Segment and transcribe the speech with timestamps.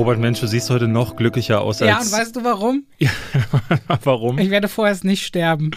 [0.00, 1.90] Robert Mensch, du siehst heute noch glücklicher aus als.
[1.90, 2.84] Ja, und weißt du warum?
[2.98, 3.10] Ja,
[4.02, 4.38] warum?
[4.38, 5.72] Ich werde vorerst nicht sterben.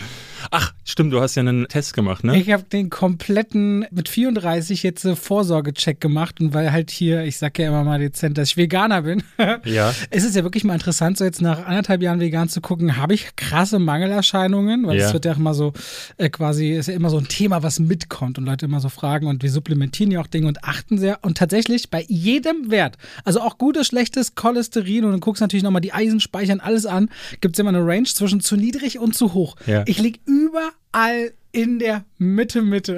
[0.55, 2.39] Ach, stimmt, du hast ja einen Test gemacht, ne?
[2.39, 7.57] Ich habe den kompletten mit 34 jetzt Vorsorgecheck gemacht und weil halt hier, ich sag
[7.57, 9.23] ja immer mal dezent, dass ich Veganer bin.
[9.65, 9.93] Ja.
[10.09, 13.13] Es ist ja wirklich mal interessant, so jetzt nach anderthalb Jahren vegan zu gucken, habe
[13.13, 15.13] ich krasse Mangelerscheinungen, weil es Ja.
[15.13, 15.73] wird ja auch immer so
[16.17, 19.27] äh, quasi, ist ja immer so ein Thema, was mitkommt und Leute immer so fragen
[19.27, 23.41] und wir supplementieren ja auch Dinge und achten sehr und tatsächlich bei jedem Wert, also
[23.41, 27.09] auch gutes, schlechtes Cholesterin und du guckst natürlich nochmal die Eisenspeichern, alles an,
[27.41, 29.55] gibt es immer eine Range zwischen zu niedrig und zu hoch.
[29.65, 29.83] Ja.
[29.87, 32.97] Ich lieg überall in der Mitte, Mitte.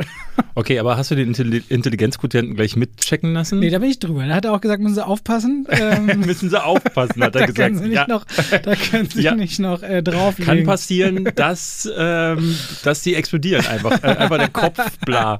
[0.54, 3.60] Okay, aber hast du den Intelli- Intelligenzquotienten gleich mitchecken lassen?
[3.60, 4.26] Nee, da bin ich drüber.
[4.26, 5.68] Da hat er auch gesagt, müssen Sie aufpassen.
[5.76, 7.56] Ähm, Müssen sie aufpassen, hat er da gesagt.
[7.58, 8.08] können Sie nicht ja.
[8.08, 8.26] noch,
[8.64, 9.36] da können Sie Ja.
[9.36, 10.46] nicht noch äh, drauflegen.
[10.56, 14.02] Kann passieren, dass, ähm, dass die explodieren einfach.
[14.02, 15.40] Äh, einfach der Kopf, bla.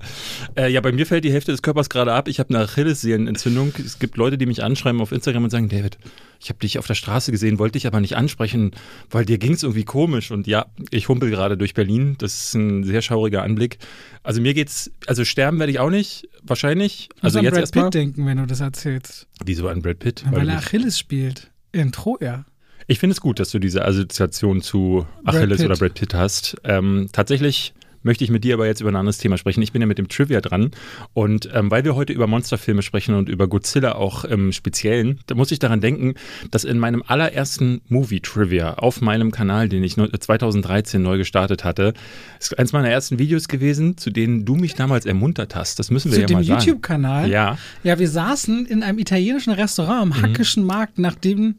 [0.58, 2.28] Äh, ja, bei mir fällt die Hälfte des Körpers gerade ab.
[2.28, 3.72] Ich habe eine Achillessehnenentzündung.
[3.84, 5.98] Es gibt Leute, die mich anschreiben auf Instagram und sagen, David,
[6.40, 8.72] ich habe dich auf der Straße gesehen, wollte dich aber nicht ansprechen,
[9.10, 10.32] weil dir ging es irgendwie komisch.
[10.32, 12.16] Und ja, ich humpel gerade durch Berlin.
[12.20, 13.78] Das ist ein sehr schauriger Anblick.
[14.24, 17.10] Also mir geht's, also sterben werde ich auch nicht, wahrscheinlich.
[17.16, 17.84] Ich muss Also an jetzt Brad erstmal.
[17.86, 19.28] Pitt denken, wenn du das erzählst.
[19.46, 20.24] Wieso an Brad Pitt?
[20.26, 21.52] Weil, Weil er du- Achilles spielt.
[21.72, 22.46] In Troja.
[22.88, 25.66] Ich finde es gut, dass du diese Assoziation zu Brad Achilles Pitt.
[25.66, 26.56] oder Brad Pitt hast.
[26.64, 27.74] Ähm, tatsächlich
[28.06, 29.62] möchte ich mit dir aber jetzt über ein anderes Thema sprechen.
[29.62, 30.72] Ich bin ja mit dem Trivia dran.
[31.14, 35.36] Und ähm, weil wir heute über Monsterfilme sprechen und über Godzilla auch im Speziellen, da
[35.36, 36.14] muss ich daran denken,
[36.52, 41.94] dass in meinem allerersten Movie-Trivia auf meinem Kanal, den ich neu- 2013 neu gestartet hatte,
[42.40, 45.80] ist eins meiner ersten Videos gewesen, zu denen du mich damals ermuntert hast.
[45.80, 46.62] Das müssen wir Zu ja dem mal sagen.
[46.62, 47.30] YouTube-Kanal.
[47.30, 50.12] Ja, Ja, wir saßen in einem italienischen Restaurant Mhm.
[50.12, 51.56] am Hackischen Markt, nachdem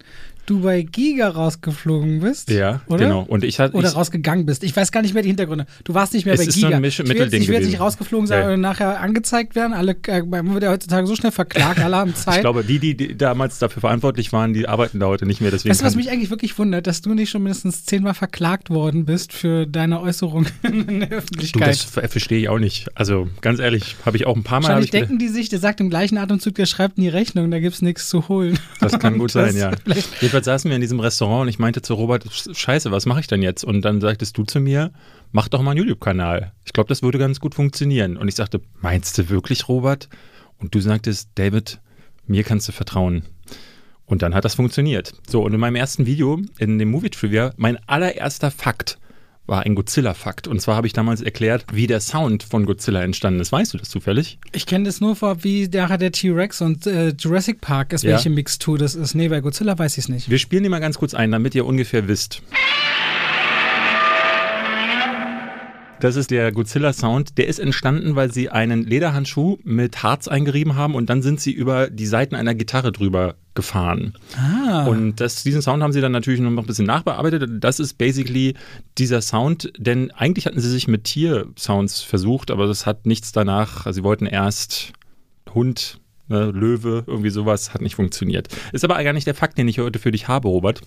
[0.47, 2.51] du bei Giga rausgeflogen bist.
[2.51, 3.05] ja, oder?
[3.05, 3.23] genau.
[3.23, 3.77] Und ich hatte.
[3.77, 4.63] Oder ich, rausgegangen bist.
[4.65, 5.67] Ich weiß gar nicht mehr die Hintergründe.
[5.85, 6.69] Du warst nicht mehr Es bei ist Giga.
[6.69, 8.55] so ein Misch- ich will jetzt, ich will jetzt nicht rausgeflogen sein Ja.
[8.55, 9.73] und nachher angezeigt werden.
[9.73, 12.37] Alle, äh, man wird ja heutzutage so schnell verklagt, alle haben Zeit.
[12.37, 15.51] ich glaube, die, die, die damals dafür verantwortlich waren, die arbeiten da heute nicht mehr.
[15.51, 18.71] Deswegen Weißt du, was mich eigentlich wirklich wundert, dass du nicht schon mindestens zehnmal verklagt
[18.71, 21.69] worden bist für deine Äußerung in der Du, Öffentlichkeit.
[21.69, 22.87] das ver- verstehe ich auch nicht.
[22.95, 24.69] Also ganz ehrlich, habe ich auch ein paar Mal.
[24.69, 27.59] Wahrscheinlich denken die sich, der sagt im gleichen Atemzug, der schreibt in die Rechnung, da
[27.61, 28.59] gibt es nichts zu holen.
[28.81, 29.71] das kann gut sein, Das ja.
[30.37, 33.27] Jedenfalls saßen wir in diesem Restaurant und ich meinte zu Robert, scheiße, was mache ich
[33.27, 33.65] denn jetzt?
[33.65, 34.93] Und dann sagtest du zu mir,
[35.33, 36.53] mach doch mal einen YouTube-Kanal.
[36.67, 38.19] Ich glaube, das würde ganz gut funktionieren.
[38.19, 40.11] Und ich sagte, meinst du wirklich, Robert?
[40.59, 41.81] Und du sagtest, David,
[42.27, 43.23] mir kannst du vertrauen.
[44.05, 45.15] Und dann hat das funktioniert.
[45.27, 48.99] So, und in meinem ersten Video, in dem Movie Trivia, mein allererster Fakt
[49.47, 50.49] war ein Godzilla-Fakt.
[50.49, 53.53] Und zwar habe ich damals erklärt, wie der Sound von Godzilla entstanden ist.
[53.53, 54.39] Weißt du das zufällig?
[54.53, 58.13] Ich kenne das nur vor, wie nachher der T-Rex und äh, Jurassic Park ist, Ja.
[58.13, 59.15] welche Mixtur das ist.
[59.15, 60.31] Nee, bei Godzilla weiß ich es nicht.
[60.31, 62.43] Wir spielen die mal ganz kurz ein, damit ihr ungefähr wisst.
[66.01, 67.39] Das ist der Godzilla-Sound.
[67.39, 71.53] Der ist entstanden, weil sie einen Lederhandschuh mit Harz eingerieben haben und dann sind sie
[71.53, 74.13] über die Seiten einer Gitarre drüber gefahren.
[74.37, 74.87] Ah.
[74.87, 77.51] Und das, diesen Sound haben sie dann natürlich noch ein bisschen nachbearbeitet.
[77.65, 78.55] Das ist basically
[78.99, 83.87] dieser Sound, denn eigentlich hatten sie sich mit Tier-Sounds versucht, aber das hat nichts danach.
[83.87, 84.93] Also sie wollten erst
[85.55, 88.49] Hund, ne, Löwe, irgendwie sowas, hat nicht funktioniert.
[88.73, 90.83] Ist aber gar nicht der Fakt, den ich heute für dich habe, Robert.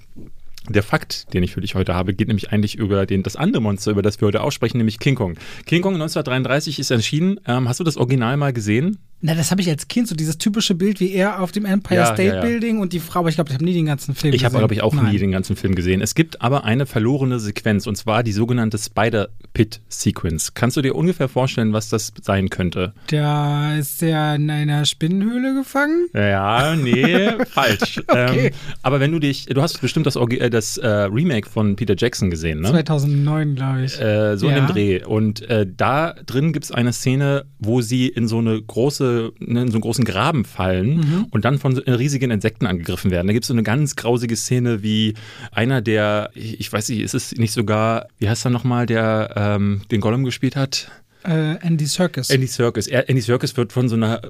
[0.67, 3.61] Der Fakt, den ich für dich heute habe, geht nämlich eigentlich über den, das andere
[3.61, 5.35] Monster, über das wir heute aussprechen, nämlich King Kong.
[5.65, 7.39] King Kong 1933 ist erschienen.
[7.47, 8.97] Ähm, hast du das Original mal gesehen?
[9.21, 11.99] Na, das habe ich als Kind, so dieses typische Bild, wie er auf dem Empire
[11.99, 12.41] Ja, State ja, ja.
[12.41, 14.51] Building und die Frau, aber ich glaube, ich habe nie den ganzen Film Ich habe,
[14.53, 14.59] gesehen.
[14.59, 15.11] glaube ich, auch Nein.
[15.11, 16.01] nie den ganzen Film gesehen.
[16.01, 20.53] Es gibt aber eine verlorene Sequenz und zwar die sogenannte Spider-Pit-Sequence.
[20.53, 22.93] Kannst du dir ungefähr vorstellen, was das sein könnte?
[23.07, 26.07] Da ist er in einer Spinnenhöhle gefangen.
[26.13, 28.01] Ja, nee, falsch.
[28.07, 28.47] Okay.
[28.47, 28.51] Ähm,
[28.81, 31.95] aber wenn du dich, du hast bestimmt das, Orgi- äh, das äh, Remake von Peter
[31.97, 32.69] Jackson gesehen, ne?
[32.69, 33.99] 2009, glaube ich.
[33.99, 35.03] Äh, so in dem Dreh.
[35.03, 39.08] Und äh, da drin gibt es eine Szene, wo sie in so eine große,
[39.39, 41.25] ne, in so einen großen Graben fallen Mhm.
[41.31, 43.27] und dann von so riesigen Insekten angegriffen werden.
[43.27, 45.13] Da gibt es so eine ganz grausige Szene, wie
[45.51, 49.33] einer der, ich ich weiß nicht, ist es nicht sogar, wie heißt er nochmal, der
[49.35, 50.91] ähm, den Gollum gespielt hat?
[51.23, 52.29] Äh, Andy Serkis.
[52.29, 52.87] Andy Serkis.
[52.87, 54.21] Er, Andy Serkis wird von so einer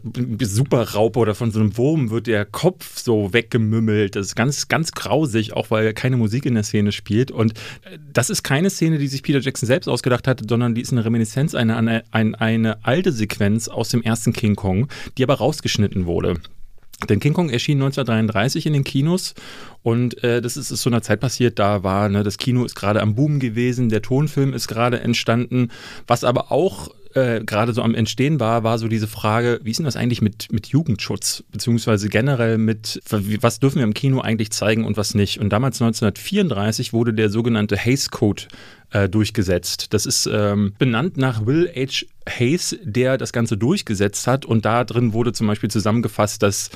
[0.41, 4.15] Superraupe oder von so einem Wurm wird der Kopf so weggemümmelt.
[4.15, 7.29] Das ist ganz, ganz grausig, auch weil keine Musik in der Szene spielt.
[7.29, 7.53] Und
[7.83, 10.91] äh, das ist keine Szene, die sich Peter Jackson selbst ausgedacht hatte, sondern die ist
[10.91, 14.87] eine Reminiszenz, eine, eine, eine, eine alte Sequenz aus dem ersten King Kong,
[15.17, 16.39] die aber rausgeschnitten wurde.
[17.07, 19.33] Denn King Kong erschien 1933 in den Kinos
[19.83, 22.75] und äh, das ist, ist so einer Zeit passiert, da war, ne, das Kino ist
[22.75, 25.69] gerade am Boom gewesen, der Tonfilm ist gerade entstanden,
[26.07, 29.77] was aber auch äh, gerade so am Entstehen war, war so diese Frage, wie ist
[29.77, 34.51] denn das eigentlich mit, mit Jugendschutz, beziehungsweise generell mit, was dürfen wir im Kino eigentlich
[34.51, 35.39] zeigen und was nicht.
[35.39, 38.43] Und damals 1934 wurde der sogenannte Hays Code
[38.91, 39.93] äh, durchgesetzt.
[39.93, 42.05] Das ist ähm, benannt nach Will H.
[42.27, 44.45] Hayes, der das Ganze durchgesetzt hat.
[44.45, 46.69] Und da drin wurde zum Beispiel zusammengefasst, dass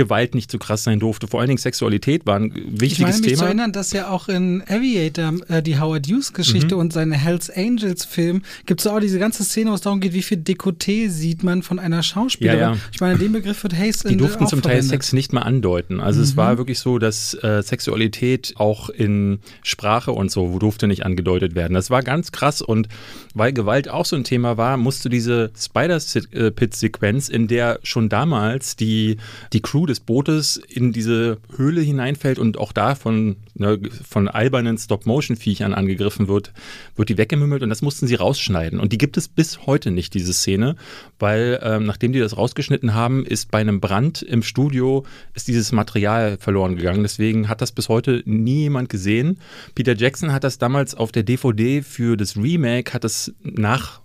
[0.00, 1.26] Gewalt nicht zu krass sein durfte.
[1.28, 3.36] Vor allen Dingen Sexualität war ein wichtiges ich meine, mich Thema.
[3.38, 6.80] zu erinnern, dass ja auch in Aviator, äh, die Howard Hughes-Geschichte Mhm.
[6.80, 10.22] und seine Hells Angels-Film, gibt es auch diese ganze Szene, wo es darum geht, wie
[10.22, 12.60] viel Dekolleté sieht man von einer Schauspielerin.
[12.60, 12.78] Ja, ja.
[12.92, 14.90] Ich meine, den Begriff wird Haste Die durften zum Teil verwendet.
[14.90, 16.00] Sex nicht mal andeuten.
[16.00, 21.04] Also es war wirklich so, dass äh, Sexualität auch in Sprache und so durfte nicht
[21.04, 21.74] angedeutet werden.
[21.74, 22.88] Das war ganz krass und
[23.34, 29.16] weil Gewalt auch so ein Thema war, musste diese Spider-Pit-Sequenz, in der schon damals die,
[29.52, 33.78] die Crew des Bootes in diese Höhle hineinfällt und auch da von, ne,
[34.08, 36.52] von albernen Stop-Motion-Viechern angegriffen wird,
[36.96, 38.80] wird die weggemümmelt und das mussten sie rausschneiden.
[38.80, 40.76] Und die gibt es bis heute nicht, diese Szene,
[41.18, 45.04] weil ähm, nachdem die das rausgeschnitten haben, ist bei einem Brand im Studio
[45.34, 47.02] ist dieses Material verloren gegangen.
[47.02, 49.38] Deswegen hat das bis heute nie jemand gesehen.
[49.74, 54.00] Peter Jackson hat das damals auf der DVD für das Remake, hat es nach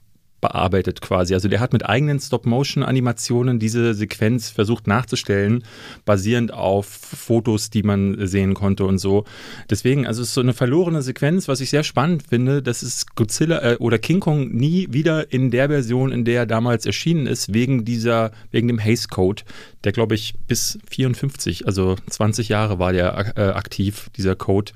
[0.45, 1.33] bearbeitet quasi.
[1.33, 5.63] Also der hat mit eigenen Stop-Motion-Animationen diese Sequenz versucht nachzustellen,
[6.06, 9.25] basierend auf Fotos, die man sehen konnte und so.
[9.71, 13.07] Deswegen, also es ist so eine verlorene Sequenz, was ich sehr spannend finde, dass es
[13.15, 17.25] Godzilla äh, oder King Kong nie wieder in der Version, in der er damals erschienen
[17.25, 19.41] ist, wegen dieser, wegen dem Haze Code,
[19.83, 24.74] der glaube ich bis 54, also 20 Jahre war der äh, aktiv, dieser Code.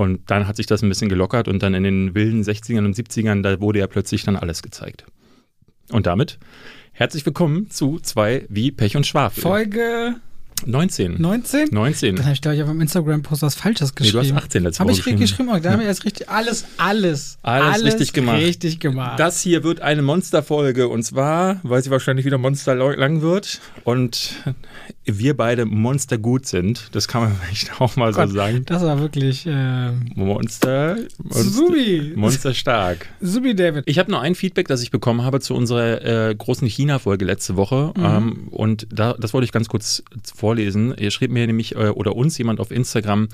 [0.00, 2.96] Und dann hat sich das ein bisschen gelockert und dann in den wilden 60ern und
[2.96, 5.04] 70ern, da wurde ja plötzlich dann alles gezeigt.
[5.92, 6.38] Und damit
[6.92, 9.42] herzlich willkommen zu zwei wie Pech und Schwafel.
[9.42, 10.14] Folge
[10.64, 11.20] 19.
[11.20, 11.68] 19?
[11.70, 12.16] 19.
[12.16, 14.36] Dann habe ich, glaube ich, auf dem Instagram-Post was Falsches Nee, du geschrieben.
[14.36, 15.50] hast 18 letzte Habe Woche ich richtig geschrieben?
[15.52, 18.38] Oh, da haben wir jetzt richtig alles, alles, Alles richtig gemacht.
[18.38, 19.18] Richtig gemacht.
[19.18, 24.34] Das hier wird eine Monsterfolge und zwar, weil sie wahrscheinlich wieder monsterlang wird und
[25.04, 26.88] wir beide monstergut sind.
[26.92, 28.62] Das kann man vielleicht auch mal Gott, so sagen.
[28.66, 32.12] Das war wirklich äh, Monster, Monster, Subi.
[32.16, 33.08] monsterstark.
[33.20, 33.84] Subi David.
[33.86, 37.56] Ich habe nur ein Feedback, das ich bekommen habe zu unserer äh, großen China-Folge letzte
[37.56, 37.92] Woche.
[37.96, 38.04] Mhm.
[38.04, 40.02] Ähm, und da, das wollte ich ganz kurz
[40.34, 40.94] vorlesen.
[40.98, 43.28] Ihr schrieb mir nämlich äh, oder uns jemand auf Instagram.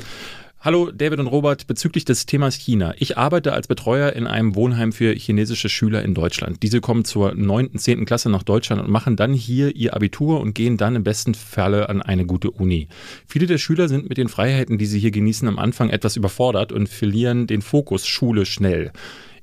[0.66, 2.92] Hallo David und Robert, bezüglich des Themas China.
[2.98, 6.64] Ich arbeite als Betreuer in einem Wohnheim für chinesische Schüler in Deutschland.
[6.64, 8.04] Diese kommen zur 9., 10.
[8.04, 11.88] Klasse nach Deutschland und machen dann hier ihr Abitur und gehen dann im besten Falle
[11.88, 12.88] an eine gute Uni.
[13.28, 16.72] Viele der Schüler sind mit den Freiheiten, die sie hier genießen, am Anfang etwas überfordert
[16.72, 18.90] und verlieren den Fokus Schule schnell.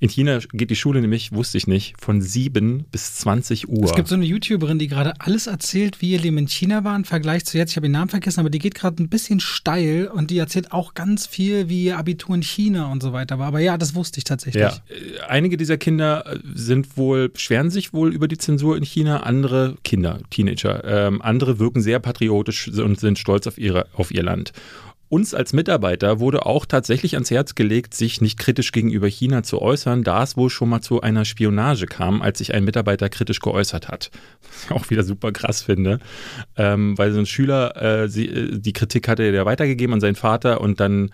[0.04, 3.86] In China geht die Schule nämlich, wusste ich nicht, von 7 bis 20 Uhr.
[3.86, 6.94] Es gibt so eine YouTuberin, die gerade alles erzählt, wie ihr Leben in China war
[6.98, 7.70] im Vergleich zu jetzt.
[7.70, 10.74] Ich habe den Namen vergessen, aber die geht gerade ein bisschen steil und die erzählt
[10.74, 13.48] auch ganz viel, wie ihr Abitur in China und so weiter war.
[13.48, 14.62] Aber ja, das wusste ich tatsächlich.
[14.62, 18.84] Ja, äh, einige dieser Kinder äh, sind wohl, beschweren sich wohl über die Zensur in
[18.84, 24.12] China, andere Kinder, Teenager, ähm, andere wirken sehr patriotisch und sind stolz auf, ihre, auf
[24.12, 24.52] ihr Land.
[25.14, 29.62] Uns als Mitarbeiter wurde auch tatsächlich ans Herz gelegt, sich nicht kritisch gegenüber China zu
[29.62, 33.40] äußern, da es wohl schon mal zu einer Spionage kam, als sich ein Mitarbeiter kritisch
[33.40, 34.10] geäußert hat.
[34.42, 36.00] Was ich auch wieder super krass finde,
[36.58, 40.16] ähm, weil so ein Schüler äh, sie, äh, die Kritik hatte der weitergegeben an seinen
[40.16, 41.12] Vater und dann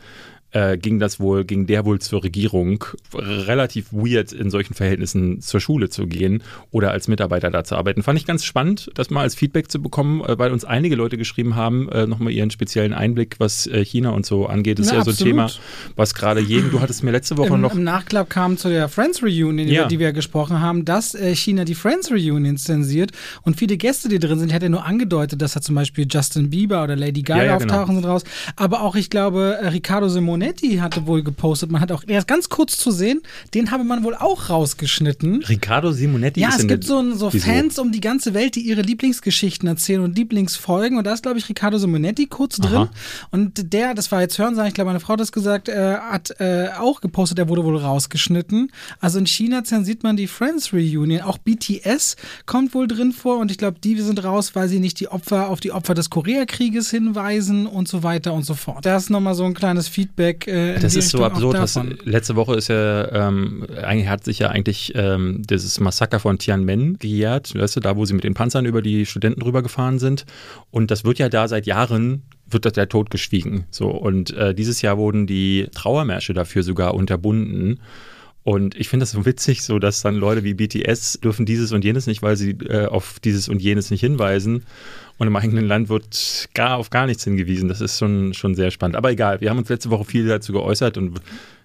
[0.52, 2.84] äh, ging das wohl, ging der wohl zur Regierung.
[3.14, 8.04] Relativ weird, in solchen Verhältnissen zur Schule zu gehen oder als Mitarbeiter da zu arbeiten.
[8.04, 11.18] Fand ich ganz spannend, das mal als Feedback zu bekommen, äh, weil uns einige Leute
[11.18, 14.80] geschrieben haben, äh, nochmal ihren speziellen Einblick, was äh, China und so angeht.
[14.80, 15.32] Das ist Na, ja so ein absolut.
[15.34, 15.50] Thema,
[15.96, 17.74] was gerade jeden, du hattest mir letzte Woche Im, noch.
[17.74, 19.82] Im Nachklapp kam zu der Friends Reunion, Ja.
[19.82, 23.12] über die wir gesprochen haben, dass äh, China die Friends Reunion zensiert
[23.44, 26.84] und viele Gäste, die drin sind, hätte nur angedeutet, dass da zum Beispiel Justin Bieber
[26.84, 27.74] oder Lady Gaga Ja, ja, genau.
[27.74, 28.24] auftauchen sind raus.
[28.56, 32.28] Aber auch, ich glaube, äh, Riccardo Simonetti hatte wohl gepostet, man hat auch, er ist
[32.28, 33.22] ganz kurz zu sehen,
[33.54, 35.44] den habe man wohl auch rausgeschnitten.
[35.44, 37.46] Riccardo Simonetti Ja, ist es in gibt der- so, so Wieso?
[37.46, 40.98] Fans um die ganze Welt, die ihre Lieblingsgeschichten erzählen und Lieblingsfolgen.
[40.98, 42.74] Und da ist, glaube ich, Riccardo Simonetti kurz drin.
[42.76, 42.90] Aha.
[43.32, 46.40] Und der, das war jetzt Hörensagen, ich glaube, meine Frau hat das gesagt, äh, hat
[46.40, 48.72] äh, auch gepostet, der wurde wohl rausgeschnitten.
[49.00, 51.22] Also in China zensiert man die Friends Reunion.
[51.22, 52.16] Auch BTS
[52.46, 53.40] kommt wohl drin vor.
[53.40, 56.10] Und ich glaube, die sind raus, weil sie nicht die Opfer auf die Opfer des
[56.10, 58.86] Koreakrieges hinweisen und so weiter und so fort.
[58.86, 60.29] Das ist nochmal so ein kleines Feedback.
[60.48, 61.58] Äh, in Das ist so absurd.
[61.58, 66.38] Was, letzte Woche ist ja, ähm, eigentlich hat sich ja eigentlich ähm, dieses Massaker von
[66.38, 70.26] Tiananmen gejährt, weißt du, da wo sie mit den Panzern über die Studenten rübergefahren sind.
[70.72, 73.66] Und das wird ja da seit Jahren wird das der Tod geschwiegen.
[73.70, 77.80] So und äh, dieses Jahr wurden die Trauermärsche dafür sogar unterbunden.
[78.44, 81.84] Und ich finde das so witzig, so dass dann Leute wie BTS dürfen dieses und
[81.84, 84.66] jenes nicht, weil sie äh, auf dieses und jenes nicht hinweisen.
[85.20, 87.68] Und im eigenen Land wird gar auf gar nichts hingewiesen.
[87.70, 88.96] Das ist schon, schon sehr spannend.
[88.96, 91.20] Aber egal, wir haben uns letzte Woche viel dazu geäußert und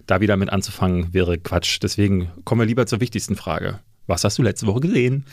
[0.05, 1.79] da wieder mit anzufangen wäre Quatsch.
[1.81, 3.79] Deswegen kommen wir lieber zur wichtigsten Frage.
[4.07, 5.25] Was hast du letzte Woche gesehen?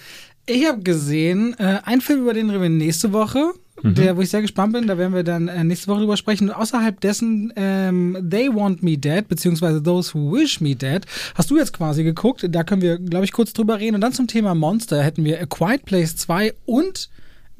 [0.46, 3.52] Ich habe gesehen, äh, ein Film, über den reden wir nächste Woche,
[3.82, 3.94] Mhm.
[3.94, 6.48] der, wo ich sehr gespannt bin, da werden wir dann äh, nächste Woche drüber sprechen.
[6.50, 11.00] Und außerhalb dessen, ähm, They Want Me Dead, beziehungsweise Those Who Wish Me Dead,
[11.34, 12.46] hast du jetzt quasi geguckt.
[12.48, 13.96] Da können wir, glaube ich, kurz drüber reden.
[13.96, 17.08] Und dann zum Thema Monster hätten wir A Quiet Place 2 und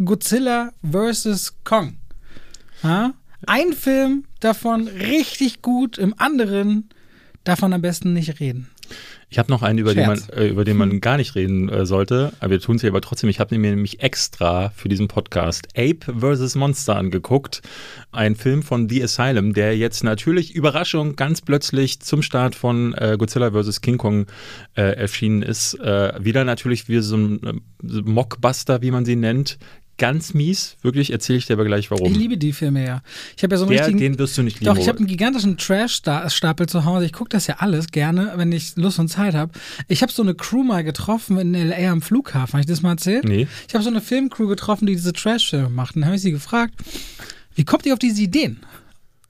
[0.04, 1.54] Godzilla vs.
[1.64, 1.97] Kong.
[2.82, 3.14] Ha?
[3.47, 6.88] Ein Film davon richtig gut, im anderen
[7.44, 8.68] davon am besten nicht reden.
[9.30, 11.87] Ich habe noch einen, über den, man, äh, über den man gar nicht reden äh,
[11.87, 13.30] sollte, aber wir tun es hier aber trotzdem.
[13.30, 16.54] Ich habe mir nämlich extra für diesen Podcast Ape vs.
[16.54, 17.62] Monster angeguckt.
[18.11, 23.16] Ein Film von The Asylum, der jetzt natürlich Überraschung ganz plötzlich zum Start von äh,
[23.18, 23.80] Godzilla vs.
[23.80, 24.26] King Kong
[24.76, 25.80] äh, erschienen ist.
[25.80, 29.59] Äh, wieder natürlich wie so ein äh, so Mockbuster, wie man sie nennt.
[29.99, 32.11] Ganz mies, wirklich, erzähle ich dir aber gleich warum.
[32.11, 33.02] Ich liebe die Filme ja.
[33.37, 33.99] Ich habe ja so einen Der, richtigen.
[33.99, 34.75] den wirst du nicht lieben.
[34.75, 37.04] Doch, ich habe einen gigantischen Trash-Stapel zu Hause.
[37.06, 39.52] Ich gucke das ja alles gerne, wenn ich Lust und Zeit habe.
[39.88, 41.92] Ich habe so eine Crew mal getroffen in L.A.
[41.92, 42.54] am Flughafen.
[42.54, 43.25] Habe ich das mal erzählt?
[43.25, 43.46] Nee.
[43.68, 45.94] Ich habe so eine Filmcrew getroffen, die diese Trash-Filme macht.
[45.94, 46.75] Dann habe ich sie gefragt,
[47.54, 48.61] wie kommt ihr auf diese Ideen?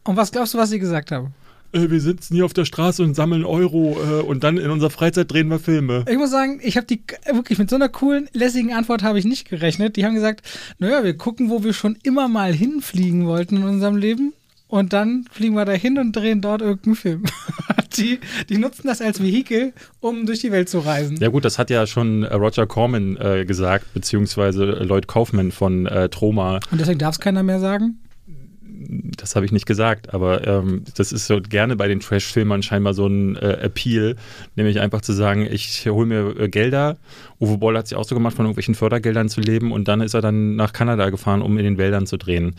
[0.05, 1.35] Und was glaubst du, was sie gesagt haben?
[1.73, 4.91] Äh, wir sitzen hier auf der Straße und sammeln Euro äh, und dann in unserer
[4.91, 6.05] Freizeit drehen wir Filme.
[6.09, 7.03] Ich muss sagen, ich habe die
[7.33, 9.97] wirklich mit so einer coolen, lässigen Antwort habe ich nicht gerechnet.
[9.97, 10.43] Die haben gesagt,
[10.79, 14.33] naja, wir gucken, wo wir schon immer mal hinfliegen wollten in unserem Leben.
[14.69, 17.25] Und dann fliegen wir da hin und drehen dort irgendeinen Film.
[17.97, 21.19] die, die nutzen das als Vehikel, um durch die Welt zu reisen.
[21.21, 25.85] Ja gut, das hat ja schon äh, Roger Corman äh, gesagt, beziehungsweise Lloyd Kaufman von
[25.85, 26.61] äh, Troma.
[26.71, 27.99] Und deswegen darf es keiner mehr sagen.
[29.17, 32.95] Das habe ich nicht gesagt, aber ähm, das ist so gerne bei den Trash-Filmern scheinbar
[32.95, 34.17] so ein äh, Appeal,
[34.57, 36.97] nämlich einfach zu sagen, ich hole mir äh, Gelder.
[37.41, 40.15] Uwe Boll hat ja auch so gemacht, von irgendwelchen Fördergeldern zu leben und dann ist
[40.15, 42.55] er dann nach Kanada gefahren, um in den Wäldern zu drehen.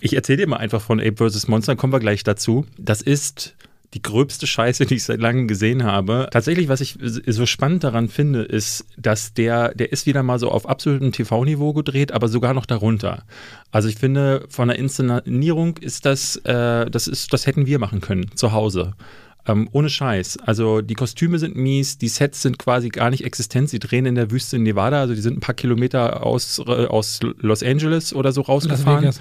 [0.00, 1.48] Ich erzähle dir mal einfach von Ape vs.
[1.48, 2.66] Monster, kommen wir gleich dazu.
[2.78, 3.54] Das ist
[3.94, 6.28] die gröbste Scheiße, die ich seit langem gesehen habe.
[6.30, 10.50] Tatsächlich, was ich so spannend daran finde, ist, dass der, der ist wieder mal so
[10.50, 13.24] auf absolutem TV-Niveau gedreht, aber sogar noch darunter.
[13.70, 18.00] Also ich finde, von der Inszenierung ist das, äh, das ist, das hätten wir machen
[18.00, 18.94] können, zu Hause.
[19.44, 20.38] Ähm, ohne Scheiß.
[20.38, 23.70] Also die Kostüme sind mies, die Sets sind quasi gar nicht existent.
[23.70, 26.86] Sie drehen in der Wüste in Nevada, also die sind ein paar Kilometer aus, äh,
[26.86, 29.02] aus Los Angeles oder so rausgefahren.
[29.02, 29.20] Vegas.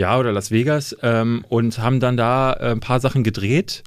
[0.00, 3.82] Ja, oder Las Vegas ähm, und haben dann da äh, ein paar Sachen gedreht.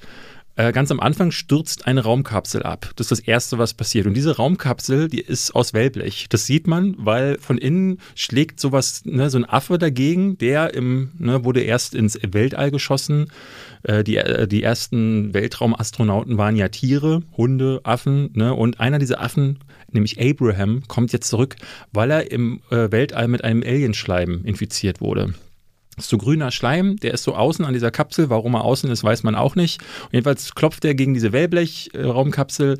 [0.55, 2.91] Äh, ganz am Anfang stürzt eine Raumkapsel ab.
[2.97, 4.05] Das ist das Erste, was passiert.
[4.05, 6.27] Und diese Raumkapsel, die ist aus Wellblech.
[6.29, 11.13] Das sieht man, weil von innen schlägt sowas, ne, so ein Affe dagegen, der im,
[11.17, 13.31] ne, wurde erst ins Weltall geschossen.
[13.81, 18.29] Äh, die, äh, die ersten Weltraumastronauten waren ja Tiere, Hunde, Affen.
[18.35, 18.53] Ne?
[18.53, 19.57] Und einer dieser Affen,
[19.91, 21.55] nämlich Abraham, kommt jetzt zurück,
[21.91, 25.33] weil er im Weltall mit einem Alienschleim infiziert wurde.
[25.97, 28.29] Ist so grüner Schleim, der ist so außen an dieser Kapsel.
[28.29, 29.81] Warum er außen ist, weiß man auch nicht.
[30.05, 32.77] Und jedenfalls klopft er gegen diese Wellblech-Raumkapsel, äh,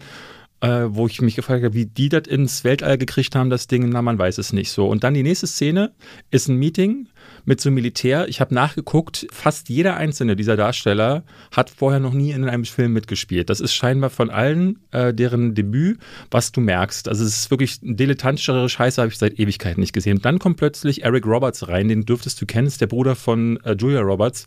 [0.63, 3.89] wo ich mich gefragt habe, wie die das ins Weltall gekriegt haben, das Ding.
[3.89, 4.87] Na, man weiß es nicht so.
[4.87, 5.91] Und dann die nächste Szene
[6.31, 7.07] ist ein Meeting
[7.45, 8.27] mit so Militär.
[8.29, 12.93] Ich habe nachgeguckt, fast jeder einzelne dieser Darsteller hat vorher noch nie in einem Film
[12.93, 13.49] mitgespielt.
[13.49, 15.99] Das ist scheinbar von allen äh, deren Debüt,
[16.31, 17.09] was du merkst.
[17.09, 20.17] Also es ist wirklich dilettantischere Scheiße, habe ich seit Ewigkeiten nicht gesehen.
[20.17, 23.59] Und dann kommt plötzlich Eric Roberts rein, den dürftest du kennen, ist der Bruder von
[23.63, 24.45] äh, Julia Roberts.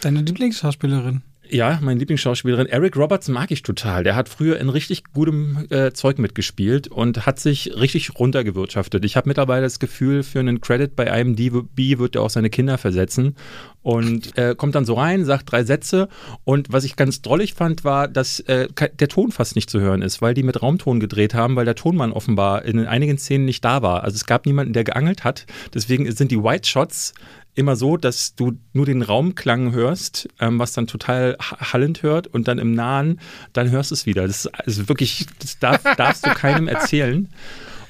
[0.00, 1.22] Deine Lieblingsschauspielerin.
[1.52, 4.04] Ja, meine Lieblingsschauspielerin Eric Roberts mag ich total.
[4.04, 9.04] Der hat früher in richtig gutem äh, Zeug mitgespielt und hat sich richtig runtergewirtschaftet.
[9.04, 12.78] Ich habe mittlerweile das Gefühl, für einen Credit bei IMDb wird er auch seine Kinder
[12.78, 13.34] versetzen
[13.82, 16.08] und äh, kommt dann so rein, sagt drei Sätze
[16.44, 20.02] und was ich ganz drollig fand, war, dass äh, der Ton fast nicht zu hören
[20.02, 23.64] ist, weil die mit Raumton gedreht haben, weil der Tonmann offenbar in einigen Szenen nicht
[23.64, 24.04] da war.
[24.04, 25.46] Also es gab niemanden, der geangelt hat.
[25.74, 27.14] Deswegen sind die White Shots
[27.54, 32.26] immer so, dass du nur den Raumklang hörst, ähm, was dann total ha- hallend hört
[32.26, 33.20] und dann im Nahen,
[33.52, 34.26] dann hörst du es wieder.
[34.26, 37.28] Das ist also wirklich, das darf, darfst du keinem erzählen.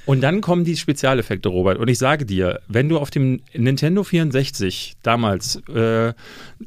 [0.06, 1.78] Und dann kommen die Spezialeffekte, Robert.
[1.78, 6.14] Und ich sage dir, wenn du auf dem Nintendo 64 damals äh,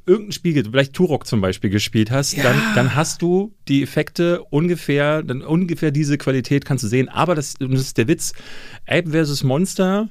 [0.06, 5.24] irgendein Spiel, vielleicht Turok zum Beispiel gespielt hast, dann, dann hast du die Effekte ungefähr,
[5.24, 7.10] dann ungefähr diese Qualität kannst du sehen.
[7.10, 8.34] Aber das, das ist der Witz.
[8.88, 9.44] Ape vs.
[9.44, 10.10] Monster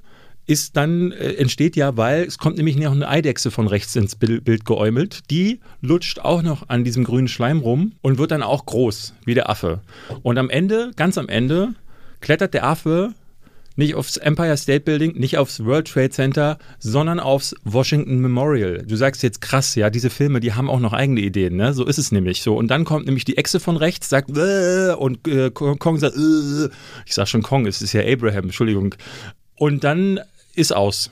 [0.53, 4.17] ist dann, äh, entsteht ja, weil es kommt nämlich noch eine Eidechse von rechts ins
[4.17, 5.21] Bild, Bild geäumelt.
[5.31, 9.35] Die lutscht auch noch an diesem grünen Schleim rum und wird dann auch groß, wie
[9.35, 9.81] der Affe.
[10.23, 11.75] Und am Ende, ganz am Ende,
[12.21, 13.15] klettert der Affe
[13.77, 18.85] nicht aufs Empire State Building, nicht aufs World Trade Center, sondern aufs Washington Memorial.
[18.87, 21.73] Du sagst jetzt krass, ja, diese Filme, die haben auch noch eigene Ideen, ne?
[21.73, 22.55] So ist es nämlich so.
[22.55, 26.69] Und dann kommt nämlich die Echse von rechts, sagt äh, und äh, Kong sagt, äh,
[27.07, 28.95] ich sag schon Kong, es ist ja Abraham, Entschuldigung.
[29.57, 30.21] Und dann
[30.55, 31.11] ist aus.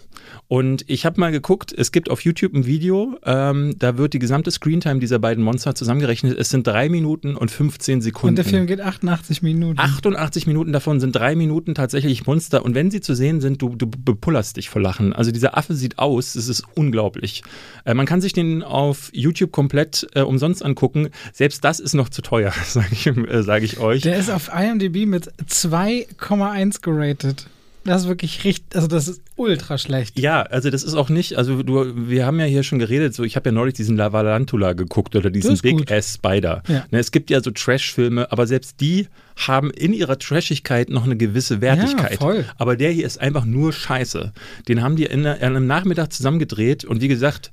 [0.49, 4.19] Und ich habe mal geguckt, es gibt auf YouTube ein Video, ähm, da wird die
[4.19, 6.37] gesamte Screentime dieser beiden Monster zusammengerechnet.
[6.37, 8.31] Es sind drei Minuten und 15 Sekunden.
[8.31, 9.79] Und der Film geht 88 Minuten.
[9.79, 12.65] 88 Minuten davon sind drei Minuten tatsächlich Monster.
[12.65, 15.13] Und wenn sie zu sehen sind, du, du bepullerst dich vor Lachen.
[15.13, 17.43] Also dieser Affe sieht aus, es ist unglaublich.
[17.85, 21.11] Äh, man kann sich den auf YouTube komplett äh, umsonst angucken.
[21.33, 24.03] Selbst das ist noch zu teuer, sage ich, äh, sag ich euch.
[24.03, 27.47] Der ist auf IMDb mit 2,1 geratet.
[27.85, 30.19] Das ist wirklich richtig, also das ist ultra schlecht.
[30.19, 33.25] Ja, also das ist auch nicht, also du, wir haben ja hier schon geredet, so
[33.25, 35.93] ich habe ja neulich diesen Lavalantula geguckt oder diesen Big gut.
[35.93, 36.63] Ass Spider.
[36.69, 36.85] Ja.
[36.91, 41.17] Ne, es gibt ja so Trash-Filme, aber selbst die haben in ihrer Trashigkeit noch eine
[41.17, 42.13] gewisse Wertigkeit.
[42.13, 42.45] Ja, voll.
[42.59, 44.33] Aber der hier ist einfach nur scheiße.
[44.69, 47.51] Den haben die in, in einem Nachmittag zusammengedreht und wie gesagt,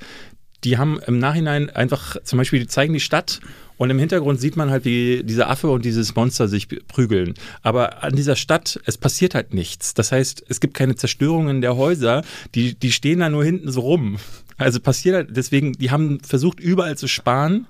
[0.63, 3.39] die haben im Nachhinein einfach, zum Beispiel, die zeigen die Stadt
[3.77, 7.33] und im Hintergrund sieht man halt, wie dieser Affe und dieses Monster sich prügeln.
[7.61, 9.93] Aber an dieser Stadt, es passiert halt nichts.
[9.93, 12.23] Das heißt, es gibt keine Zerstörungen der Häuser,
[12.55, 14.17] die, die stehen da nur hinten so rum.
[14.57, 17.67] Also passiert halt, deswegen, die haben versucht, überall zu sparen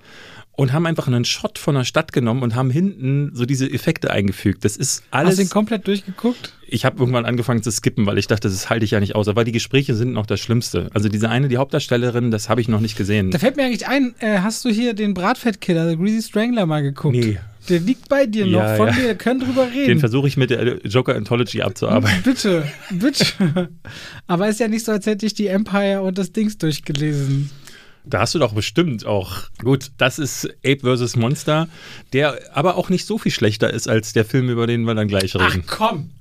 [0.57, 4.09] und haben einfach einen Shot von der Stadt genommen und haben hinten so diese Effekte
[4.09, 4.65] eingefügt.
[4.65, 5.29] Das ist alles.
[5.29, 6.51] Hast du ihn komplett durchgeguckt?
[6.67, 9.27] Ich habe irgendwann angefangen zu skippen, weil ich dachte, das halte ich ja nicht aus.
[9.27, 10.89] Aber die Gespräche sind noch das Schlimmste.
[10.95, 13.29] Also diese eine, die Hauptdarstellerin, das habe ich noch nicht gesehen.
[13.29, 16.81] Da fällt mir eigentlich ein, äh, hast du hier den Bratfettkiller, The Greasy Strangler, mal
[16.81, 17.15] geguckt?
[17.15, 17.37] Nee.
[17.69, 18.93] Der liegt bei dir noch, ja, von ja.
[18.93, 19.87] dir, wir können drüber reden.
[19.87, 22.23] Den versuche ich mit der Joker Anthology abzuarbeiten.
[22.23, 23.69] Bitte, bitte.
[24.25, 27.51] Aber es ist ja nicht so, als hätte ich die Empire und das Dings durchgelesen.
[28.09, 29.43] Da hast du doch bestimmt auch.
[29.59, 31.15] Gut, das ist Ape vs.
[31.15, 31.67] Monster,
[32.13, 35.07] der aber auch nicht so viel schlechter ist als der Film, über den wir dann
[35.07, 35.63] gleich reden.
[35.67, 36.11] Ach komm!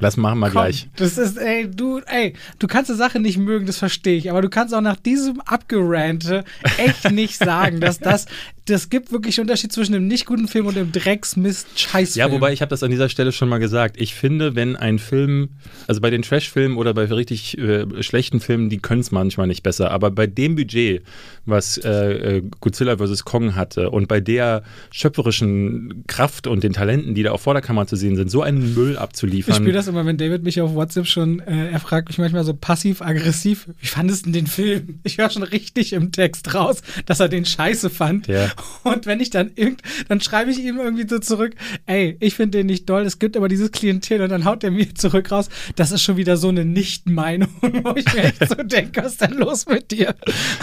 [0.00, 0.88] Lass machen wir gleich.
[0.96, 4.42] Das ist, ey, du, ey, du kannst eine Sache nicht mögen, das verstehe ich, aber
[4.42, 6.44] du kannst auch nach diesem Abgerante
[6.78, 8.26] echt nicht sagen, dass das
[8.70, 12.18] das gibt wirklich Unterschied zwischen dem nicht guten Film und dem Drecksmist-Scheißfilm.
[12.18, 14.00] Ja, wobei ich habe das an dieser Stelle schon mal gesagt.
[14.00, 15.50] Ich finde, wenn ein Film,
[15.86, 19.62] also bei den Trash-Filmen oder bei richtig äh, schlechten Filmen, die können es manchmal nicht
[19.62, 19.90] besser.
[19.90, 21.02] Aber bei dem Budget,
[21.46, 23.24] was äh, äh Godzilla vs.
[23.24, 27.96] Kong hatte und bei der schöpferischen Kraft und den Talenten, die da auf Vorderkammer zu
[27.96, 29.54] sehen sind, so einen Müll abzuliefern.
[29.54, 32.44] Ich spiele das immer, wenn David mich auf WhatsApp schon, äh, er fragt mich manchmal
[32.44, 35.00] so passiv-aggressiv, wie fandest du den Film?
[35.10, 38.28] Ich höre schon richtig im Text raus, dass er den scheiße fand.
[38.28, 38.48] Ja.
[38.84, 41.54] Und wenn ich dann irgend, dann schreibe ich ihm irgendwie so zurück,
[41.86, 44.70] ey, ich finde den nicht doll, es gibt aber dieses Klientel und dann haut er
[44.70, 48.54] mir zurück raus, das ist schon wieder so eine Nicht-Meinung, wo ich mir echt so
[48.54, 50.14] denke, was ist denn los mit dir?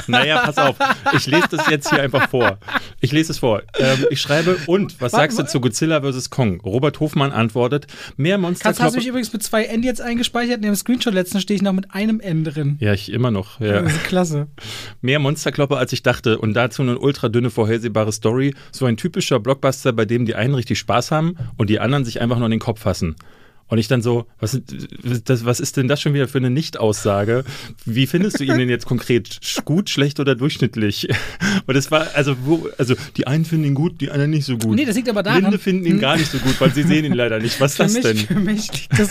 [0.07, 0.77] Naja, pass auf,
[1.13, 2.57] ich lese das jetzt hier einfach vor.
[3.01, 3.61] Ich lese es vor.
[3.77, 6.29] Ähm, ich schreibe, und, was sagst du zu Godzilla vs.
[6.29, 6.61] Kong?
[6.61, 8.73] Robert Hofmann antwortet, mehr Monster.
[8.73, 10.57] Kannst, mich übrigens mit zwei N jetzt eingespeichert?
[10.57, 12.77] In dem Screenshot letzten stehe ich noch mit einem N drin.
[12.79, 13.59] Ja, ich immer noch.
[13.59, 13.81] Ja.
[13.81, 14.47] Das ist klasse.
[15.01, 18.53] Mehr Monsterklopper, als ich dachte und dazu eine ultra dünne vorhersehbare Story.
[18.71, 22.19] So ein typischer Blockbuster, bei dem die einen richtig Spaß haben und die anderen sich
[22.19, 23.15] einfach nur in den Kopf fassen.
[23.69, 24.59] Und ich dann so, was,
[25.25, 27.43] das, was ist denn das schon wieder für eine Nicht-Aussage?
[27.85, 29.39] Wie findest du ihn denn jetzt konkret?
[29.65, 31.09] Gut, schlecht oder durchschnittlich?
[31.65, 34.57] Und es war, also, wo, also die einen finden ihn gut, die anderen nicht so
[34.57, 34.75] gut.
[34.75, 35.41] Nee, das liegt aber daran.
[35.41, 37.59] Blinde finden ihn gar nicht so gut, weil sie sehen ihn leider nicht.
[37.59, 38.17] Was ist das mich, denn?
[38.17, 39.09] Für mich liegt das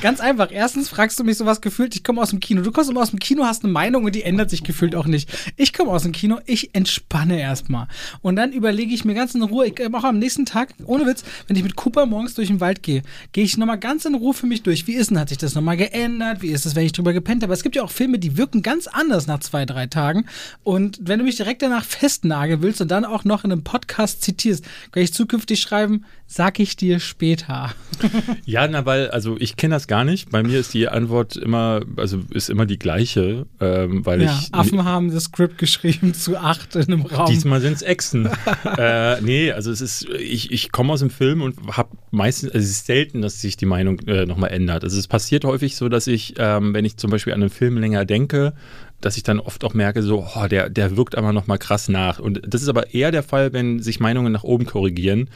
[0.00, 0.48] ganz einfach.
[0.50, 2.62] Erstens fragst du mich sowas gefühlt, ich komme aus dem Kino.
[2.62, 5.06] Du kommst immer aus dem Kino, hast eine Meinung und die ändert sich gefühlt auch
[5.06, 5.28] nicht.
[5.56, 7.88] Ich komme aus dem Kino, ich entspanne erstmal.
[8.22, 11.24] Und dann überlege ich mir ganz in Ruhe, ich, auch am nächsten Tag, ohne Witz,
[11.46, 14.34] wenn ich mit Cooper morgens durch den Wald gehe, gehe ich nochmal ganz in Ruhe
[14.34, 14.86] für mich durch.
[14.86, 16.42] Wie ist denn, hat sich das nochmal geändert?
[16.42, 17.52] Wie ist es, wenn ich drüber gepennt habe?
[17.52, 20.26] Es gibt ja auch Filme, die wirken ganz anders nach zwei, drei Tagen.
[20.64, 24.22] Und wenn du mich direkt danach festnageln willst und dann auch noch in einem Podcast
[24.22, 27.72] zitierst, kann ich zukünftig schreiben, sag ich dir später.
[28.44, 30.30] ja, na, weil, also ich kenne das gar nicht.
[30.30, 34.54] Bei mir ist die Antwort immer, also ist immer die gleiche, ähm, weil ja, ich.
[34.54, 37.30] Affen haben das Skript geschrieben zu acht in einem Raum.
[37.30, 38.28] Diesmal sind es Echsen.
[38.78, 42.62] äh, nee, also es ist, ich, ich komme aus dem Film und habe meistens, also
[42.62, 44.84] es ist selten, dass sich die Meinung äh, nochmal ändert.
[44.84, 47.78] Also es passiert häufig so, dass ich, ähm, wenn ich zum Beispiel an einen Film
[47.78, 48.52] länger denke,
[49.00, 52.18] dass ich dann oft auch merke, so, oh, der, der wirkt aber nochmal krass nach.
[52.18, 55.30] Und das ist aber eher der Fall, wenn sich Meinungen nach oben korrigieren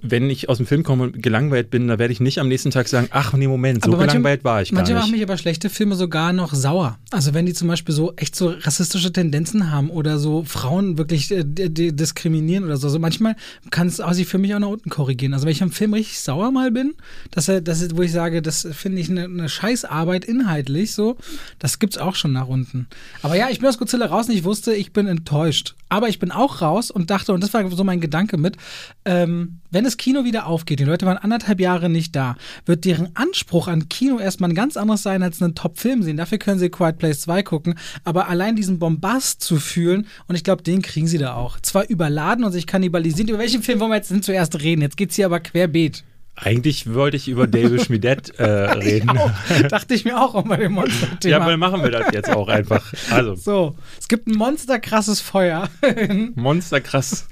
[0.00, 2.70] wenn ich aus dem Film komme und gelangweilt bin, da werde ich nicht am nächsten
[2.70, 4.94] Tag sagen, ach nee, Moment, so manche, gelangweilt war ich gar manche nicht.
[4.94, 6.98] Manche machen mich aber schlechte Filme sogar noch sauer.
[7.10, 11.30] Also wenn die zum Beispiel so echt so rassistische Tendenzen haben oder so Frauen wirklich
[11.30, 12.88] äh, diskriminieren oder so.
[12.88, 13.36] Also manchmal
[13.70, 15.34] kann es auch sich für mich auch nach unten korrigieren.
[15.34, 16.94] Also wenn ich am Film richtig sauer mal bin,
[17.30, 21.16] dass er, das ist, wo ich sage, das finde ich eine, eine Scheißarbeit inhaltlich so,
[21.58, 22.88] das gibt's auch schon nach unten.
[23.22, 25.74] Aber ja, ich bin aus Godzilla raus und ich wusste, ich bin enttäuscht.
[25.88, 28.56] Aber ich bin auch raus und dachte, und das war so mein Gedanke mit,
[29.04, 33.16] ähm, wenn das Kino wieder aufgeht, die Leute waren anderthalb Jahre nicht da, wird deren
[33.16, 36.16] Anspruch an Kino erstmal ein ganz anderes sein als einen Top-Film sehen.
[36.16, 40.44] Dafür können sie Quiet Place 2 gucken, aber allein diesen Bombast zu fühlen, und ich
[40.44, 41.58] glaube, den kriegen sie da auch.
[41.58, 43.28] Zwar überladen und sich kannibalisieren.
[43.28, 44.82] Über welchen Film wollen wir jetzt denn zuerst reden?
[44.82, 46.04] Jetzt geht's hier aber querbeet.
[46.36, 49.10] Eigentlich wollte ich über David Schmidt äh, reden.
[49.50, 51.38] Ich Dachte ich mir auch um bei dem Monster-Thema.
[51.38, 52.94] Ja, weil machen wir das jetzt auch einfach.
[53.10, 53.34] Also.
[53.34, 55.68] So, es gibt ein monsterkrasses Feuer.
[56.36, 57.26] Monsterkrass.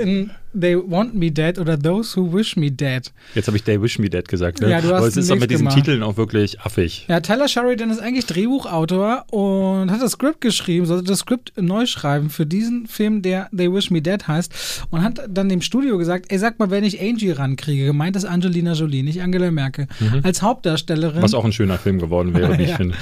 [0.00, 3.12] In They Want Me Dead oder Those Who Wish Me Dead.
[3.34, 4.60] Jetzt habe ich They Wish Me Dead gesagt.
[4.60, 4.70] Ne?
[4.70, 5.76] Ja, du hast Aber es ist doch mit diesen gemacht.
[5.76, 7.06] Titeln auch wirklich affig.
[7.08, 11.86] Ja, Tyler Sheridan ist eigentlich Drehbuchautor und hat das Skript geschrieben, sollte das Skript neu
[11.86, 15.98] schreiben für diesen Film, der They Wish Me Dead heißt und hat dann dem Studio
[15.98, 19.86] gesagt, ey, sag mal, wenn ich Angie rankriege, gemeint ist Angelina Jolie, nicht Angela Merkel,
[20.22, 21.18] als Hauptdarstellerin.
[21.18, 21.22] Mhm.
[21.22, 22.76] Was auch ein schöner Film geworden wäre, wie ich Ja.
[22.76, 22.94] finde.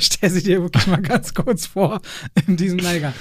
[0.00, 2.00] Stell sie dir wirklich mal ganz kurz vor
[2.46, 3.12] in diesem Neiger.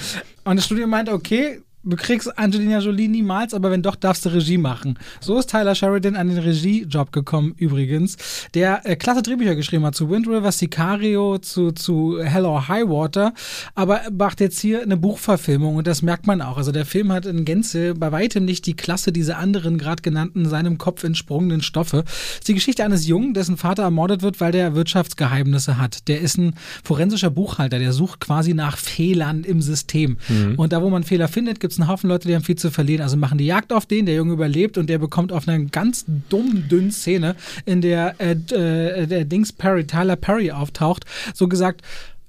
[0.45, 4.29] Und das Studio meinte, okay, du kriegst Angelina Jolie niemals, aber wenn doch, darfst du
[4.29, 4.97] Regie machen.
[5.21, 8.17] So ist Tyler Sheridan an den Regiejob gekommen übrigens,
[8.53, 12.87] der äh, klasse Drehbücher geschrieben hat zu Wind River, Sicario, zu, zu Hell or High
[12.89, 13.33] Water,
[13.75, 16.57] aber macht jetzt hier eine Buchverfilmung und das merkt man auch.
[16.57, 20.47] Also der Film hat in Gänze bei weitem nicht die Klasse dieser anderen gerade genannten,
[20.47, 22.03] seinem Kopf entsprungenen Stoffe.
[22.05, 26.07] Es ist die Geschichte eines Jungen, dessen Vater ermordet wird, weil der Wirtschaftsgeheimnisse hat.
[26.07, 30.17] Der ist ein forensischer Buchhalter, der sucht quasi nach Fehlern im System.
[30.57, 32.71] Und da, wo man Fehler findet, gibt es einen Haufen Leute, die haben viel zu
[32.71, 33.03] verlieren.
[33.03, 36.03] Also machen die Jagd auf den, der Junge überlebt und der bekommt auf einer ganz
[36.27, 41.05] dummen, dünnen Szene, in der äh, äh, der Dings Perry, Tyler Perry auftaucht,
[41.35, 41.81] so gesagt,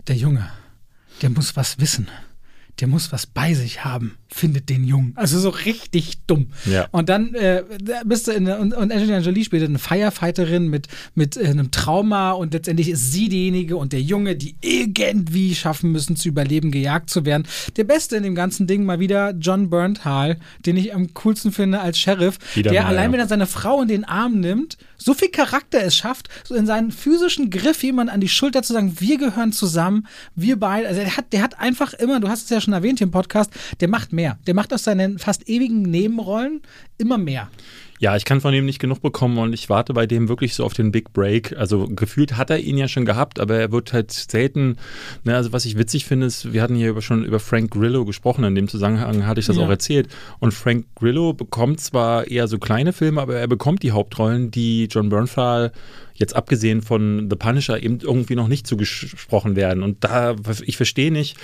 [0.09, 0.51] der Junge,
[1.23, 2.09] der muss was wissen.
[2.81, 4.17] Der muss was bei sich haben.
[4.29, 5.13] Findet den Jungen.
[5.17, 6.49] Also so richtig dumm.
[6.65, 6.89] Ja.
[6.93, 7.63] Und dann äh,
[8.05, 12.33] bist du in, und, und Angelina Jolie spielt eine Firefighterin mit, mit äh, einem Trauma
[12.33, 17.11] und letztendlich ist sie diejenige und der Junge, die irgendwie schaffen müssen zu überleben, gejagt
[17.11, 17.47] zu werden.
[17.77, 21.81] Der Beste in dem ganzen Ding mal wieder John Bernthal, den ich am coolsten finde
[21.81, 23.13] als Sheriff, Wieder der mal, allein ja.
[23.13, 26.67] wenn er seine Frau in den Arm nimmt, so viel Charakter es schafft, so in
[26.67, 30.87] seinen physischen Griff jemand an die Schulter zu sagen, wir gehören zusammen, wir beide.
[30.89, 33.51] Also der hat, der hat einfach immer, du hast es ja schon erwähnt im Podcast,
[33.81, 34.39] der macht mehr.
[34.47, 36.61] Der macht aus seinen fast ewigen Nebenrollen
[36.99, 37.51] immer mehr.
[38.01, 40.65] Ja, ich kann von ihm nicht genug bekommen und ich warte bei dem wirklich so
[40.65, 41.55] auf den Big Break.
[41.59, 44.79] Also gefühlt hat er ihn ja schon gehabt, aber er wird halt selten,
[45.25, 48.07] ne, also was ich witzig finde, ist, wir hatten hier über, schon über Frank Grillo
[48.07, 49.65] gesprochen, in dem Zusammenhang hatte ich das Ja.
[49.65, 50.09] auch erzählt.
[50.39, 54.85] Und Frank Grillo bekommt zwar eher so kleine Filme, aber er bekommt die Hauptrollen, die
[54.91, 55.71] John Bernthal
[56.15, 59.83] jetzt abgesehen von The Punisher eben irgendwie noch nicht zugesprochen werden.
[59.83, 61.37] Und da, ich verstehe nicht,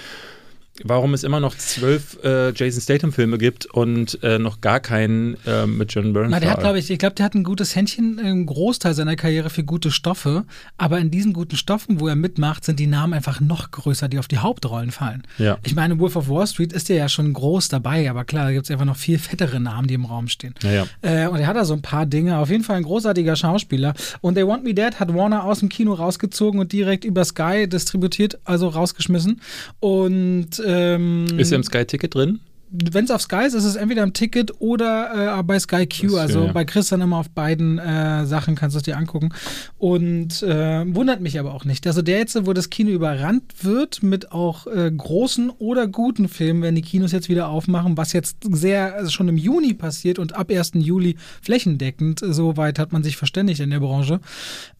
[0.85, 5.67] warum es immer noch zwölf äh, Jason Statham-Filme gibt und äh, noch gar keinen äh,
[5.67, 6.31] mit John Bernthal.
[6.31, 9.17] Na, der hat, glaube ich, ich glaube, der hat ein gutes Händchen im Großteil seiner
[9.17, 10.45] Karriere für gute Stoffe,
[10.77, 14.19] aber in diesen guten Stoffen, wo er mitmacht, sind die Namen einfach noch größer, die
[14.19, 15.23] auf die Hauptrollen fallen.
[15.39, 15.59] Ja.
[15.65, 18.65] Ich meine, Wolf of Wall Street ist ja schon groß dabei, aber klar, da gibt
[18.67, 20.55] es einfach noch viel fettere Namen, die im Raum stehen.
[20.63, 20.87] Ja, ja.
[21.03, 22.39] Äh, und er hat da so ein paar Dinge.
[22.39, 23.95] Auf jeden Fall ein großartiger Schauspieler.
[24.21, 27.69] Und They Want Me Dead hat Warner aus dem Kino rausgezogen und direkt über Sky
[27.69, 29.41] distributiert, also rausgeschmissen.
[29.81, 32.41] Und ähm, Ist er im Sky-Ticket drin?
[32.71, 36.09] Wenn es auf Sky ist, ist es entweder im Ticket oder äh, bei Sky Q.
[36.09, 36.53] Das, also ja.
[36.53, 39.31] bei Chris dann immer auf beiden äh, Sachen kannst du es dir angucken.
[39.79, 41.87] Und äh, wundert mich aber auch nicht.
[41.87, 46.63] Also der jetzt, wo das Kino überrannt wird mit auch äh, großen oder guten Filmen,
[46.63, 50.35] wenn die Kinos jetzt wieder aufmachen, was jetzt sehr also schon im Juni passiert und
[50.35, 50.73] ab 1.
[50.75, 54.21] Juli flächendeckend, soweit hat man sich verständigt in der Branche,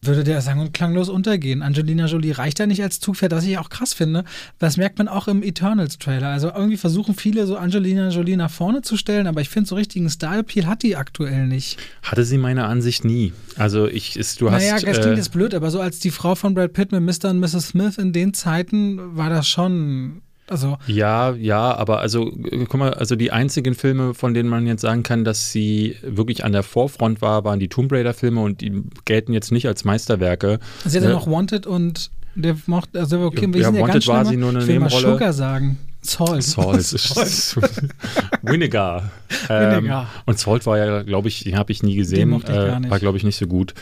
[0.01, 1.61] würde der sang- und klanglos untergehen.
[1.61, 4.25] Angelina Jolie reicht da nicht als Zugpferd, was ich auch krass finde.
[4.59, 6.27] Das merkt man auch im Eternals-Trailer.
[6.27, 9.75] Also irgendwie versuchen viele so Angelina Jolie nach vorne zu stellen, aber ich finde, so
[9.75, 11.77] richtigen Style-Appeal hat die aktuell nicht.
[12.03, 13.33] Hatte sie meiner Ansicht nie.
[13.55, 14.61] Also ich, ist, du hast.
[14.63, 17.01] naja, das klingt äh, jetzt blöd, aber so als die Frau von Brad Pitt mit
[17.01, 17.29] Mr.
[17.29, 17.69] und Mrs.
[17.69, 20.21] Smith in den Zeiten war das schon.
[20.49, 24.65] Also, Ja, ja, aber also, äh, guck mal, also die einzigen Filme, von denen man
[24.65, 28.61] jetzt sagen kann, dass sie wirklich an der Vorfront war, waren die Tomb Raider-Filme und
[28.61, 30.59] die gelten jetzt nicht als Meisterwerke.
[30.85, 31.15] sie hat ja Ne?
[31.15, 34.37] noch Wanted und der mochte, also okay, wir Ja, sind ja Wanted ganz war sie
[34.37, 35.13] nur eine ich will mal Nebenrolle.
[35.15, 35.77] Sugar sagen.
[36.01, 36.43] Salt.
[36.43, 37.57] Salt
[38.41, 39.11] Winnegar.
[39.49, 39.91] Ähm,
[40.25, 42.19] und Salt war ja, glaube ich, den habe ich nie gesehen.
[42.19, 42.89] Den mochte ich gar nicht.
[42.89, 43.73] War, glaube ich, nicht so gut.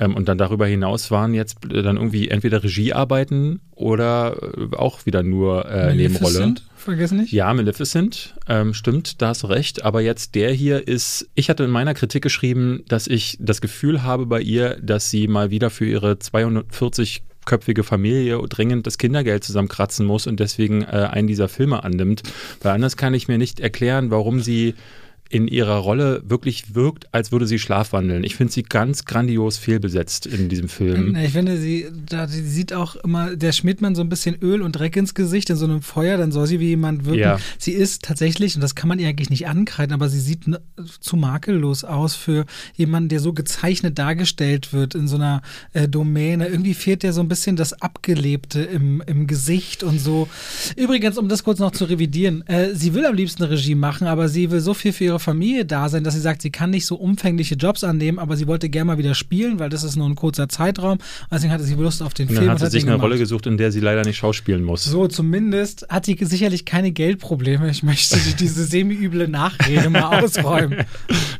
[0.00, 5.06] Ähm, und dann darüber hinaus waren jetzt äh, dann irgendwie entweder Regiearbeiten oder äh, auch
[5.06, 6.54] wieder nur äh, Nebenrolle.
[6.74, 7.32] Vergiss nicht.
[7.32, 9.84] Ja, Maleficent, ähm, stimmt, da hast du recht.
[9.84, 14.02] Aber jetzt der hier ist, ich hatte in meiner Kritik geschrieben, dass ich das Gefühl
[14.02, 19.44] habe bei ihr, dass sie mal wieder für ihre 240 köpfige Familie dringend das Kindergeld
[19.44, 22.22] zusammenkratzen muss und deswegen äh, einen dieser Filme annimmt.
[22.62, 24.74] Weil anders kann ich mir nicht erklären, warum sie
[25.34, 28.22] in ihrer Rolle wirklich wirkt, als würde sie schlafwandeln.
[28.22, 31.16] Ich finde sie ganz grandios fehlbesetzt in diesem Film.
[31.16, 34.62] Ich finde, sie, da, sie sieht auch immer, der schmiert man so ein bisschen Öl
[34.62, 37.18] und Dreck ins Gesicht in so einem Feuer, dann soll sie wie jemand wirken.
[37.18, 37.40] Ja.
[37.58, 40.44] Sie ist tatsächlich, und das kann man ihr eigentlich nicht ankreiden, aber sie sieht
[41.00, 45.42] zu makellos aus für jemanden, der so gezeichnet dargestellt wird in so einer
[45.72, 46.46] äh, Domäne.
[46.46, 50.28] Irgendwie fehlt der so ein bisschen das Abgelebte im, im Gesicht und so.
[50.76, 54.28] Übrigens, um das kurz noch zu revidieren, äh, sie will am liebsten Regie machen, aber
[54.28, 56.86] sie will so viel für ihre Familie da sein, dass sie sagt, sie kann nicht
[56.86, 60.08] so umfängliche Jobs annehmen, aber sie wollte gerne mal wieder spielen, weil das ist nur
[60.08, 60.98] ein kurzer Zeitraum.
[61.30, 62.46] Deswegen hatte sie Lust auf den und Film.
[62.46, 63.04] Dann hat sie sich eine gemacht.
[63.04, 64.84] Rolle gesucht, in der sie leider nicht schauspielen muss.
[64.84, 67.68] So, zumindest hat sie sicherlich keine Geldprobleme.
[67.70, 70.84] Ich möchte diese semi-üble Nachrede mal ausräumen.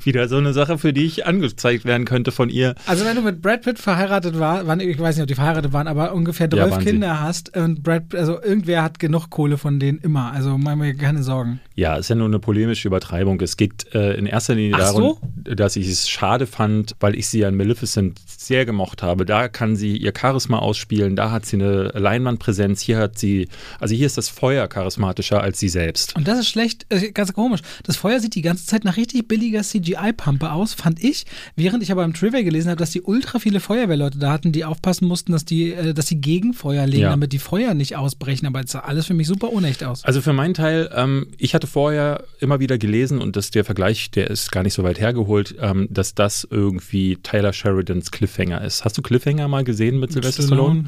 [0.05, 2.75] Wieder so eine Sache, für die ich angezeigt werden könnte von ihr.
[2.87, 5.73] Also wenn du mit Brad Pitt verheiratet war, waren, ich weiß nicht, ob die verheiratet
[5.73, 9.81] waren, aber ungefähr 12 Ja, Kinder hast und Brad, also irgendwer hat genug Kohle von
[9.81, 10.33] denen immer.
[10.33, 11.61] Also mach mir keine Sorgen.
[11.75, 13.40] Ja, ist ja nur eine polemische Übertreibung.
[13.40, 15.55] Es geht äh, in erster Linie Ach darum, so?
[15.55, 19.25] dass ich es schade fand, weil ich sie an Maleficent sehr gemocht habe.
[19.25, 23.49] Da kann sie ihr Charisma ausspielen, da hat sie eine Leinwandpräsenz, hier hat sie,
[23.81, 26.14] also hier ist das Feuer charismatischer als sie selbst.
[26.17, 27.61] Und das ist schlecht, äh, ganz komisch.
[27.85, 29.62] Das Feuer sieht die ganze Zeit nach richtig billiger
[29.94, 31.24] CGI-Pampe aus, fand ich,
[31.57, 34.64] während ich aber im Trivia gelesen habe, dass die ultra viele Feuerwehrleute da hatten, die
[34.64, 37.11] aufpassen mussten, dass die, äh, dass sie Gegenfeuer legen, Ja.
[37.11, 38.46] damit die Feuer nicht ausbrechen.
[38.46, 40.04] Aber es sah alles für mich super unecht aus.
[40.04, 44.11] Also für meinen Teil, ähm, ich hatte vorher immer wieder gelesen und das, der Vergleich,
[44.11, 48.85] der ist gar nicht so weit hergeholt, ähm, dass das irgendwie Tyler Sheridans Cliffhanger ist.
[48.85, 50.85] Hast du Cliffhanger mal gesehen mit Sylvester Stallone?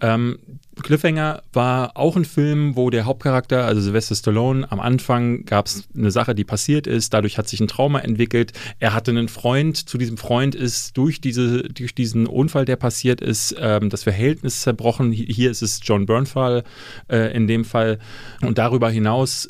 [0.00, 0.14] Ja.
[0.14, 0.38] Ähm,
[0.82, 5.84] Cliffhanger war auch ein Film, wo der Hauptcharakter, also Sylvester Stallone, am Anfang gab es
[5.96, 8.52] eine Sache, die passiert ist, dadurch hat sich ein Trauma entwickelt.
[8.78, 13.20] Er hatte einen Freund, zu diesem Freund ist durch, diese, durch diesen Unfall, der passiert
[13.20, 15.12] ist, ähm, das Verhältnis zerbrochen.
[15.12, 16.64] Hier ist es John Bernthal
[17.08, 17.98] äh, in dem Fall.
[18.40, 19.48] Und darüber hinaus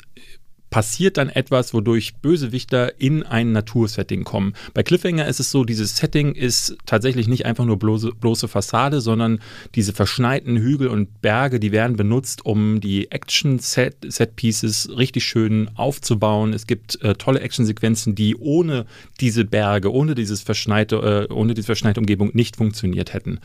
[0.71, 4.53] passiert dann etwas, wodurch Bösewichter in ein Natursetting kommen.
[4.73, 9.01] Bei Cliffhanger ist es so, dieses Setting ist tatsächlich nicht einfach nur bloße, bloße Fassade,
[9.01, 9.39] sondern
[9.75, 16.53] diese verschneiten Hügel und Berge, die werden benutzt, um die Action-Set-Pieces richtig schön aufzubauen.
[16.53, 18.85] Es gibt äh, tolle Actionsequenzen, die ohne
[19.19, 23.39] diese Berge, ohne dieses verschneite, äh, ohne diese verschneite Umgebung nicht funktioniert hätten.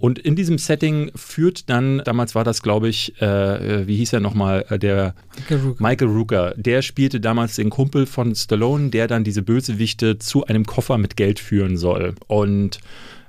[0.00, 4.20] Und in diesem Setting führt dann, damals war das, glaube ich, äh, wie hieß er
[4.20, 5.82] nochmal, äh, der Michael Rooker.
[5.82, 10.64] Michael Rooker, der spielte damals den Kumpel von Stallone, der dann diese Bösewichte zu einem
[10.64, 12.14] Koffer mit Geld führen soll.
[12.26, 12.80] Und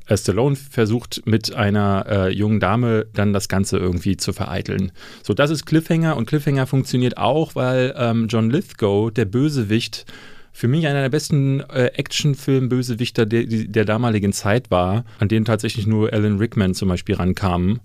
[0.07, 4.93] äh, Stallone versucht mit einer äh, jungen Dame dann das Ganze irgendwie zu vereiteln.
[5.23, 10.05] So, das ist Cliffhanger und Cliffhanger funktioniert auch, weil ähm, John Lithgow, der Bösewicht,
[10.53, 15.87] für mich einer der besten äh, Actionfilm-Bösewichter der, der damaligen Zeit war, an den tatsächlich
[15.87, 17.79] nur Alan Rickman zum Beispiel rankam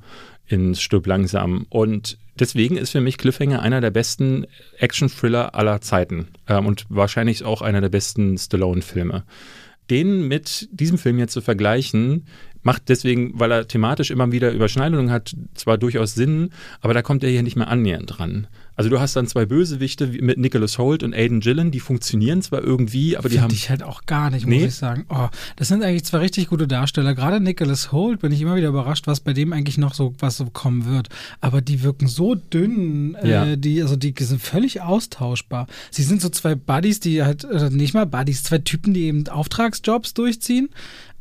[0.47, 1.67] in Stirb langsam.
[1.69, 4.47] Und deswegen ist für mich Cliffhanger einer der besten
[4.79, 9.25] Action-Thriller aller Zeiten ähm, und wahrscheinlich auch einer der besten Stallone-Filme.
[9.91, 12.27] Den mit diesem Film jetzt zu vergleichen,
[12.63, 16.51] macht deswegen, weil er thematisch immer wieder Überschneidungen hat, zwar durchaus Sinn,
[16.81, 18.49] aber da kommt er hier nicht mehr annähernd dran.
[18.77, 22.63] Also du hast dann zwei Bösewichte mit Nicholas Holt und Aiden Gillen, die funktionieren zwar
[22.63, 24.61] irgendwie, aber die Finde haben ich halt auch gar nicht, Nee?
[24.61, 25.07] muss ich sagen.
[25.09, 27.15] Oh, das sind eigentlich zwei richtig gute Darsteller.
[27.15, 30.37] Gerade Nicholas Holt bin ich immer wieder überrascht, was bei dem eigentlich noch so was
[30.37, 31.09] so kommen wird.
[31.41, 33.47] Aber die wirken so dünn, Ja.
[33.47, 35.67] äh, die also die sind völlig austauschbar.
[35.91, 39.27] Sie sind so zwei Buddies, die halt äh, nicht mal Buddies, zwei Typen, die eben
[39.29, 40.69] Auftragsjobs durchziehen.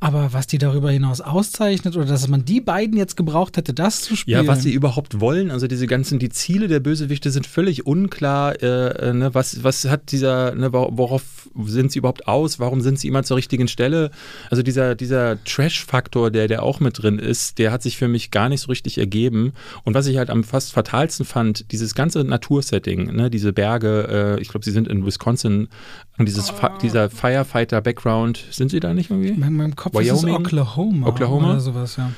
[0.06, 4.02] Aber was die darüber hinaus auszeichnet oder dass man die beiden jetzt gebraucht hätte, das
[4.02, 4.46] zu spielen.
[4.46, 8.62] Ja, was sie überhaupt wollen, also diese ganzen, die Ziele der Bösewichte sind völlig unklar.
[8.62, 12.60] Äh, äh, ne, was, was hat dieser, ne, wor- worauf sind sie überhaupt aus?
[12.60, 14.12] Warum sind sie immer zur richtigen Stelle?
[14.52, 18.30] Also dieser, dieser Trash-Faktor, der, der auch mit drin ist, der hat sich für mich
[18.30, 19.54] gar nicht so richtig ergeben.
[19.86, 24.42] Und was ich halt am fast fatalsten fand, dieses ganze Natursetting, ne, diese Berge, äh,
[24.42, 25.68] ich glaube, sie sind in Wisconsin,
[26.18, 29.30] und dieses, Fa- dieser Firefighter-Background, sind sie da nicht irgendwie?
[29.30, 30.36] in meinem Kopf ist Wyoming?
[30.36, 31.50] es Oklahoma, Oklahoma?
[31.52, 32.12] oder sowas, ja.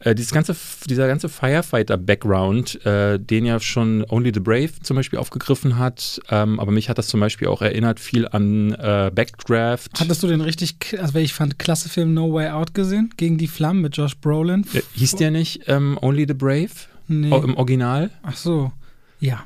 [0.00, 0.56] Äh, dieses ganze,
[0.88, 6.58] dieser ganze Firefighter-Background, äh, den ja schon Only the Brave zum Beispiel aufgegriffen hat, ähm,
[6.58, 9.92] aber mich hat das zum Beispiel auch erinnert viel an äh, Backdraft.
[10.00, 13.10] Hattest du den richtig, also ich fand, klasse Film No Way Out gesehen?
[13.16, 14.66] Gegen die Flammen mit Josh Brolin?
[14.74, 16.70] äh, hieß der nicht ähm, Only the Brave
[17.08, 17.30] Nee.
[17.32, 18.10] oh, im Original?
[18.22, 18.72] Ach so.
[19.20, 19.44] Ja.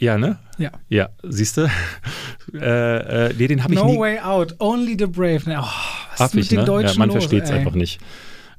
[0.00, 0.38] Ja, ne?
[0.56, 0.70] Ja.
[0.88, 1.70] Ja, siehst du?
[2.54, 3.98] äh, äh, nee, den habe ich No nie.
[3.98, 5.42] Way Out, Only the Brave.
[5.46, 6.64] Oh, was ist Affig, mit den ne?
[6.64, 7.58] Deutschen ja, man los, versteht es ey?
[7.58, 8.00] einfach nicht.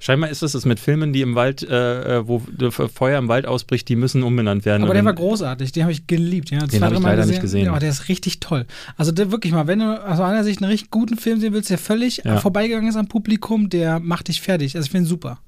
[0.04, 2.42] Scheinbar ist es das mit Filmen, die im Wald, äh, äh, wo
[2.94, 4.84] Feuer im Wald ausbricht, die müssen umbenannt werden.
[4.84, 6.50] Aber der war großartig, den habe ich geliebt.
[6.50, 7.68] Ja, Den hab ich leider nicht gesehen.
[7.68, 8.66] Ja, der ist richtig toll.
[8.98, 11.70] Also der wirklich mal, wenn du aus einer Sicht einen richtig guten Film sehen willst,
[11.70, 12.40] der völlig Ja.
[12.40, 14.76] vorbeigegangen ist am Publikum, der macht dich fertig.
[14.76, 15.40] Also ich finde ihn super.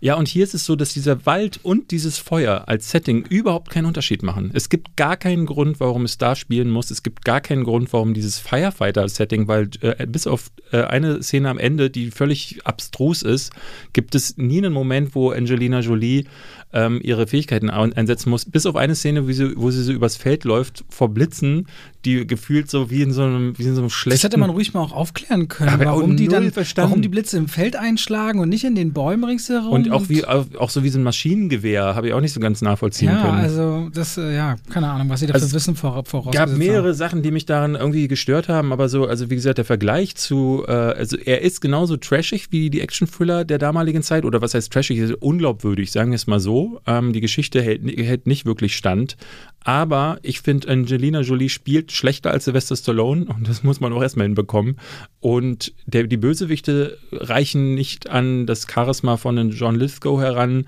[0.00, 3.70] Ja, und hier ist es so, dass dieser Wald und dieses Feuer als Setting überhaupt
[3.70, 4.50] keinen Unterschied machen.
[4.52, 6.90] Es gibt gar keinen Grund, warum es da spielen muss.
[6.90, 11.48] Es gibt gar keinen Grund, warum dieses Firefighter-Setting, weil äh, bis auf äh, eine Szene
[11.48, 13.52] am Ende, die völlig abstrus ist,
[13.92, 16.24] gibt es nie einen Moment, wo Angelina Jolie
[16.72, 18.44] ähm, ihre Fähigkeiten ein- einsetzen muss.
[18.44, 21.66] Bis auf eine Szene, sie, wo sie so übers Feld läuft, vor Blitzen,
[22.04, 24.16] die gefühlt so wie in so einem, wie in so einem schlechten...
[24.16, 26.90] Das hätte man ruhig mal auch aufklären können, Aber auch warum die null dann, verstanden.
[26.90, 29.72] warum die Blitze im Feld einschlagen und nicht in den Bäumen ringsherum.
[29.72, 32.40] Und auch, wie, auch, auch so wie so ein Maschinengewehr, habe ich auch nicht so
[32.40, 33.38] ganz nachvollziehen ja, können.
[33.38, 36.50] also das, äh, ja, keine Ahnung, was sie da Also, für Wissen vor, Es vorausgesetzt
[36.52, 36.94] gab mehrere haben.
[36.94, 40.64] Sachen, die mich daran irgendwie gestört haben, aber so, also wie gesagt, der Vergleich zu,
[40.66, 44.72] äh, also er ist genauso trashig wie die Action-Thriller der damaligen Zeit, oder was heißt
[44.72, 46.80] trashig, ist unglaubwürdig, sagen wir es mal so.
[46.86, 49.16] Ähm, die Geschichte hält, hält nicht wirklich stand,
[49.64, 54.02] aber ich finde, Angelina Jolie spielt schlechter als Sylvester Stallone und das muss man auch
[54.02, 54.78] erstmal hinbekommen.
[55.20, 60.66] Und der, die Bösewichte reichen nicht an das Charisma von John Lithgow heran.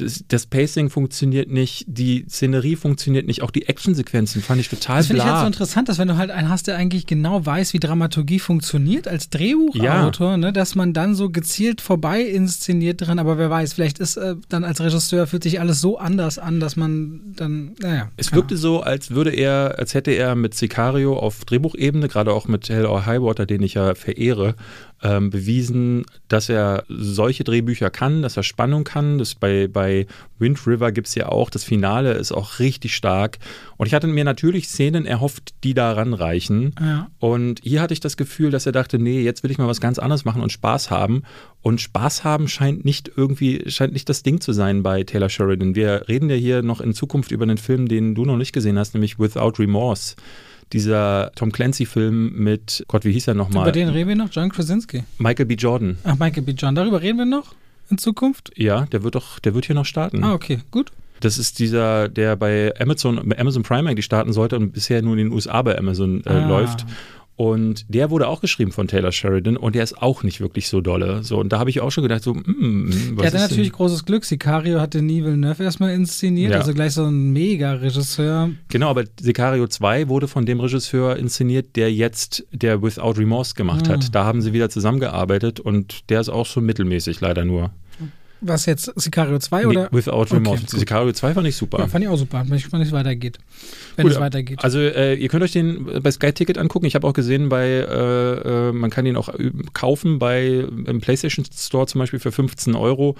[0.00, 4.98] Das, das Pacing funktioniert nicht, die Szenerie funktioniert nicht, auch die Actionsequenzen fand ich total
[4.98, 7.44] Das finde ich halt so interessant, dass wenn du halt einen hast, der eigentlich genau
[7.44, 13.18] weiß, wie Dramaturgie funktioniert als Drehbuchautor, ne, dass man dann so gezielt vorbei inszeniert dran,
[13.18, 16.60] aber wer weiß, vielleicht ist äh, dann als Regisseur fühlt sich alles so anders an,
[16.60, 18.10] dass man dann, naja.
[18.16, 22.48] Es wirkte so, als würde er, als hätte er mit Sicario auf Drehbuchebene, gerade auch
[22.48, 24.54] mit Hell or High Water, den ich ja verehre,
[25.02, 29.18] ähm, bewiesen, dass er solche Drehbücher kann, dass er Spannung kann.
[29.18, 30.06] Das bei, bei
[30.38, 33.38] Wind River gibt es ja auch, das Finale ist auch richtig stark.
[33.76, 36.74] Und ich hatte mir natürlich Szenen erhofft, die da ranreichen.
[36.80, 37.10] Ja.
[37.18, 39.80] Und hier hatte ich das Gefühl, dass er dachte, nee, jetzt will ich mal was
[39.80, 41.22] ganz anderes machen und Spaß haben.
[41.62, 45.74] Und Spaß haben scheint nicht irgendwie, scheint nicht das Ding zu sein bei Taylor Sheridan.
[45.74, 48.78] Wir reden ja hier noch in Zukunft über einen Film, den du noch nicht gesehen
[48.78, 50.16] hast, nämlich Without Remorse.
[50.72, 53.64] Dieser Tom Clancy-Film mit, Gott, wie hieß er nochmal?
[53.64, 55.02] Über den reden wir noch, John Krasinski.
[55.18, 55.54] Michael B.
[55.54, 55.98] Jordan.
[56.04, 56.52] Ach, Michael B.
[56.52, 57.54] John, darüber reden wir noch
[57.90, 58.52] in Zukunft?
[58.56, 60.22] Ja, der wird doch, der wird hier noch starten.
[60.22, 60.92] Ah, okay, gut.
[61.18, 65.12] Das ist dieser, der bei Amazon, bei Amazon Prime eigentlich starten sollte und bisher nur
[65.14, 66.48] in den USA bei Amazon äh, Ah.
[66.48, 66.86] läuft.
[67.40, 70.82] Und der wurde auch geschrieben von Taylor Sheridan und der ist auch nicht wirklich so
[70.82, 71.24] dolle.
[71.24, 73.76] So, und da habe ich auch schon gedacht, so, mm, was Der hatte natürlich denn?
[73.76, 74.26] großes Glück.
[74.26, 76.58] Sicario hatte Neil Villeneuve erstmal inszeniert, Ja.
[76.58, 78.50] also gleich so ein Mega-Regisseur.
[78.68, 83.88] Genau, aber Sicario 2 wurde von dem Regisseur inszeniert, der jetzt der Without Remorse gemacht
[83.88, 83.92] Ah.
[83.94, 84.14] hat.
[84.14, 87.70] Da haben sie wieder zusammengearbeitet und der ist auch so mittelmäßig leider nur.
[88.42, 89.88] Was jetzt, Sicario 2 Nee, oder?
[89.92, 90.62] Without Remorse.
[90.62, 90.70] gut.
[90.70, 91.78] Sicario 2 fand ich super.
[91.78, 92.42] Ja, fand ich auch super.
[92.44, 93.38] Bin ich gespannt, wie es weitergeht.
[93.96, 94.64] Wenn Gut, es weitergeht.
[94.64, 96.86] Also äh, ihr könnt euch den bei Sky Ticket angucken.
[96.86, 101.00] Ich habe auch gesehen, bei äh, äh, man kann ihn auch äh, kaufen bei im
[101.00, 103.16] PlayStation Store zum Beispiel für 15 Euro,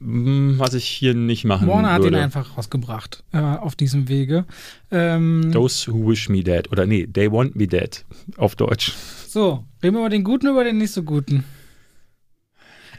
[0.00, 2.20] Hm, was ich hier nicht machen Warner hat ihn würde.
[2.20, 4.44] einfach rausgebracht äh, auf diesem Wege.
[4.90, 8.04] Ähm, Those who wish me dead oder nee, they want me dead
[8.36, 8.92] auf Deutsch.
[9.28, 11.44] so, reden wir über den guten oder über den nicht so guten?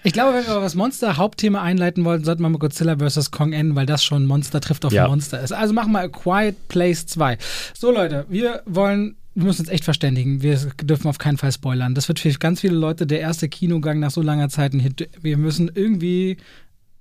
[0.04, 3.32] Ich glaube, wenn wir über das Monster-Hauptthema einleiten wollten, sollten wir mal Godzilla vs.
[3.32, 5.08] Kong enden, weil das schon Monster trifft auf Ja.
[5.08, 5.52] Monster ist.
[5.52, 7.38] Also machen wir A Quiet Place 2.
[7.74, 9.16] So, Leute, wir wollen.
[9.36, 10.42] Wir müssen uns echt verständigen.
[10.42, 11.96] Wir dürfen auf keinen Fall spoilern.
[11.96, 15.08] Das wird für ganz viele Leute der erste Kinogang nach so langer Zeit ein Hit.
[15.22, 16.38] Wir müssen irgendwie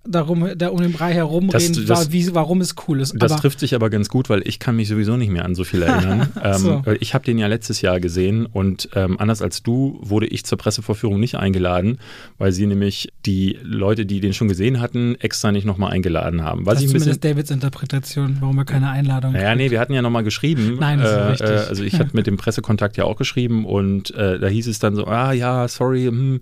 [0.09, 3.14] darum, da um den Brei herumreden, Das- das- wie, warum es cool ist.
[3.18, 5.55] Das Aber trifft sich aber ganz gut, weil ich kann mich sowieso nicht mehr an
[5.55, 6.29] so viel erinnern.
[6.42, 6.83] ähm, so.
[6.85, 10.44] weil Ich habe den ja letztes Jahr gesehen und ähm, anders als du wurde ich
[10.44, 11.99] zur Pressevorführung nicht eingeladen,
[12.38, 16.66] weil sie nämlich die Leute, die den schon gesehen hatten, extra nicht nochmal eingeladen haben.
[16.66, 19.81] Was das ist ein bisschen zumindest Davids Interpretation, warum er keine Einladung Naja, nee, wir
[19.81, 20.77] hatten ja nochmal geschrieben.
[20.81, 21.49] Nein, das ist äh, richtig.
[21.51, 24.79] Äh, also ich hatte mit dem Pressekontakt ja auch geschrieben und äh, da hieß es
[24.79, 26.40] dann so, ah ja, sorry, hm,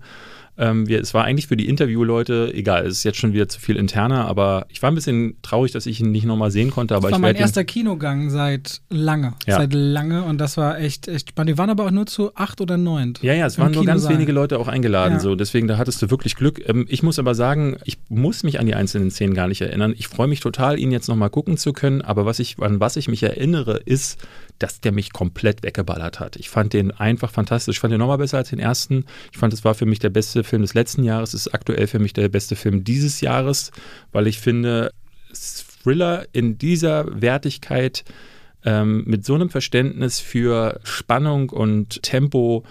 [0.57, 3.59] ähm, wir, es war eigentlich für die Interviewleute, egal, es ist jetzt schon wieder zu
[3.59, 6.95] viel interner, aber ich war ein bisschen traurig, dass ich ihn nicht nochmal sehen konnte,
[6.95, 9.33] aber Das war ich mein erster Kinogang seit lange.
[9.45, 9.57] Ja.
[9.57, 11.49] Seit lange und das war echt, echt spannend.
[11.51, 13.13] Die waren aber auch nur zu acht oder neun.
[13.21, 15.19] Ja, ja, es waren nur ganz wenige Leute auch eingeladen, Ja.
[15.19, 15.35] so.
[15.35, 16.61] Deswegen, da hattest du wirklich Glück.
[16.67, 19.93] Ähm, ich muss aber sagen, ich muss mich an die einzelnen Szenen gar nicht erinnern.
[19.97, 22.01] Ich freue mich total, ihn jetzt nochmal gucken zu können.
[22.01, 24.17] Aber was ich, an was ich mich erinnere, ist,
[24.59, 26.35] dass der mich komplett weggeballert hat.
[26.35, 27.77] Ich fand den einfach fantastisch.
[27.77, 29.05] Ich fand den nochmal besser als den ersten.
[29.31, 31.33] Ich fand, es war für mich der beste Film des letzten Jahres.
[31.33, 33.71] Es ist aktuell für mich der beste Film dieses Jahres,
[34.11, 34.91] weil ich finde,
[35.83, 38.03] Thriller in dieser Wertigkeit
[38.65, 42.63] ähm, mit so einem Verständnis für Spannung und Tempo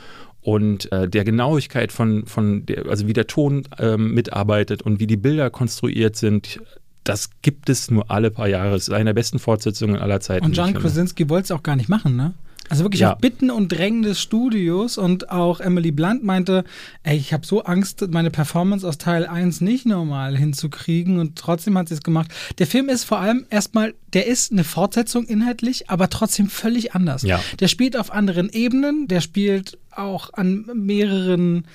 [0.42, 5.06] und äh, der Genauigkeit von, von der, also wie der Ton ähm, mitarbeitet und wie
[5.06, 6.60] die Bilder konstruiert sind,
[7.08, 8.74] das gibt es nur alle paar Jahre.
[8.76, 10.44] Es ist eine der besten Fortsetzungen aller Zeiten.
[10.46, 10.74] Und John.
[10.74, 12.34] Krasinski wollte es auch gar nicht machen, ne?
[12.68, 13.12] Also wirklich Ja.
[13.12, 16.64] auf Bitten und Drängen des Studios und auch Emily Blunt meinte,
[17.04, 21.78] ey, ich habe so Angst, meine Performance aus Teil 1 nicht normal hinzukriegen und trotzdem
[21.78, 22.32] hat sie es gemacht.
[22.58, 27.22] Der Film ist vor allem erstmal, der ist eine Fortsetzung inhaltlich, aber trotzdem völlig anders.
[27.22, 27.40] Ja.
[27.60, 31.66] Der spielt auf anderen Ebenen, der spielt auch an mehreren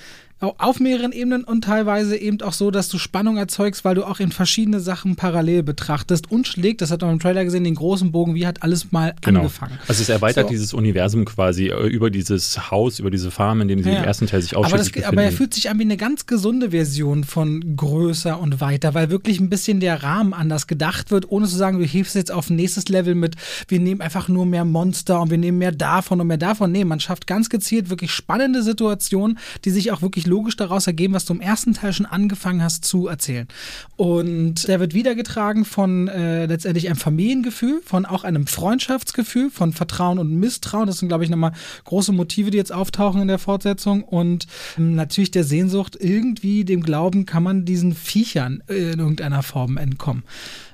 [0.41, 4.19] auf mehreren Ebenen und teilweise eben auch so, dass du Spannung erzeugst, weil du auch
[4.19, 8.11] in verschiedene Sachen parallel betrachtest und schlägt, das hat man im Trailer gesehen, den großen
[8.11, 9.41] Bogen, wie hat alles mal Genau.
[9.41, 9.77] angefangen.
[9.87, 10.49] Also es erweitert So.
[10.49, 13.99] dieses Universum quasi äh, über dieses Haus, über diese Farm, in dem sie Ja.
[13.99, 16.25] im ersten Teil sich Aber, ausschließlich das, aber er fühlt sich an wie eine ganz
[16.25, 21.29] gesunde Version von größer und weiter, weil wirklich ein bisschen der Rahmen anders gedacht wird,
[21.31, 23.35] ohne zu sagen, du hebst jetzt auf nächstes Level mit,
[23.67, 26.71] wir nehmen einfach nur mehr Monster und wir nehmen mehr davon und mehr davon.
[26.71, 31.13] Nee, man schafft ganz gezielt wirklich spannende Situationen, die sich auch wirklich logisch daraus ergeben,
[31.13, 33.47] was du im ersten Teil schon angefangen hast zu erzählen.
[33.97, 40.17] Und der wird wiedergetragen von äh, letztendlich einem Familiengefühl, von auch einem Freundschaftsgefühl, von Vertrauen
[40.17, 40.87] und Misstrauen.
[40.87, 41.51] Das sind, glaube ich, nochmal
[41.83, 44.03] große Motive, die jetzt auftauchen in der Fortsetzung.
[44.03, 49.77] Und ähm, natürlich der Sehnsucht, irgendwie dem Glauben, kann man diesen Viechern in irgendeiner Form
[49.77, 50.23] entkommen.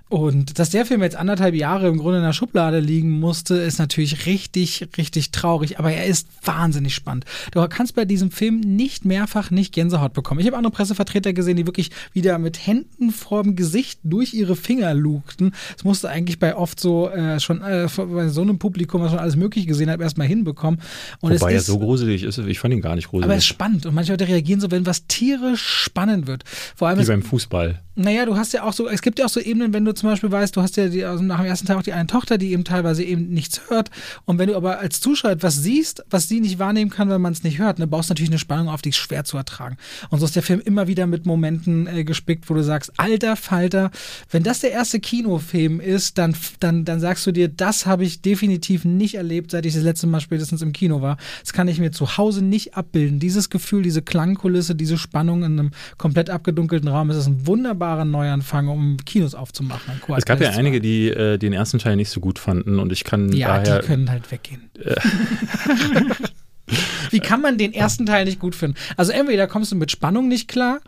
[0.10, 3.78] Und dass der Film jetzt anderthalb Jahre im Grunde in der Schublade liegen musste, ist
[3.78, 5.80] natürlich richtig, richtig traurig.
[5.80, 7.26] Aber er ist wahnsinnig spannend.
[7.52, 10.40] Du kannst bei diesem Film nicht mehrfach nicht Gänsehaut bekommen.
[10.40, 14.94] Ich habe andere Pressevertreter gesehen, die wirklich wieder mit Händen vorm Gesicht durch ihre Finger
[14.94, 15.52] lugten.
[15.76, 19.20] Das musste eigentlich bei oft so äh, schon äh, bei so einem Publikum, was schon
[19.20, 20.80] alles Mögliche gesehen hat, erstmal hinbekommen.
[21.20, 23.26] Und Wobei er so gruselig ist, ich fand ihn gar nicht gruselig.
[23.26, 26.44] Aber er ist spannend und manche Leute reagieren so, wenn was tierisch spannend wird.
[26.76, 27.82] Vor allem Wie beim Fußball.
[27.96, 30.10] Naja, du hast ja auch so, es gibt ja auch so Ebenen, wenn du zum
[30.10, 32.38] Beispiel weißt, du hast ja die, also nach dem ersten Tag auch die eine Tochter,
[32.38, 33.90] die eben teilweise eben nichts hört.
[34.26, 37.34] Und wenn du aber als Zuschauer etwas siehst, was sie nicht wahrnehmen kann, weil man
[37.34, 39.78] es nicht hört, ne, baust natürlich eine Spannung auf, die ist schwer zu ertragen.
[40.10, 43.36] Und so ist der Film immer wieder mit Momenten äh, gespickt, wo du sagst, alter
[43.36, 43.92] Falter,
[44.32, 48.22] wenn das der erste Kinofilm ist, dann, dann, dann sagst du dir, das habe ich
[48.22, 51.18] definitiv nicht erlebt, seit ich das letzte Mal spätestens im Kino war.
[51.42, 53.20] Das kann ich mir zu Hause nicht abbilden.
[53.20, 58.68] Dieses Gefühl, diese Klangkulisse, diese Spannung in einem komplett abgedunkelten Raum, ist ein wunderbarer Neuanfang,
[58.68, 59.87] um Kinos aufzumachen.
[60.16, 63.04] Es gab ja einige, die äh, den ersten Teil nicht so gut fanden und ich
[63.04, 63.80] kann ja, daher...
[63.80, 64.70] die können halt weggehen.
[67.12, 68.78] Wie kann man den ersten Teil nicht gut finden?
[68.98, 70.80] Also entweder kommst du mit Spannung nicht klar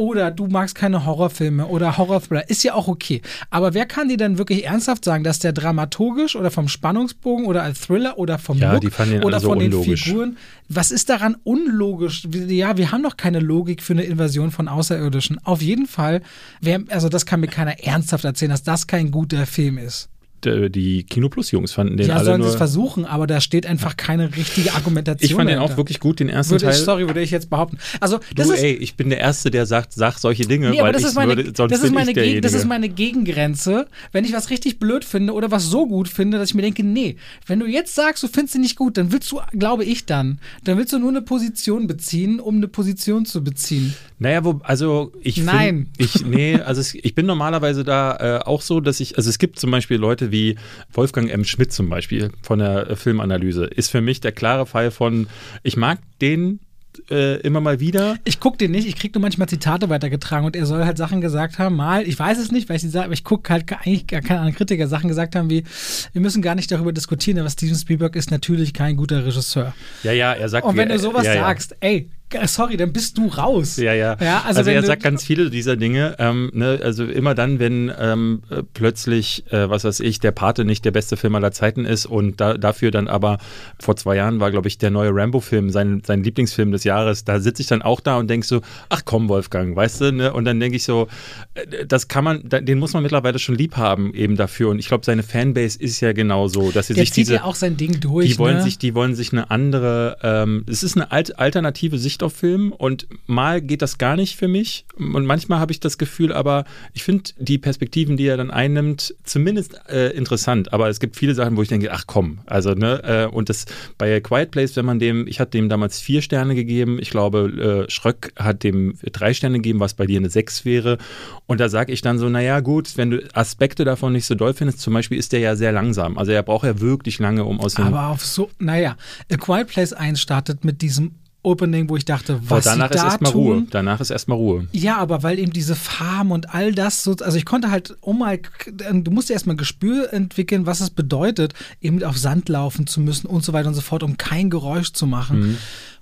[0.00, 3.20] oder du magst keine Horrorfilme oder Horrorthriller, ist ja auch okay.
[3.50, 7.62] Aber wer kann dir denn wirklich ernsthaft sagen, dass der dramaturgisch oder vom Spannungsbogen oder
[7.62, 8.84] als Thriller oder vom ja, Look
[9.22, 10.04] oder so von unlogisch.
[10.04, 10.38] den Figuren,
[10.70, 12.26] was ist daran unlogisch?
[12.32, 15.38] Ja, wir haben doch keine Logik für eine Invasion von Außerirdischen.
[15.44, 16.22] Auf jeden Fall,
[16.62, 20.08] wer, also das kann mir keiner ernsthaft erzählen, dass das kein guter Film ist
[20.44, 23.66] die Kino Plus Jungs fanden den ja, alle sollen sie es versuchen, aber da steht
[23.66, 25.30] einfach keine richtige Argumentation.
[25.30, 26.74] Ich fand den auch wirklich gut, den ersten würde Teil.
[26.74, 27.78] Ich, sorry, würde ich jetzt behaupten.
[28.00, 30.80] Also, das du, ist, ey, ich bin der Erste, der sagt, sag solche Dinge, nee,
[30.80, 33.86] weil das ich ist meine, würde, sonst das ist meine, Geg das ist meine Gegengrenze,
[34.12, 36.82] wenn ich was richtig blöd finde oder was so gut finde, dass ich mir denke,
[36.84, 37.16] nee,
[37.46, 40.38] wenn du jetzt sagst, du findest ihn nicht gut, dann willst du, glaube ich dann,
[40.64, 43.94] dann willst du nur eine Position beziehen, um eine Position zu beziehen.
[44.18, 45.88] Naja, wo, also ich Nein.
[45.96, 49.30] Find, ich, nee, also es, ich bin normalerweise da äh, auch so, dass ich, also
[49.30, 50.56] es gibt zum Beispiel Leute wie
[50.92, 51.44] Wolfgang M.
[51.44, 55.26] Schmidt zum Beispiel von der äh, Filmanalyse, ist für mich der klare Fall von,
[55.62, 56.60] ich mag den
[57.08, 58.16] äh, immer mal wieder.
[58.24, 61.20] Ich gucke den nicht, ich kriege nur manchmal Zitate weitergetragen und er soll halt Sachen
[61.20, 63.70] gesagt haben, mal, ich weiß es nicht, weil ich sie sage, aber ich gucke halt
[63.72, 65.64] eigentlich gar keine anderen Kritiker Sachen gesagt haben wie,
[66.12, 69.74] wir müssen gar nicht darüber diskutieren, aber Steven Spielberg ist natürlich kein guter Regisseur.
[70.02, 70.66] Ja, ja, er sagt.
[70.66, 71.40] Und wenn wie, du sowas ja, ja.
[71.42, 72.10] sagst, ey,
[72.46, 73.76] sorry, dann bist du raus.
[73.76, 74.16] Ja, ja.
[74.20, 76.16] ja also, also er sagt ganz viele dieser Dinge.
[76.18, 78.42] Ähm, ne, also immer dann, wenn ähm,
[78.74, 82.40] plötzlich, äh, was weiß ich, der Pate nicht der beste Film aller Zeiten ist und
[82.40, 83.38] da, dafür dann aber
[83.78, 87.40] vor zwei Jahren war, glaube ich, der neue Rambo-Film, sein, sein Lieblingsfilm des Jahres, da
[87.40, 90.32] sitze ich dann auch da und denke so, ach komm, Wolfgang, weißt du, ne?
[90.32, 91.08] Und dann denke ich so,
[91.54, 94.68] äh, das kann man, den muss man mittlerweile schon lieb haben eben dafür.
[94.70, 97.34] Und ich glaube, seine Fanbase ist ja genauso, dass sie der sich diese.
[97.34, 98.28] ja auch sein Ding durch.
[98.28, 98.62] Die wollen ne?
[98.62, 102.72] sich, die wollen sich eine andere, ähm, es ist eine alt, alternative Sicht auf Film
[102.72, 104.84] und mal geht das gar nicht für mich.
[104.96, 109.14] Und manchmal habe ich das Gefühl, aber ich finde die Perspektiven, die er dann einnimmt,
[109.24, 110.72] zumindest äh, interessant.
[110.72, 113.66] Aber es gibt viele Sachen, wo ich denke, ach komm, also ne äh, und das
[113.98, 117.86] bei Quiet Place, wenn man dem, ich hatte dem damals vier Sterne gegeben, ich glaube
[117.86, 120.98] äh, Schröck hat dem drei Sterne gegeben, was bei dir eine sechs wäre.
[121.46, 124.54] Und da sage ich dann so, naja gut, wenn du Aspekte davon nicht so doll
[124.54, 127.60] findest, zum Beispiel ist der ja sehr langsam, also er braucht ja wirklich lange, um
[127.60, 128.96] aus dem Aber auf so, naja,
[129.30, 131.12] A Quiet Place 1 startet mit diesem
[131.42, 133.32] Opening, wo ich dachte, was Aber danach sie ist da erstmal.
[133.32, 133.66] Ruhe.
[133.70, 134.66] Danach ist erstmal Ruhe.
[134.72, 138.18] Ja, aber weil eben diese Farben und all das so, also ich konnte halt, um
[138.18, 143.00] mal, du musst ja erstmal Gespür entwickeln, was es bedeutet, eben auf Sand laufen zu
[143.00, 145.40] müssen und so weiter und so fort, um kein Geräusch zu machen.
[145.40, 145.56] Mhm.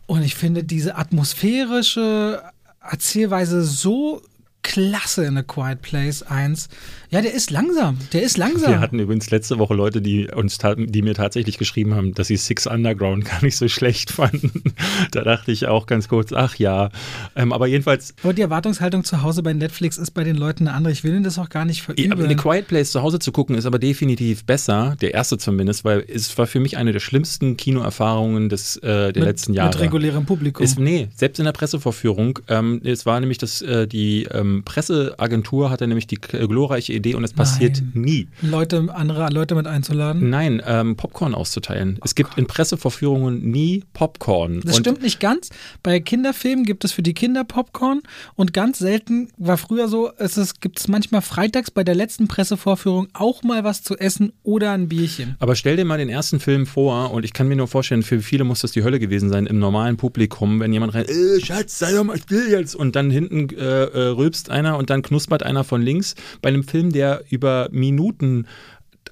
[0.07, 2.43] Und ich finde diese atmosphärische
[2.81, 4.23] Erzählweise so
[4.69, 6.69] klasse in A Quiet Place 1.
[7.11, 7.97] Ja, der ist langsam.
[8.13, 8.71] Der ist langsam.
[8.71, 12.37] Wir hatten übrigens letzte Woche Leute, die uns die mir tatsächlich geschrieben haben, dass sie
[12.37, 14.75] Six Underground gar nicht so schlecht fanden.
[15.13, 16.91] da dachte ich auch ganz kurz, ach ja.
[17.35, 18.15] Ähm, aber jedenfalls.
[18.23, 20.93] Aber die Erwartungshaltung zu Hause bei Netflix ist bei den Leuten eine andere.
[20.93, 22.13] Ich will ihnen das auch gar nicht verübeln.
[22.13, 25.87] Aber The Quiet Place zu Hause zu gucken ist aber definitiv besser, der erste zumindest,
[25.87, 29.71] weil es war für mich eine der schlimmsten Kinoerfahrungen des, äh, der mit, letzten Jahre.
[29.71, 30.63] Mit regulärem Publikum.
[30.63, 32.41] Ist, nee, selbst in der Pressevorführung.
[32.49, 36.93] Ähm, es war nämlich das, äh, die ähm, ähm, Presseagentur hat er nämlich die glorreiche
[36.93, 38.29] Idee und es passiert nie.
[38.43, 40.31] Leute, andere Leute mit einzuladen.
[40.31, 41.99] Nein, ähm, Popcorn auszuteilen.
[42.05, 44.61] es gibt in Pressevorführungen nie Popcorn.
[44.65, 45.51] Das Und stimmt nicht ganz.
[45.83, 48.03] Bei Kinderfilmen gibt es für die Kinder Popcorn
[48.35, 53.09] und ganz selten war früher so, es gibt es manchmal freitags bei der letzten Pressevorführung
[53.13, 55.37] auch mal was zu essen oder ein Bierchen.
[55.39, 58.21] Aber stell dir mal den ersten Film vor und ich kann mir nur vorstellen, für
[58.21, 61.79] viele muss das die Hölle gewesen sein im normalen Publikum, wenn jemand rein, äh, Schatz,
[61.79, 65.43] sei doch mal still jetzt und dann hinten äh, äh, rülpst einer und dann knuspert
[65.43, 68.47] einer von links bei einem Film, der über Minuten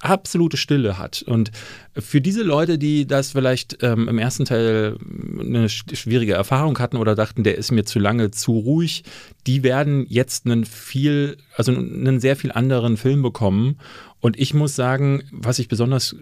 [0.01, 1.23] absolute Stille hat.
[1.23, 1.51] Und
[1.97, 4.99] für diese Leute, die das vielleicht ähm, im ersten Teil
[5.41, 9.05] eine sch- schwierige Erfahrung hatten oder dachten, der ist mir zu lange zu ruhig,
[9.47, 13.79] die werden jetzt einen viel, also einen sehr viel anderen Film bekommen.
[14.21, 16.15] Und ich muss sagen, was ich besonders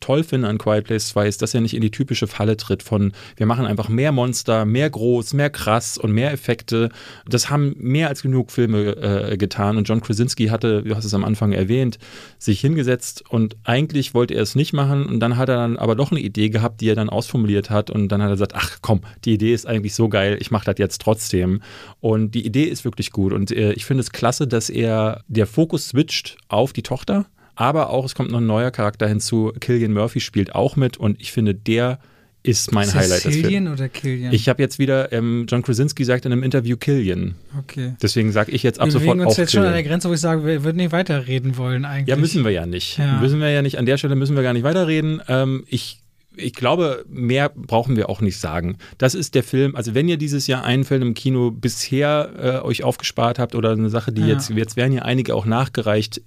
[0.00, 2.82] toll finde an Quiet Place 2 ist, dass er nicht in die typische Falle tritt
[2.82, 6.90] von, wir machen einfach mehr Monster, mehr groß, mehr krass und mehr Effekte.
[7.26, 9.76] Das haben mehr als genug Filme äh, getan.
[9.76, 11.98] Und John Krasinski hatte, du hast es am Anfang erwähnt,
[12.38, 15.06] sich hingesetzt und eigentlich wollte er es nicht machen.
[15.06, 17.90] Und dann hat er dann aber doch eine Idee gehabt, die er dann ausformuliert hat.
[17.90, 20.64] Und dann hat er gesagt, ach komm, die Idee ist eigentlich so geil, ich mache
[20.64, 21.62] das jetzt trotzdem.
[22.00, 23.32] Und die Idee ist wirklich gut.
[23.32, 27.26] Und äh, ich finde es klasse, dass er der Fokus switcht auf die Tochter
[27.60, 29.52] aber auch es kommt noch ein neuer Charakter hinzu.
[29.60, 31.98] Killian Murphy spielt auch mit und ich finde, der
[32.42, 33.36] ist mein ist Highlight das Films.
[33.36, 34.32] Cillian oder Killian?
[34.32, 37.34] Ich habe jetzt wieder, ähm, John Krasinski sagt in einem Interview Killian.
[37.58, 37.96] okay.
[38.00, 39.90] Deswegen sage ich jetzt ab wir sofort uns auch jetzt schon an der Killian.
[39.92, 42.08] Grenze, wo ich sage, wir würden nicht weiterreden wollen eigentlich.
[42.08, 42.96] Ja, müssen wir ja nicht.
[42.96, 43.20] Ja.
[43.20, 43.78] Müssen wir ja nicht.
[43.78, 45.20] An der Stelle müssen wir gar nicht weiterreden.
[45.28, 45.98] Ähm, ich
[46.36, 48.78] ich glaube, mehr brauchen wir auch nicht sagen.
[48.96, 52.30] Das ist der Film, also wenn ihr dieses Jahr einen Film im Kino bisher
[52.62, 54.28] äh, euch aufgespart habt oder eine Sache, die Ja.
[54.28, 56.22] jetzt, jetzt werden ja einige auch nachgereicht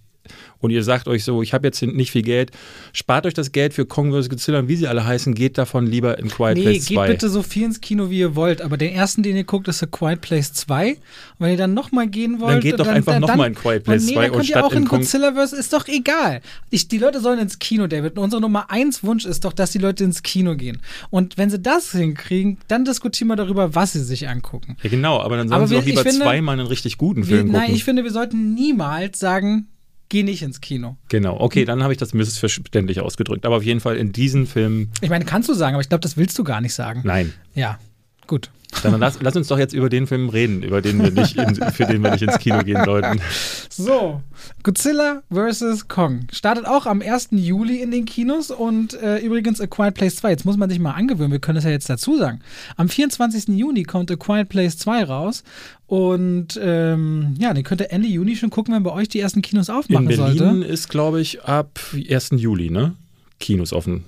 [0.59, 2.51] und ihr sagt euch so, ich habe jetzt nicht viel Geld,
[2.93, 4.29] spart euch das Geld für Kong vs.
[4.29, 7.07] Godzilla und wie sie alle heißen, geht davon lieber in Quiet Nee, Place geht 2.
[7.07, 8.61] bitte so viel ins Kino, wie ihr wollt.
[8.61, 10.91] Aber den ersten, den ihr guckt, ist A Quiet Place 2.
[10.91, 10.97] Und
[11.39, 14.05] wenn ihr dann nochmal gehen wollt, Dann geht doch einfach noch mal in Quiet Place
[14.05, 16.41] nee, 2 dann und ihr statt auch in Kong- Godzillaverse, ist doch egal.
[16.69, 18.17] Ich, die Leute sollen ins Kino, David.
[18.17, 20.79] Und unsere Nummer 1 Wunsch ist doch, dass die Leute ins Kino gehen.
[21.09, 24.77] Und wenn sie das hinkriegen, dann diskutieren wir darüber, was sie sich angucken.
[24.81, 27.21] ja, genau, aber dann sollen Aber sie wir- doch lieber finde- zweimal einen richtig guten
[27.27, 27.61] Wir, Film gucken.
[27.61, 29.67] nein, ich finde, wir sollten niemals sagen,
[30.09, 30.97] geh nicht ins Kino.
[31.09, 33.45] genau, okay, dann habe ich das missverständlich ausgedrückt.
[33.45, 36.01] Aber auf jeden Fall in diesen Film, Ich meine, kannst du sagen, aber ich glaube,
[36.01, 37.01] das willst du gar nicht sagen.
[37.03, 37.33] nein.
[37.55, 37.79] Ja,
[38.27, 38.49] gut.
[38.81, 41.55] Dann lass, lass uns doch jetzt über den Film reden, über den wir nicht in,
[41.55, 43.21] für den wir nicht ins Kino gehen sollten.
[43.69, 44.21] So,
[44.63, 45.87] Godzilla vs.
[45.87, 47.29] Kong startet auch am 1.
[47.31, 50.31] Juli in den Kinos und äh, übrigens A Quiet Place 2.
[50.31, 52.39] Jetzt muss man sich mal angewöhnen, wir können das ja jetzt dazu sagen.
[52.75, 53.49] Am 24.
[53.49, 55.43] Juni kommt A Quiet Place 2 raus
[55.85, 59.41] und ähm, ja, den könnt ihr Ende Juni schon gucken, wenn bei euch die ersten
[59.41, 60.65] Kinos In aufmachen Berlin sollte.
[60.65, 62.31] ist, glaube ich, ab 1.
[62.37, 62.95] Juli, ne?
[63.39, 64.03] Kinos offen.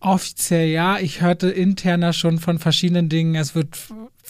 [0.00, 3.76] Offiziell ja, ich hörte interner schon von verschiedenen Dingen, es wird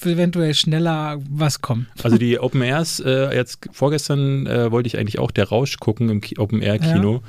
[0.03, 1.89] eventuell schneller was kommen.
[2.03, 6.09] Also die Open Airs, äh, jetzt vorgestern äh, wollte ich eigentlich auch der Rausch gucken
[6.09, 7.23] im Ki Open Air Kino.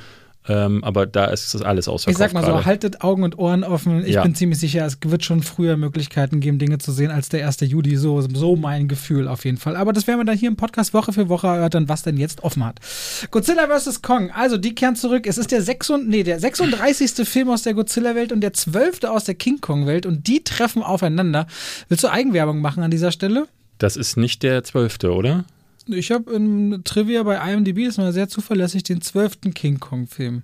[0.49, 2.19] Ähm, aber da ist das alles Ich ausverkauft.
[2.19, 2.65] sag mal so, gerade.
[2.65, 4.03] haltet Augen und Ohren offen.
[4.03, 4.23] Ich Ja.
[4.23, 7.61] bin ziemlich sicher, es wird schon früher Möglichkeiten geben, Dinge zu sehen als der 1.
[7.67, 7.95] Juli.
[7.97, 9.75] So, so mein Gefühl auf jeden Fall.
[9.75, 12.43] Aber das werden wir dann hier im Podcast Woche für Woche erörtern, was denn jetzt
[12.43, 12.79] offen hat.
[13.29, 14.01] Godzilla vs.
[14.01, 14.31] Kong.
[14.31, 15.27] Also, die kehren zurück.
[15.27, 17.27] Es ist der, 6, nee, der 36.
[17.27, 19.03] Film aus der Godzilla-Welt und der 12.
[19.05, 20.05] aus der King Kong-Welt.
[20.07, 21.45] Und die treffen aufeinander.
[21.89, 23.47] Willst du Eigenwerbung machen an dieser Stelle?
[23.77, 25.45] Das ist nicht der zwölfte, oder?
[25.87, 29.53] Ich habe im Trivia bei IMDb, das ist mal sehr zuverlässig, den 12.
[29.53, 30.43] King Kong-Film.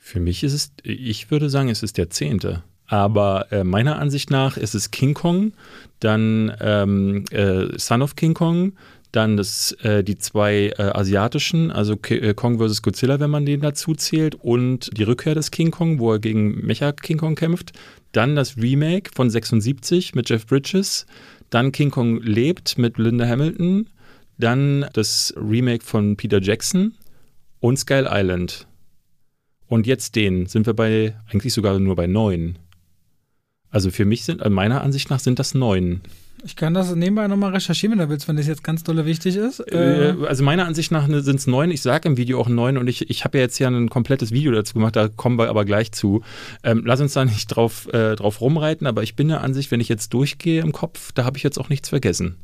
[0.00, 2.62] Für mich ist es, ich würde sagen, es ist der zehnte.
[2.86, 5.52] Aber äh, meiner Ansicht nach ist es King Kong,
[6.00, 8.72] dann ähm, äh, Son of King Kong,
[9.12, 12.82] dann das, äh, die zwei äh, asiatischen, also Ki äh, Kong vs.
[12.82, 16.66] Godzilla, wenn man den dazu zählt, und die Rückkehr des King Kong, wo er gegen
[16.66, 17.72] Mecha King Kong kämpft.
[18.12, 21.06] Dann das Remake von 76 mit Jeff Bridges.
[21.50, 23.88] Dann King Kong lebt mit Linda Hamilton.
[24.38, 26.94] Dann das Remake von Peter Jackson
[27.60, 28.66] und Skull Island.
[29.66, 32.58] Und jetzt den sind wir bei, eigentlich sogar nur bei neun.
[33.70, 36.00] Also für mich sind, äh, meiner Ansicht nach sind das neun.
[36.44, 39.36] Ich kann das nebenbei nochmal recherchieren, wenn du willst, wenn das jetzt ganz dolle wichtig
[39.36, 39.60] ist.
[39.72, 41.70] Äh, also meiner Ansicht nach sind es neun.
[41.72, 44.30] Ich sage im Video auch neun und ich, ich habe ja jetzt ja ein komplettes
[44.30, 46.22] Video dazu gemacht, da kommen wir aber gleich zu.
[46.62, 49.80] Ähm, lass uns da nicht drauf, äh, drauf rumreiten, aber ich bin der Ansicht, wenn
[49.80, 52.36] ich jetzt durchgehe im Kopf, da habe ich jetzt auch nichts vergessen.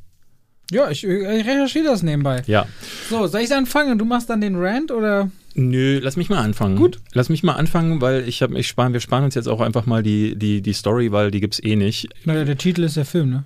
[0.71, 2.43] Ja, ich, ich recherchiere das nebenbei.
[2.47, 2.67] Ja.
[3.11, 3.99] So, soll ich anfangen?
[3.99, 5.31] Du machst dann den Rant oder?
[5.55, 6.77] Nö, lass mich mal anfangen.
[6.77, 6.99] Gut.
[7.12, 9.87] Lass mich mal anfangen, weil ich habe, ich sparen, wir sparen uns jetzt auch einfach
[9.87, 12.09] mal die, die, die Story, weil die gibt's eh nicht.
[12.25, 13.45] Naja, der Titel ist der Film, ne?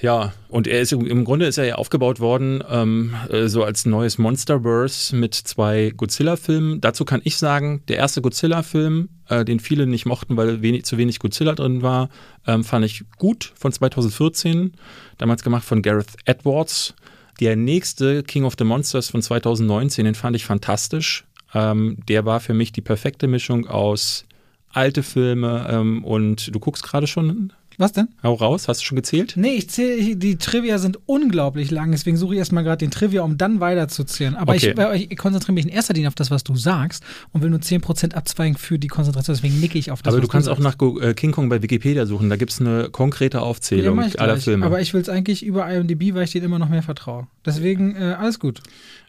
[0.00, 3.86] Ja, und er ist im Grunde ist er ja aufgebaut worden, ähm, äh, so als
[3.86, 6.80] neues Monsterverse mit zwei Godzilla-Filmen.
[6.80, 10.96] Dazu kann ich sagen, der erste Godzilla-Film, äh, den viele nicht mochten, weil wenig, zu
[10.96, 12.08] wenig Godzilla drin war,
[12.46, 14.72] ähm, fand ich gut von 2014,
[15.18, 16.94] damals gemacht von Gareth Edwards.
[17.40, 21.24] Der nächste King of the Monsters von 2019, den fand ich fantastisch.
[21.52, 24.24] Ähm, der war für mich die perfekte Mischung aus
[24.70, 28.08] alte Filme ähm, und du guckst gerade schon Was denn?
[28.22, 29.34] hau raus, hast du schon gezählt?
[29.36, 33.22] Nee, ich zähle, die Trivia sind unglaublich lang, deswegen suche ich erstmal gerade den Trivia,
[33.22, 34.34] um dann weiterzuzählen.
[34.36, 34.74] Aber Okay.
[34.94, 37.02] ich, ich konzentriere mich in erster Linie auf das, was du sagst
[37.32, 40.28] und will nur 10% abzweigen für die Konzentration, deswegen nicke ich auf das, Aber du
[40.28, 40.80] kannst auch sagst.
[40.80, 44.20] nach äh, King Kong bei Wikipedia suchen, da gibt es eine konkrete Ja, Aufzählung ich
[44.20, 44.36] aller.
[44.38, 44.64] Filme.
[44.66, 47.26] Aber ich will es eigentlich über IMDb, weil ich denen immer noch mehr vertraue.
[47.44, 48.60] Deswegen äh, alles gut.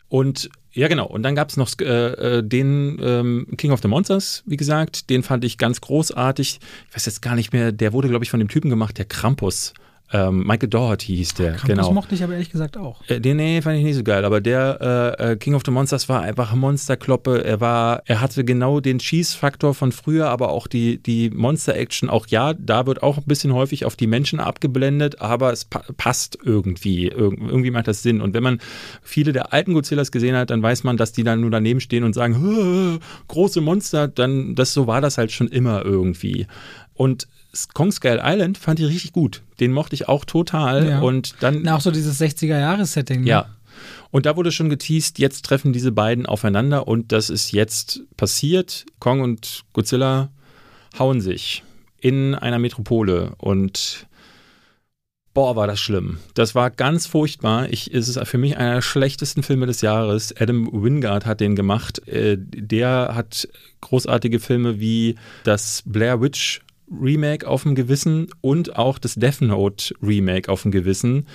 [0.08, 1.08] Und ja, genau.
[1.08, 5.10] Und dann gab es noch äh, äh, den ähm, King of the Monsters, wie gesagt.
[5.10, 6.60] Den fand ich ganz großartig.
[6.90, 9.06] Ich weiß jetzt gar nicht mehr, der wurde, glaube ich, von dem Typen gemacht, der
[9.06, 9.74] Krampus.
[10.14, 11.92] Ähm, Michael Doherty hieß der, Krampus genau.
[11.92, 13.02] mochte ich aber ehrlich gesagt auch.
[13.08, 15.72] Äh, den, nee, fand ich nicht so geil, aber der äh, äh, King of the
[15.72, 17.44] Monsters war einfach Monsterkloppe.
[17.44, 22.10] Er war, er hatte genau den Schießfaktor von früher, aber auch die, die Monster-Action.
[22.12, 25.84] Auch ja, da wird auch ein bisschen häufig auf die Menschen abgeblendet, aber es pa
[25.98, 27.08] passt irgendwie.
[27.08, 28.22] Irg irgendwie macht das Sinn.
[28.22, 28.60] Und wenn man
[29.02, 32.04] viele der alten Godzillas gesehen hat, dann weiß man, dass die dann nur daneben stehen
[32.04, 36.46] und sagen, "Hö, große Monster, dann, das, so war das halt schon immer irgendwie.
[36.94, 37.28] Und
[37.74, 39.42] Kong Skull Island fand ich richtig gut.
[39.60, 40.90] Den mochte ich auch total.
[40.90, 41.00] Ja.
[41.00, 41.62] Und dann.
[41.64, 43.22] Na, auch so dieses 60er-Jahres-Setting.
[43.22, 43.28] Ne?
[43.28, 43.46] Ja.
[44.12, 48.86] Und da wurde schon geteased, jetzt treffen diese beiden aufeinander und das ist jetzt passiert.
[49.00, 50.30] Kong und Godzilla
[50.98, 51.64] hauen sich
[52.00, 54.08] in einer Metropole und
[55.34, 56.20] boah, war das schlimm.
[56.34, 57.68] Das war ganz furchtbar.
[57.70, 60.34] Ich, es ist für mich einer der schlechtesten Filme des Jahres.
[60.40, 62.08] Adam Wingard hat den gemacht.
[62.08, 63.48] Äh, Der hat
[63.82, 69.94] großartige Filme wie das Blair Witch Remake auf dem Gewissen und auch das Death Note
[70.02, 71.26] Remake auf dem Gewissen.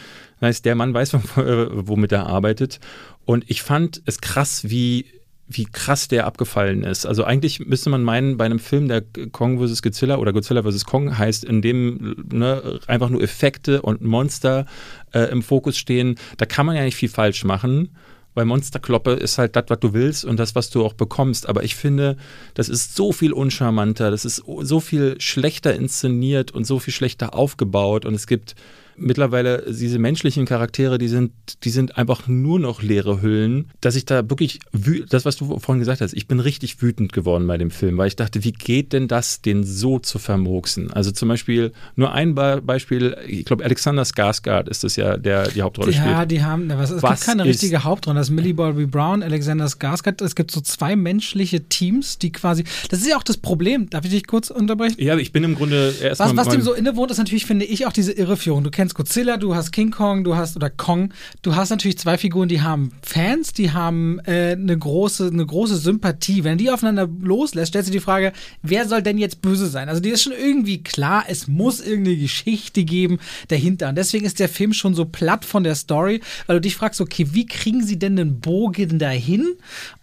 [0.41, 2.81] Das heißt, der Mann weiß, womit er arbeitet.
[3.25, 5.07] Und ich fand es krass, wie,
[5.49, 7.07] wie krass der abgefallen ist.
[7.07, 9.83] Also eigentlich müsste man meinen, bei einem Film, der Kong vs.
[9.83, 10.85] Godzilla oder Godzilla vs.
[10.85, 14.67] Kong heißt, in dem ne, einfach nur Effekte und Monster
[15.13, 17.91] äh, im Fokus stehen, da kann man ja nicht viel falsch machen.
[18.35, 21.49] Weil Monsterkloppe ist halt das, was du willst und das, was du auch bekommst.
[21.49, 22.17] Aber ich finde,
[22.55, 27.35] das ist so viel uncharmanter, das ist so viel schlechter inszeniert und so viel schlechter
[27.35, 28.05] aufgebaut.
[28.05, 28.55] Und es gibt
[29.01, 31.33] mittlerweile diese menschlichen Charaktere, die sind,
[31.65, 34.61] die sind einfach nur noch leere Hüllen, dass ich da wirklich,
[35.09, 38.09] das, was du vorhin gesagt hast, ich bin richtig wütend geworden bei dem Film, weil
[38.09, 40.93] ich dachte, wie geht denn das, den so zu vermurksen?
[40.93, 45.49] Also zum Beispiel, nur ein Be Beispiel, ich glaube, Alexander Skarsgård ist es ja, der
[45.49, 46.31] die Hauptrolle Ja, spielt.
[46.31, 48.19] die haben, was, es Was gibt keine richtige Hauptrolle.
[48.19, 50.23] Das ist Millie Bobby Brown, Alexander Skarsgård.
[50.23, 53.89] Es gibt so zwei menschliche Teams, die quasi, das ist ja auch das Problem.
[53.91, 54.97] Darf ich dich kurz unterbrechen?
[54.99, 56.37] Ja, ich bin im Grunde erstmal.
[56.37, 58.63] Was, was dem so innewohnt, ist natürlich, finde ich, auch diese Irreführung.
[58.65, 61.13] Du kennst Godzilla, du hast King Kong, du hast, oder Kong,
[61.43, 65.77] du hast natürlich zwei Figuren, die haben Fans, die haben äh, eine, große, eine große
[65.77, 66.45] Sympathie.
[66.45, 68.33] Wenn die aufeinander loslässt, stellst du die Frage,
[68.63, 69.89] wer soll denn jetzt böse sein?
[69.89, 73.19] Also die ist schon irgendwie klar, es muss irgendeine Geschichte geben
[73.49, 73.89] dahinter.
[73.89, 77.01] Und deswegen ist der Film schon so platt von der Story, weil du dich fragst,
[77.01, 79.47] okay, wie kriegen sie denn den Bogen dahin?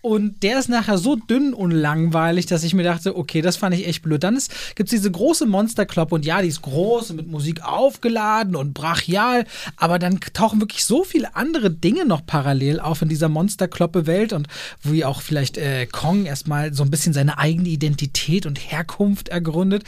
[0.01, 3.75] Und der ist nachher so dünn und langweilig, dass ich mir dachte, okay, das fand
[3.75, 4.23] ich echt blöd.
[4.23, 4.37] Dann
[4.75, 8.73] gibt es diese große Monsterkloppe und ja, die ist groß und mit Musik aufgeladen und
[8.77, 14.33] brachial, aber dann tauchen wirklich so viele andere Dinge noch parallel auf in dieser Monsterkloppe-Welt
[14.33, 14.47] und
[14.83, 19.83] wie auch vielleicht äh, Kong erstmal so ein bisschen seine eigene Identität und Herkunft ergründet,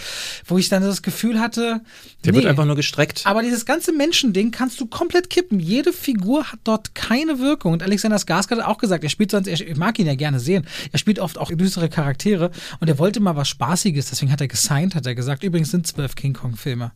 [0.45, 1.81] wo ich dann das Gefühl hatte,
[2.25, 2.39] Der nee.
[2.39, 3.21] wird einfach nur gestreckt.
[3.25, 5.59] Aber dieses ganze Menschending kannst du komplett kippen.
[5.59, 7.73] Jede Figur hat dort keine Wirkung.
[7.73, 10.65] Und Alexander Skarsgård hat auch gesagt, er spielt sonst, ich mag ihn ja gerne sehen,
[10.91, 14.47] er spielt oft auch düstere Charaktere und er wollte mal was Spaßiges, deswegen hat er
[14.47, 15.43] gesigned, hat er gesagt.
[15.43, 16.91] Übrigens sind zwölf King Kong-Filme.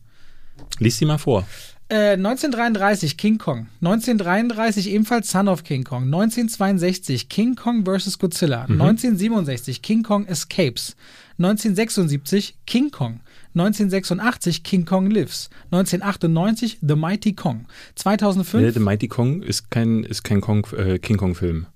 [0.78, 1.46] Lies sie mal vor.
[1.90, 3.68] Äh, 1933 King Kong.
[3.82, 6.04] 1933 ebenfalls Son of King Kong.
[6.04, 8.18] 1962 King Kong vs.
[8.18, 8.62] Godzilla.
[8.68, 10.96] 1967 King Kong Escapes.
[11.38, 13.20] 1976 King Kong.
[13.54, 15.50] 1986 King Kong Lives.
[15.70, 17.66] 1998 The Mighty Kong.
[17.96, 21.66] 2005 Nee, The Mighty Kong ist kein, ist kein Kong, äh, King Kong Film.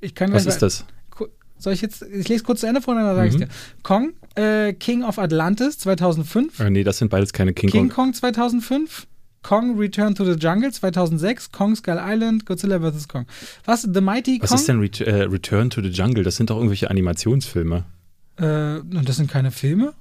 [0.00, 0.84] ich kann Was ist das?
[1.60, 3.38] Soll ich jetzt, ich lese kurz zu Ende vor, dann sage ich Mhm.
[3.38, 3.48] dir.
[3.82, 6.60] Kong, äh, King of Atlantis 2005.
[6.60, 8.04] Äh, nee, das sind beides keine King, King Kong.
[8.06, 9.08] Kong 2005,
[9.42, 13.06] Kong Return to the Jungle 2006, Kong Skull Island, Godzilla vs.
[13.08, 13.26] Kong.
[13.64, 13.82] Was?
[13.82, 14.58] The Mighty Was Kong?
[14.58, 16.24] ist denn Ret äh, Return to the Jungle?
[16.24, 17.84] Das sind doch irgendwelche Animationsfilme.
[18.36, 19.94] Äh, und das sind keine Filme?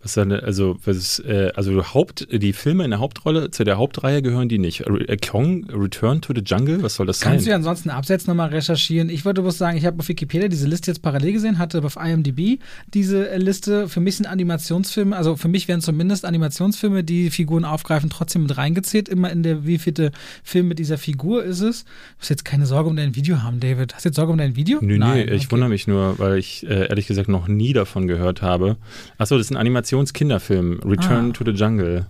[0.00, 4.22] Was dann, also, was äh, also Haupt, die Filme in der Hauptrolle, zu der Hauptreihe
[4.22, 4.86] gehören die nicht.
[4.86, 7.50] Re äh, Kong, Return to the Jungle, was soll das Kannst du sein?
[7.50, 9.10] ja ansonsten abseits nochmal recherchieren.
[9.10, 11.96] Ich wollte bloß sagen, ich habe auf Wikipedia diese Liste jetzt parallel gesehen, hatte auf
[11.96, 12.60] IMDb
[12.94, 13.88] diese äh, Liste.
[13.88, 18.56] Für mich sind Animationsfilme, also für mich werden zumindest Animationsfilme, die Figuren aufgreifen, trotzdem mit
[18.56, 19.08] reingezählt.
[19.08, 20.12] Immer in der wievielte
[20.44, 21.82] Film mit dieser Figur ist es.
[21.82, 23.94] Du musst jetzt keine Sorge um dein Video haben, David.
[23.96, 24.78] Hast du jetzt Sorge um dein Video?
[24.80, 25.50] Nö, Nein, nee, ich okay.
[25.50, 28.76] wundere mich nur, weil ich äh, ehrlich gesagt noch nie davon gehört habe.
[29.18, 29.56] Achso, das ist ein
[29.92, 31.32] Animationskinderfilm, Return Ah.
[31.32, 32.06] to the Jungle.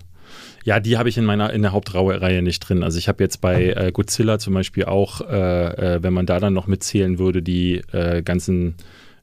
[0.65, 2.83] Ja, die habe ich in meiner in der Hauptreihe nicht drin.
[2.83, 6.41] Also ich habe jetzt bei äh, Godzilla zum Beispiel auch, äh, äh, wenn man da
[6.41, 8.75] dann noch mitzählen würde, die äh, ganzen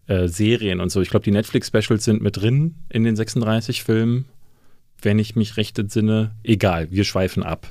[0.08, 1.01] äh, Serien und so.
[1.01, 4.26] Ich glaube, die Netflix-Specials sind mit drin in den 36 Filmen,
[5.01, 6.32] wenn ich mich recht entsinne.
[6.43, 7.68] Egal, wir schweifen ab.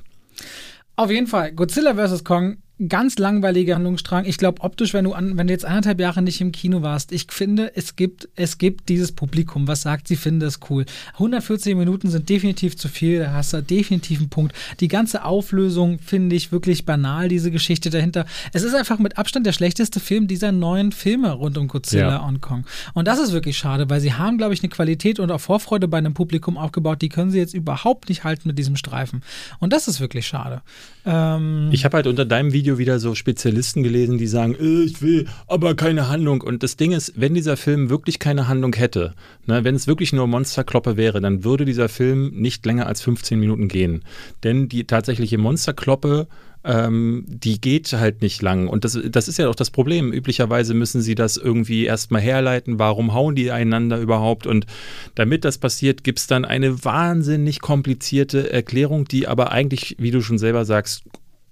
[0.96, 2.22] Auf jeden Fall, Godzilla vs.
[2.22, 2.58] Kong
[2.88, 4.24] ganz langweiliger Handlungsstrang.
[4.24, 7.12] Ich glaube, optisch, wenn du, an, wenn du jetzt anderthalb Jahre nicht im Kino warst,
[7.12, 10.84] ich finde, es gibt, es gibt dieses Publikum, was sagt, sie finden das cool.
[11.14, 14.56] 140 Minuten sind definitiv zu viel, da hast du definitiv einen Punkt.
[14.80, 18.26] Die ganze Auflösung finde ich wirklich banal, diese Geschichte dahinter.
[18.52, 22.26] Es ist einfach mit Abstand der schlechteste Film dieser neuen Filme rund um Godzilla ja.
[22.26, 22.66] und Kong.
[22.92, 25.86] Und das ist wirklich schade, weil sie haben, glaube ich, eine Qualität und auch Vorfreude
[25.86, 29.22] bei einem Publikum aufgebaut, die können sie jetzt überhaupt nicht halten mit diesem Streifen.
[29.60, 30.62] Und das ist wirklich schade.
[31.06, 34.84] Ähm ich habe halt unter deinem Video Video wieder so Spezialisten gelesen, die sagen, äh,
[34.84, 36.40] ich will aber keine Handlung.
[36.40, 39.12] Und das Ding ist, wenn dieser Film wirklich keine Handlung hätte,
[39.44, 43.38] ne, wenn es wirklich nur Monsterkloppe wäre, dann würde dieser Film nicht länger als 15
[43.38, 44.02] Minuten gehen.
[44.44, 46.26] Denn die tatsächliche Monsterkloppe
[46.66, 48.68] ähm, die geht halt nicht lang.
[48.68, 50.14] Und das, das ist ja auch das Problem.
[50.14, 54.46] Üblicherweise müssen sie das irgendwie erstmal herleiten, warum hauen die einander überhaupt.
[54.46, 54.64] Und
[55.14, 60.22] damit das passiert, gibt es dann eine wahnsinnig komplizierte Erklärung, die aber eigentlich, wie du
[60.22, 61.04] schon selber sagst,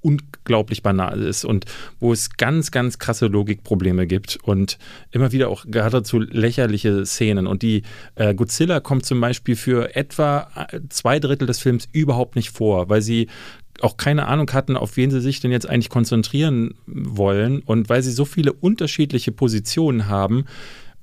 [0.02, 1.64] unglaublich banal ist und
[2.00, 4.78] wo es ganz, ganz krasse Logikprobleme gibt und
[5.10, 7.46] immer wieder auch geradezu lächerliche Szenen.
[7.46, 7.82] Und die
[8.16, 12.88] äh, Godzilla kommt zum Beispiel für etwa äh, zwei Drittel des Films überhaupt nicht vor,
[12.88, 13.28] weil sie
[13.80, 18.02] auch keine Ahnung hatten, auf wen sie sich denn jetzt eigentlich konzentrieren wollen und weil
[18.02, 20.44] sie so viele unterschiedliche Positionen haben,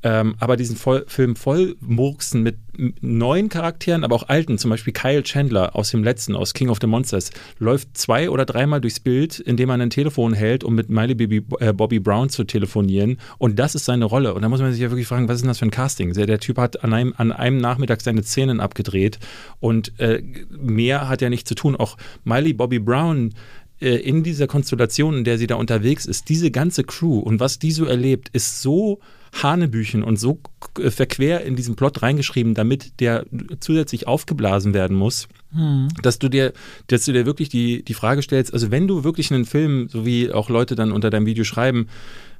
[0.01, 2.57] ähm, aber diesen voll, Film voll murksen mit
[3.01, 6.77] neuen Charakteren, aber auch alten, zum Beispiel Kyle Chandler aus dem letzten, aus King of
[6.79, 10.89] the Monsters, läuft zwei oder dreimal durchs Bild, indem er ein Telefon hält, um mit
[10.89, 13.17] Miley Baby, äh, Bobby Brown zu telefonieren.
[13.37, 14.33] Und das ist seine Rolle.
[14.33, 16.13] Und da muss man sich ja wirklich fragen, was ist denn das für ein Casting?
[16.13, 19.19] Der, der Typ hat an einem, an einem Nachmittag seine Szenen abgedreht
[19.59, 21.75] und äh, mehr hat er nicht zu tun.
[21.75, 23.33] Auch Miley Bobby Brown
[23.81, 27.59] äh, in dieser Konstellation, in der sie da unterwegs ist, diese ganze Crew und was
[27.59, 28.99] die so erlebt, ist so
[29.33, 30.39] Hanebüchen und so
[30.79, 33.25] äh, verquer in diesen Plot reingeschrieben, damit der
[33.59, 35.89] zusätzlich aufgeblasen werden muss, hm.
[36.01, 36.53] dass du dir,
[36.87, 40.05] dass du dir wirklich die, die Frage stellst, also wenn du wirklich einen Film, so
[40.05, 41.87] wie auch Leute dann unter deinem Video schreiben,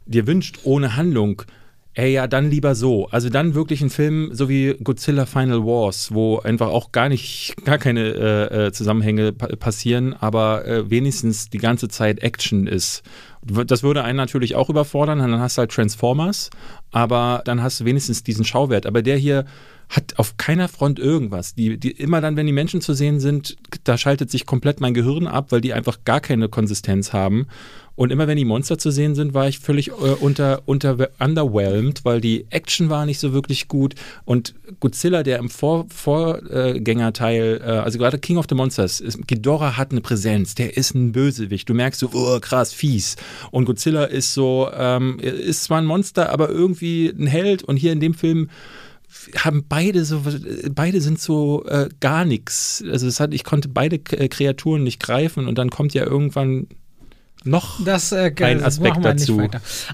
[0.06, 1.44] dir wünscht ohne Handlung,
[1.96, 3.08] Ey, ja, dann lieber so.
[3.08, 7.56] Also dann wirklich ein Film, so wie Godzilla Final Wars, wo einfach auch gar nicht,
[7.66, 13.04] gar keine äh, äh Zusammenhänge passieren, aber äh, wenigstens die ganze Zeit Action ist.
[13.66, 16.50] Das würde einen natürlich auch überfordern, dann hast du halt Transformers,
[16.92, 18.86] aber dann hast du wenigstens diesen Schauwert.
[18.86, 19.46] Aber der hier
[19.90, 21.56] hat auf keiner Front irgendwas.
[21.56, 24.94] Die, die, immer dann, wenn die Menschen zu sehen sind, da schaltet sich komplett mein
[24.94, 27.48] Gehirn ab, weil die einfach gar keine Konsistenz haben.
[28.00, 32.06] Und immer wenn die Monster zu sehen sind, war ich völlig äh, unter, unter underwhelmed,
[32.06, 33.94] weil die Action war nicht so wirklich gut.
[34.24, 39.76] Und Godzilla, der im Vor, Vorgängerteil, äh, also gerade King of the Monsters, ist, Ghidorah
[39.76, 41.68] hat eine Präsenz, der ist ein Bösewicht.
[41.68, 43.18] Du merkst so, oh krass, fies.
[43.52, 47.64] Und Godzilla ist so, ähm, ist zwar ein Monster, aber irgendwie ein Held.
[47.64, 48.50] Und hier in dem Film
[49.36, 50.22] haben beide so,
[50.74, 52.82] beide sind so äh, gar nichts.
[52.90, 56.68] Also es hat, ich konnte beide Kreaturen nicht greifen und dann kommt ja irgendwann
[57.46, 59.42] noch das, äh, ein Aspekt dazu.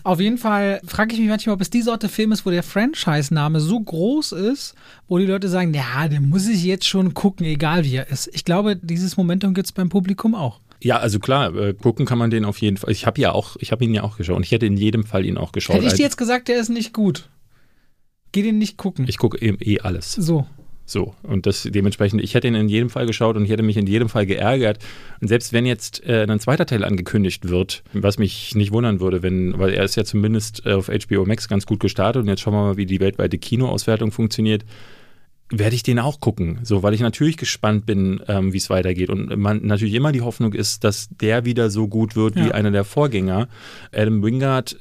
[0.04, 2.64] Auf jeden Fall frage ich mich manchmal, ob es die Sorte Film ist, wo der
[2.64, 4.76] Franchise-Name so groß ist,
[5.08, 8.30] wo die Leute sagen, ja, den muss ich jetzt schon gucken, egal wie er ist.
[8.34, 10.60] Ich glaube, dieses Momentum gibt es beim Publikum auch.
[10.82, 12.91] Ja, also klar, äh, gucken kann man den auf jeden Fall.
[12.91, 15.04] Ich habe ja auch, ich habe ihn ja auch geschaut und ich hätte in jedem
[15.04, 15.78] Fall ihn auch geschaut.
[15.78, 17.30] Hätte ich dir jetzt gesagt, der ist nicht gut.
[18.32, 19.06] Geh den nicht gucken.
[19.08, 20.14] Ich gucke eben eh alles.
[20.14, 20.46] So.
[20.86, 23.78] So, und das dementsprechend, ich hätte ihn in jedem Fall geschaut und ich hätte mich
[23.78, 24.78] in jedem Fall geärgert.
[25.20, 29.24] Und selbst wenn jetzt äh, ein zweiter Teil angekündigt wird, was mich nicht wundern würde,
[29.24, 32.54] wenn, weil er ist ja zumindest auf HBO Max ganz gut gestartet und jetzt schauen
[32.54, 34.64] wir mal, wie die weltweite Kinoauswertung funktioniert,
[35.50, 36.60] werde ich den auch gucken.
[36.64, 39.10] So, weil ich natürlich gespannt bin, ähm, wie es weitergeht.
[39.10, 42.52] Und man natürlich immer die Hoffnung ist, dass der wieder so gut wird wie ja.
[42.52, 43.48] einer der Vorgänger.
[43.92, 44.78] Adam Wingard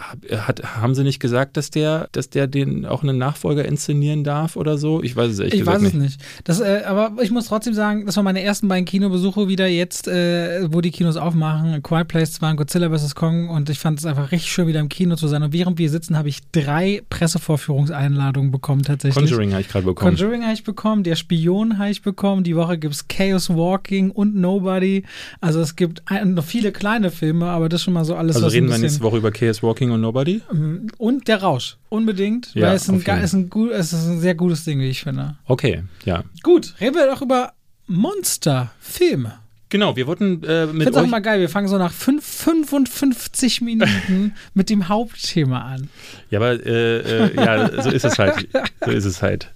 [0.00, 4.56] hat, haben sie nicht gesagt, dass der, dass der den auch einen Nachfolger inszenieren darf
[4.56, 5.02] oder so?
[5.02, 6.20] Ich weiß es echt Ich weiß es nicht.
[6.44, 10.08] Das, äh, aber ich muss trotzdem sagen, das waren meine ersten beiden Kinobesuche wieder jetzt,
[10.08, 11.82] äh, wo die Kinos aufmachen.
[11.82, 13.14] Quiet Place 2 und Godzilla vs.
[13.14, 15.42] Kong und ich fand es einfach richtig schön, wieder im Kino zu sein.
[15.42, 19.24] Und während wir sitzen, habe ich drei Pressevorführungseinladungen bekommen tatsächlich.
[19.24, 20.16] Conjuring habe ich gerade bekommen.
[20.16, 24.10] Conjuring habe ich bekommen, Der Spion habe ich bekommen, die Woche gibt es Chaos Walking
[24.10, 25.04] und Nobody.
[25.40, 28.48] Also es gibt noch viele kleine Filme, aber das ist schon mal so alles, also
[28.48, 30.42] reden wir nächste Woche über Chaos Walking Everything und Nobody?
[30.52, 30.88] Mhm.
[30.98, 32.54] Und der Rausch, unbedingt.
[32.54, 35.02] Ja, weil es, ein, ist ein, gut, es ist ein sehr gutes Ding, wie ich
[35.02, 35.36] finde.
[35.46, 36.24] Okay, ja.
[36.42, 37.52] Gut, reden wir doch über
[37.86, 39.34] Monsterfilme.
[39.68, 40.78] Genau, wir wollten äh, mit.
[40.78, 44.88] Ich finde es auch mal geil, wir fangen so nach fünf, 55 Minuten mit dem
[44.88, 45.88] Hauptthema an.
[46.30, 48.48] Ja, aber äh, äh, ja, so ist es halt.
[48.84, 49.52] So ist es halt.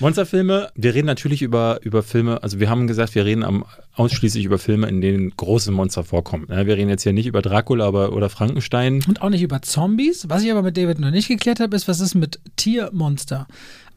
[0.00, 4.44] Monsterfilme, wir reden natürlich über, über Filme, also wir haben gesagt, wir reden am, ausschließlich
[4.44, 6.46] über Filme, in denen große Monster vorkommen.
[6.50, 9.02] Ja, wir reden jetzt hier nicht über Dracula aber, oder Frankenstein.
[9.08, 10.28] Und auch nicht über Zombies.
[10.28, 13.46] Was ich aber mit David noch nicht geklärt habe, ist, was ist mit Tiermonster?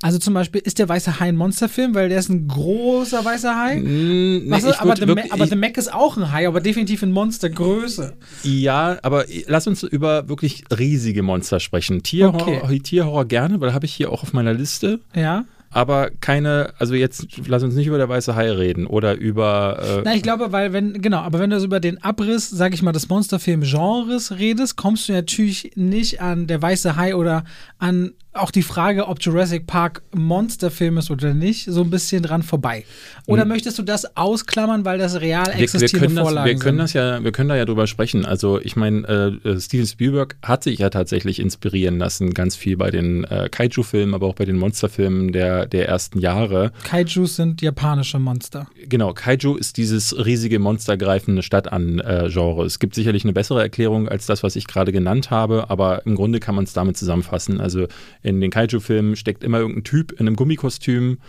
[0.01, 3.53] Also zum Beispiel, ist der Weiße Hai ein Monsterfilm, weil der ist ein großer weißer
[3.53, 3.75] Hai?
[3.81, 7.03] Mm, nee, ist, aber, wirklich- Ma aber The Mac ist auch ein Hai, aber definitiv
[7.03, 8.13] in Monstergröße.
[8.43, 12.01] Ja, aber lass uns über wirklich riesige Monster sprechen.
[12.01, 12.79] Tierhorror, Okay.
[12.79, 15.01] Tierhorror gerne, weil habe ich hier auch auf meiner Liste.
[15.13, 15.43] Ja.
[15.71, 19.79] Aber keine, also jetzt lass uns nicht über der weiße Hai reden oder über.
[19.81, 22.73] Äh, Na, ich glaube, weil wenn, genau, aber wenn du so über den Abriss, sag
[22.73, 27.43] ich mal, des Monsterfilm-Genres redest, kommst du natürlich nicht an der Weiße Hai oder
[27.77, 32.43] an auch die Frage, ob Jurassic Park Monsterfilm ist oder nicht, so ein bisschen dran
[32.43, 32.85] vorbei.
[33.25, 36.77] Oder möchtest du das ausklammern, weil das real wir, wir, existierende können das, wir können
[36.77, 38.25] das ja, wir können da ja drüber sprechen.
[38.25, 42.77] Also ich meine, äh, äh, Steven Spielberg hat sich ja tatsächlich inspirieren lassen, ganz viel
[42.77, 46.71] bei den äh, Kaiju-Filmen, aber auch bei den Monsterfilmen der, der ersten Jahre.
[46.83, 48.67] Kaijus sind japanische Monster.
[48.87, 52.65] Genau, Kaiju ist dieses riesige monstergreifende Stadt an äh, Genre.
[52.65, 56.15] Es gibt sicherlich eine bessere Erklärung als das, was ich gerade genannt habe, aber im
[56.15, 57.59] Grunde kann man es damit zusammenfassen.
[57.59, 57.87] Also
[58.21, 61.19] in den Kaiju-Filmen steckt immer irgendein Typ in einem Gummikostüm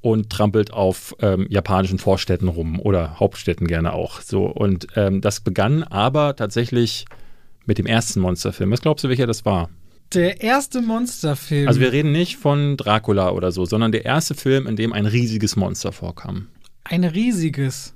[0.00, 4.20] und trampelt auf ähm, japanischen Vorstädten rum oder Hauptstädten gerne auch.
[4.20, 7.06] So und ähm, das begann aber tatsächlich
[7.64, 8.70] mit dem ersten Monsterfilm.
[8.70, 9.68] Was glaubst du, welcher das war?
[10.14, 11.66] Der erste Monsterfilm.
[11.66, 15.06] Also wir reden nicht von Dracula oder so, sondern der erste Film, in dem ein
[15.06, 16.46] riesiges Monster vorkam.
[16.84, 17.92] ein riesiges.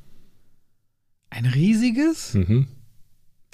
[1.30, 2.34] Ein riesiges?
[2.34, 2.66] Mhm.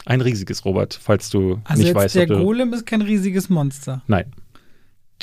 [0.07, 2.45] Ein riesiges, Robert, falls du Also nicht weißt, der ob du.
[2.45, 4.03] Golem ist kein riesiges Monster.
[4.07, 4.33] Nein,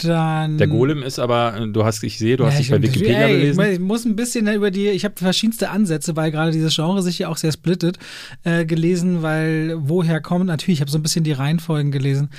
[0.02, 0.58] Dann.
[0.58, 2.84] der Golem ist aber, äh, du hast, ich sehe, du hast Ja, dich bei ich-
[2.84, 3.64] Wikipedia ey, belesen.
[3.74, 7.20] Ich muss ein bisschen über die, ich habe verschiedenste Ansätze, weil gerade dieses Genre sich
[7.20, 8.00] ja auch sehr splittet,
[8.44, 12.30] äh, gelesen, weil woher kommt, natürlich, ich habe so ein bisschen die Reihenfolgen gelesen.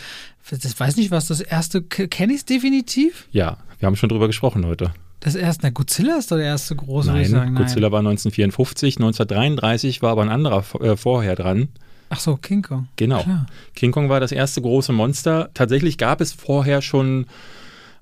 [0.51, 3.29] Ich weiß nicht, was das erste, kenne ich es definitiv?
[3.31, 4.93] Ja, wir haben schon drüber gesprochen heute.
[5.21, 7.55] Das erste, na, Godzilla ist doch der erste große, würde ich Nein, sagen.
[7.55, 11.69] Godzilla war 1954, 1933 war aber ein anderer äh, vorher dran.
[12.11, 12.89] Ach so, King Kong.
[12.97, 13.23] Genau.
[13.23, 13.47] Klar.
[13.75, 15.51] King Kong war das erste große Monster.
[15.55, 17.27] Tatsächlich gab es vorher schon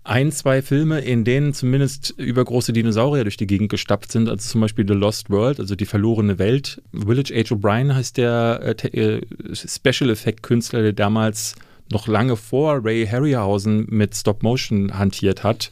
[0.04, 4.60] ein, zwei Filme, in denen zumindest übergroße Dinosaurier durch die Gegend gestapft sind, also zum
[4.60, 6.82] Beispiel The Lost World, also die verlorene Welt.
[6.92, 9.20] Village Age O'Brien heißt der äh, äh,
[9.54, 11.54] Special Effect Künstler, der damals
[11.90, 15.70] noch lange vor Ray Harryhausen mit Stop Motion hantiert hat.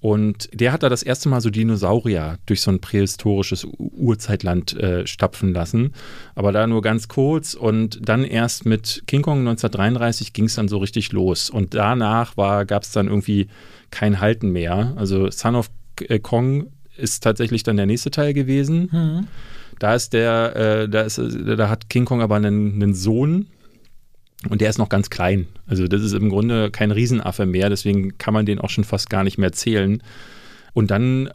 [0.00, 5.06] Und der hat da das erste Mal so Dinosaurier durch so ein prähistorisches Urzeitland äh,
[5.06, 5.92] stapfen lassen.
[6.36, 7.54] Aber da nur ganz kurz.
[7.54, 11.50] Und dann erst mit King Kong 1933 ging es dann so richtig los.
[11.50, 13.48] Und danach gab es dann irgendwie
[13.90, 14.94] kein Halten mehr.
[14.96, 15.70] Also Son of
[16.00, 18.88] äh, Kong ist tatsächlich dann der nächste Teil gewesen.
[18.92, 19.26] Mhm.
[19.80, 23.46] Da ist der, äh, da ist, äh, da hat King Kong aber einen, einen Sohn
[24.48, 25.46] und der ist noch ganz klein.
[25.66, 29.10] Also das ist im Grunde kein Riesenaffe mehr, deswegen kann man den auch schon fast
[29.10, 30.02] gar nicht mehr zählen.
[30.74, 31.28] Und dann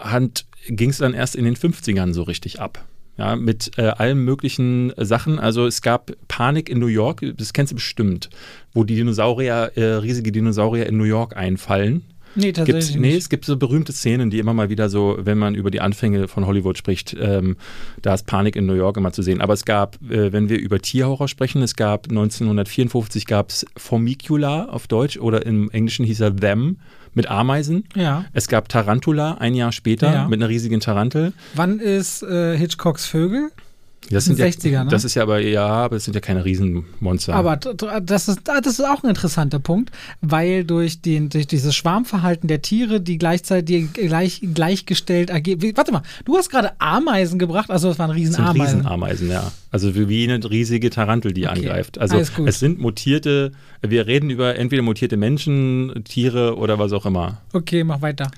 [0.67, 2.85] ging es dann erst in den 50ern so richtig ab.
[3.15, 5.37] Ja, mit äh, allen möglichen Sachen.
[5.37, 8.31] Also es gab Panik in New York, das kennst du bestimmt,
[8.73, 12.03] wo die Dinosaurier, äh, riesige Dinosaurier in New York einfallen.
[12.35, 13.17] Nee, tatsächlich Gibt's, nee, nicht.
[13.17, 16.27] es gibt so berühmte Szenen, die immer mal wieder so, wenn man über die Anfänge
[16.27, 17.57] von Hollywood spricht, ähm,
[18.01, 19.41] da ist Panik in New York immer zu sehen.
[19.41, 24.65] Aber es gab, äh, wenn wir über Tierhorror sprechen, es gab 1954 gab es Formicula
[24.65, 26.77] auf Deutsch oder im Englischen hieß er Them
[27.13, 27.83] mit Ameisen.
[27.95, 28.25] Ja.
[28.33, 30.27] Es gab Tarantula ein Jahr später Ja.
[30.27, 31.33] mit einer riesigen Tarantel.
[31.55, 33.51] Wann ist äh, Hitchcocks Vögel?
[34.09, 34.89] Das sind ja, 60er, ne?
[34.89, 37.33] Das ist ja aber, ja, aber es sind ja keine Riesenmonster.
[37.33, 39.91] Aber das ist, ah, das ist auch ein interessanter Punkt,
[40.21, 45.61] weil durch, den, durch dieses Schwarmverhalten der Tiere, die gleichzeitig gleich, gleichgestellt agieren.
[45.75, 48.77] Warte mal, du hast gerade Ameisen gebracht, also es waren Das sind Riesenameisen.
[48.79, 49.51] Riesenameisen, ja.
[49.71, 51.97] Also wie eine riesige Tarantel, die Okay, angreift.
[51.97, 57.41] Also es sind mutierte, wir reden über entweder mutierte Menschen, Tiere oder was auch immer.
[57.53, 58.29] Okay, mach weiter.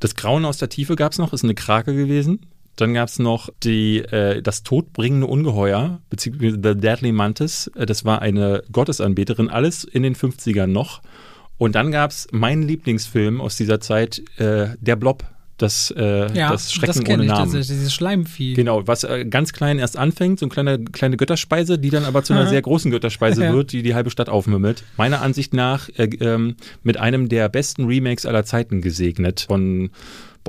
[0.00, 2.40] Das Grauen aus der Tiefe gab es noch, ist eine Krake gewesen.
[2.76, 7.70] Dann gab es noch die, äh, das todbringende Ungeheuer, beziehungsweise The Deadly Mantis.
[7.74, 11.02] Äh, Das war eine Gottesanbeterin, alles in den 50ern noch.
[11.58, 15.24] Und dann gab es meinen Lieblingsfilm aus dieser Zeit, äh, Der Blob,
[15.58, 17.42] das, äh, Ja, das Schrecken das kenne ohne ich Namen.
[17.42, 18.54] tatsächlich, dieses Schleimvieh.
[18.54, 22.22] Genau, was äh, ganz klein erst anfängt, so eine kleine, kleine Götterspeise, die dann aber
[22.22, 23.52] zu einer sehr großen Götterspeise Ja.
[23.52, 24.84] wird, die die halbe Stadt aufmümmelt.
[24.96, 29.44] Meiner Ansicht nach äh, ähm, mit einem der besten Remakes aller Zeiten gesegnet.
[29.48, 29.90] Von,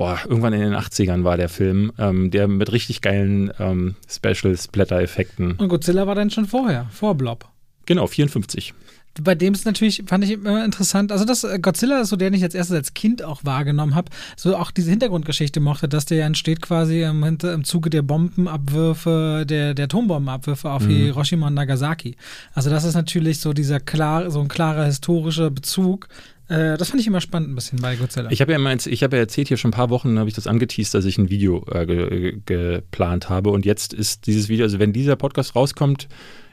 [0.02, 5.52] boah, irgendwann in den 80ern war der Film, ähm, der mit richtig geilen ähm, Special-Splatter-Effekten.
[5.52, 7.48] Und Godzilla war dann schon vorher, vor Blob.
[7.86, 8.74] Genau, 54.
[9.20, 12.30] Bei dem ist natürlich, fand ich immer interessant, also das äh, Godzilla ist so der,
[12.30, 16.06] den ich als erstes als Kind auch wahrgenommen habe, so auch diese Hintergrundgeschichte mochte, dass
[16.06, 21.54] der ja entsteht quasi im, im Zuge der Bombenabwürfe, der, der Atombombenabwürfe auf Hiroshima und
[21.54, 22.16] Nagasaki.
[22.54, 26.08] Also das ist natürlich so dieser klar, so ein klarer historischer Bezug,
[26.48, 28.30] Äh, das fand ich immer spannend ein bisschen bei Godzilla.
[28.30, 30.34] Ich habe ja, immer, ich hab ja erzählt, hier schon ein paar Wochen habe ich
[30.34, 33.50] das angeteased, dass ich ein Video äh, ge geplant habe.
[33.50, 36.08] Und jetzt ist dieses Video, also wenn dieser Podcast rauskommt,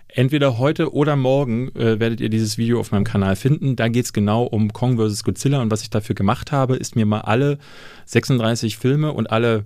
[0.07, 3.75] entweder heute oder morgen äh, werdet ihr dieses Video auf meinem Kanal finden.
[3.75, 5.23] Da geht es genau um Kong vs.
[5.23, 5.61] Godzilla.
[5.61, 7.57] Und was ich dafür gemacht habe, ist mir mal alle
[8.05, 9.65] 36 Filme und alle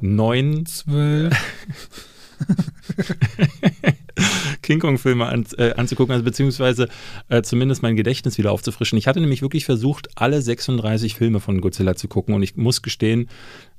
[0.00, 1.34] neun, zwölf.
[4.62, 6.88] King Kong-Filme an, äh, anzugucken, also beziehungsweise
[7.28, 8.98] äh, zumindest mein Gedächtnis wieder aufzufrischen.
[8.98, 12.82] Ich hatte nämlich wirklich versucht, alle 36 Filme von Godzilla zu gucken und ich muss
[12.82, 13.28] gestehen,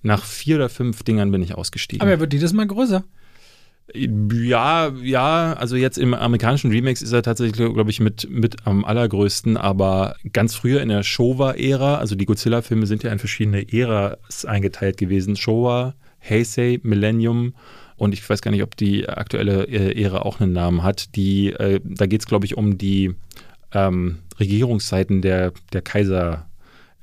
[0.01, 2.01] nach vier oder fünf Dingern bin ich ausgestiegen.
[2.01, 3.03] Aber er wird jedes Mal größer.
[3.93, 8.85] Ja, ja, also jetzt im amerikanischen Remix ist er tatsächlich, glaube ich, mit, mit am
[8.85, 14.45] allergrößten, aber ganz früher in der Showa-Ära, also die Godzilla-Filme sind ja in verschiedene Äras
[14.45, 15.35] eingeteilt gewesen.
[15.35, 15.95] Showa,
[16.27, 17.53] Heisei, Millennium
[18.01, 21.15] und ich weiß gar nicht, ob die aktuelle äh, Ära auch einen Namen hat.
[21.15, 23.13] Die, äh, da geht es, glaube ich, um die
[23.73, 26.49] ähm, Regierungszeiten der, der Kaiser,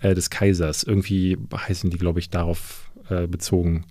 [0.01, 0.83] äh, des Kaisers.
[0.83, 3.85] Irgendwie heißen die, glaube ich, darauf äh, bezogen.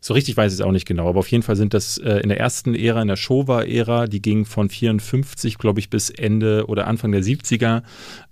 [0.00, 2.20] So richtig weiß ich es auch nicht genau, aber auf jeden Fall sind das äh,
[2.20, 6.64] in der ersten Ära, in der Showa-Ära, die ging von 54, glaube ich, bis Ende
[6.66, 7.82] oder Anfang der 70er,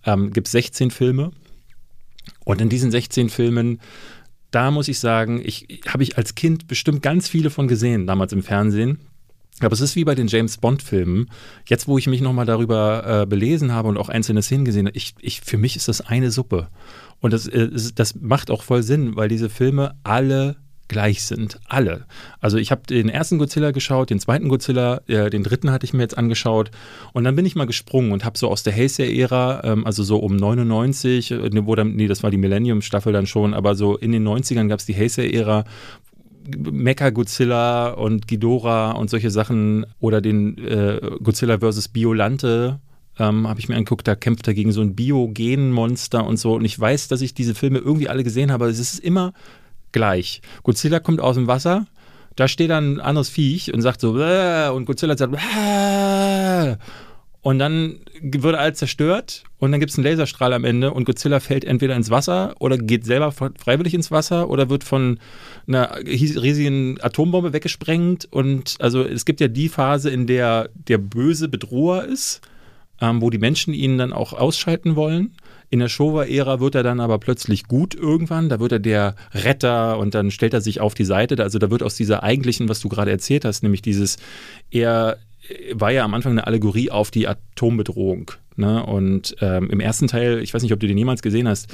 [0.07, 1.33] ähm, gibt es 16 Filme.
[2.47, 3.78] Und in diesen 16 Filmen
[4.53, 8.33] da muss ich sagen, ich habe ich als Kind bestimmt ganz viele von gesehen, damals
[8.33, 8.99] im Fernsehen.
[9.61, 11.31] Aber es ist wie bei den James Bond-Filmen.
[11.67, 14.97] Jetzt, wo ich mich nochmal darüber äh, belesen habe und auch einzelne Szenen gesehen habe,
[14.97, 16.69] ich, ich, für mich ist das eine Suppe.
[17.21, 20.57] Und das, äh, das macht auch voll Sinn, weil diese Filme alle
[20.93, 21.59] gleich sind.
[21.68, 22.05] Alle.
[22.40, 25.93] Also ich habe den ersten Godzilla geschaut, den zweiten Godzilla, äh, den dritten hatte ich
[25.93, 26.70] mir jetzt angeschaut
[27.12, 30.18] und dann bin ich mal gesprungen und habe so aus der Heisei-Ära, ähm, also so
[30.18, 33.97] um 99, äh, ne, wo dann, nee, das war die Millennium-Staffel dann schon, aber so
[33.97, 35.64] in den 90ern gab es die Heisei-Ära,
[36.57, 41.88] Mecha Godzilla und Ghidorah und solche Sachen oder den äh, Godzilla vs.
[41.88, 42.80] Biolante
[43.18, 46.55] ähm, habe ich mir angeguckt, da kämpft er gegen so ein Biogen-Monster und so.
[46.55, 49.32] Und ich weiß, dass ich diese Filme irgendwie alle gesehen habe, es ist immer
[49.93, 50.43] gleich.
[50.62, 51.86] Godzilla kommt aus dem Wasser,
[52.36, 56.76] da steht dann ein anderes Viech und sagt so, und Godzilla sagt, Bäh!
[57.43, 61.40] und dann wird alles zerstört und dann gibt es einen Laserstrahl am Ende und Godzilla
[61.40, 65.18] fällt entweder ins Wasser oder geht selber freiwillig ins Wasser oder wird von
[65.66, 68.28] einer riesigen Atombombe weggesprengt.
[68.30, 72.43] Und also es gibt ja die Phase, in der der böse Bedroher ist,
[73.01, 75.34] ähm, wo die Menschen ihn dann auch ausschalten wollen.
[75.73, 78.51] In der Showa-Ära wird er dann aber plötzlich gut irgendwann.
[78.51, 81.43] Da wird er der Retter und dann stellt er sich auf die Seite.
[81.43, 84.18] Also da wird aus dieser eigentlichen, was du gerade erzählt hast, nämlich dieses,
[84.70, 85.16] er
[85.73, 88.33] war ja am Anfang eine Allegorie auf die Atombedrohung.
[88.57, 88.85] Ne?
[88.85, 91.69] Und ähm, im ersten Teil, ich weiß nicht, ob du den jemals gesehen hast,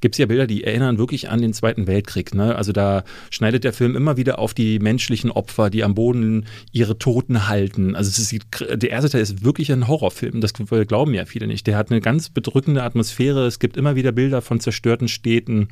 [0.00, 2.34] gibt es ja Bilder, die erinnern wirklich an den Zweiten Weltkrieg.
[2.34, 2.54] Ne?
[2.56, 6.98] Also da schneidet der Film immer wieder auf die menschlichen Opfer, die am Boden ihre
[6.98, 7.96] Toten halten.
[7.96, 10.40] Also ist, der erste Teil ist wirklich ein Horrorfilm.
[10.40, 11.66] Das glauben ja viele nicht.
[11.66, 13.46] Der hat eine ganz bedrückende Atmosphäre.
[13.46, 15.68] Es gibt immer wieder Bilder von zerstörten Städten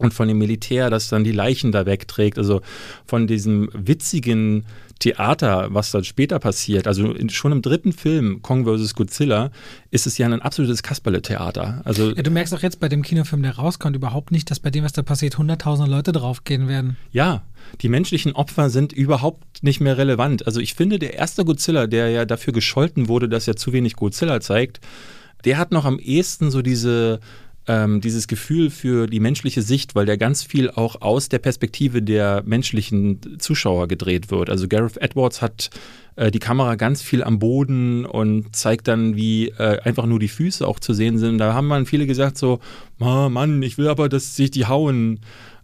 [0.00, 2.38] und von dem Militär, das dann die Leichen da wegträgt.
[2.38, 2.62] Also
[3.06, 4.64] von diesem witzigen
[4.98, 8.94] Theater, was dann später passiert, also in, schon im dritten Film, Kong vs.
[8.94, 9.50] Godzilla,
[9.90, 11.82] ist es ja ein absolutes Kasperle-Theater.
[11.84, 14.70] Also, ja, du merkst auch jetzt bei dem Kinofilm, der rauskommt, überhaupt nicht, dass bei
[14.70, 16.96] dem, was da passiert, 100.000 Leute draufgehen werden.
[17.12, 17.42] Ja,
[17.80, 20.46] die menschlichen Opfer sind überhaupt nicht mehr relevant.
[20.46, 23.96] Also ich finde, der erste Godzilla, der ja dafür gescholten wurde, dass er zu wenig
[23.96, 24.80] Godzilla zeigt,
[25.44, 27.20] der hat noch am ehesten so diese
[27.70, 32.02] ähm, dieses Gefühl für die menschliche Sicht, weil der ganz viel auch aus der Perspektive
[32.02, 34.50] der menschlichen Zuschauer gedreht wird.
[34.50, 35.70] Also Gareth Edwards hat
[36.16, 40.26] äh, die Kamera ganz viel am Boden und zeigt dann, wie äh, einfach nur die
[40.26, 41.38] Füße auch zu sehen sind.
[41.38, 42.58] Da haben man viele gesagt so,
[42.98, 45.20] oh Mann, ich will aber, dass sich die hauen.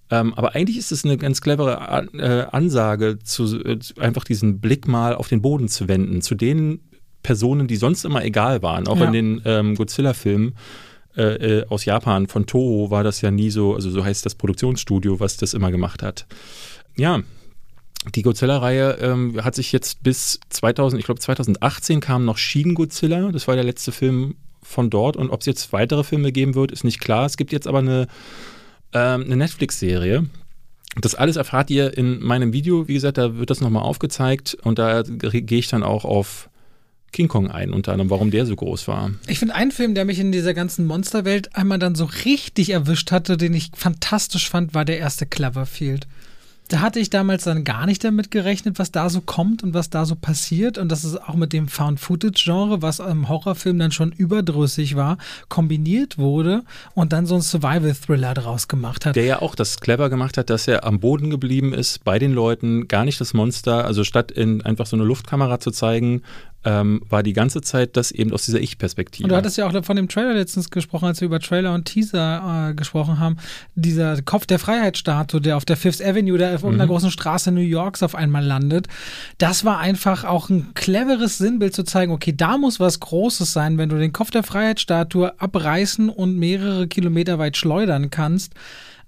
[0.08, 4.60] Ähm, aber eigentlich ist es eine ganz clevere An äh, Ansage, zu, äh, einfach diesen
[4.60, 6.78] Blick mal auf den Boden zu wenden, zu den
[7.24, 9.06] Personen, die sonst immer egal waren, auch ja.
[9.06, 10.54] in den ähm, Godzilla-Filmen.
[11.16, 14.34] Äh, äh, aus Japan, von Toho, war das ja nie so, also so heißt das
[14.34, 16.26] Produktionsstudio, was das immer gemacht hat.
[16.94, 17.22] Ja,
[18.14, 23.32] die Godzilla-Reihe ähm, hat sich jetzt bis 2000, ich glaube 2018 kam noch Shin Godzilla,
[23.32, 26.70] das war der letzte Film von dort und ob es jetzt weitere Filme geben wird,
[26.70, 27.24] ist nicht klar.
[27.24, 28.08] Es gibt jetzt aber eine,
[28.92, 30.26] ähm, eine Netflix-Serie,
[31.00, 32.88] das alles erfahrt ihr in meinem Video.
[32.88, 36.48] Wie gesagt, da wird das nochmal aufgezeigt und da gehe ich dann auch auf
[37.16, 39.10] King Kong ein, unter anderem, warum der so groß war.
[39.26, 43.10] Ich finde einen Film, der mich in dieser ganzen Monsterwelt einmal dann so richtig erwischt
[43.10, 46.06] hatte, den ich fantastisch fand, war der erste Cloverfield.
[46.68, 49.88] Da hatte ich damals dann gar nicht damit gerechnet, was da so kommt und was
[49.88, 50.78] da so passiert.
[50.78, 55.16] Und dass es auch mit dem Found-Footage-Genre, was im Horrorfilm dann schon überdrüssig war,
[55.48, 56.64] kombiniert wurde
[56.94, 59.16] und dann so ein Survival-Thriller draus gemacht hat.
[59.16, 62.32] Der ja auch das clever gemacht hat, dass er am Boden geblieben ist, bei den
[62.32, 63.84] Leuten, gar nicht das Monster.
[63.84, 66.22] Also statt in einfach so eine Luftkamera zu zeigen,
[66.66, 69.24] ähm, war die ganze Zeit das eben aus dieser Ich-Perspektive.
[69.24, 71.84] Und du hattest ja auch von dem Trailer letztens gesprochen, als wir über Trailer und
[71.84, 73.36] Teaser äh, gesprochen haben.
[73.76, 76.70] Dieser Kopf der Freiheitsstatue, der auf der Fifth Avenue, der auf mhm.
[76.70, 78.88] irgendeiner großen Straße New Yorks auf einmal landet.
[79.38, 83.78] Das war einfach auch ein cleveres Sinnbild zu zeigen, okay, da muss was Großes sein,
[83.78, 88.54] wenn du den Kopf der Freiheitsstatue abreißen und mehrere Kilometer weit schleudern kannst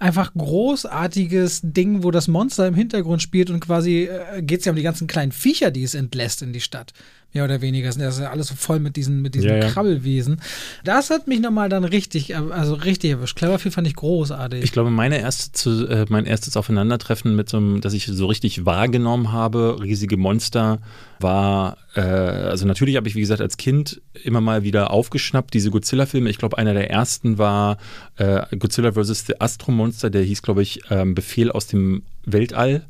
[0.00, 4.70] einfach großartiges Ding, wo das Monster im Hintergrund spielt und quasi äh, geht es ja
[4.70, 6.92] um die ganzen kleinen Viecher, die es entlässt in die Stadt
[7.34, 7.88] mehr oder weniger.
[7.88, 9.68] Das ist ja alles so voll mit diesen, mit diesen ja, ja.
[9.68, 10.40] Krabbelwesen.
[10.84, 13.36] Das hat mich nochmal dann richtig, also richtig erwischt.
[13.36, 14.64] Cleverfield fand ich großartig.
[14.64, 18.26] Ich glaube, meine erste zu, äh, mein erstes Aufeinandertreffen mit so einem, dass ich so
[18.26, 20.80] richtig wahrgenommen habe, riesige Monster,
[21.20, 25.70] war, äh, also natürlich habe ich, wie gesagt, als Kind immer mal wieder aufgeschnappt, diese
[25.70, 26.30] Godzilla-Filme.
[26.30, 27.76] Ich glaube, einer der ersten war
[28.16, 29.26] äh, Godzilla vs.
[29.26, 32.86] The Astro Monster, der hieß, glaube ich, ähm, Befehl aus dem Weltall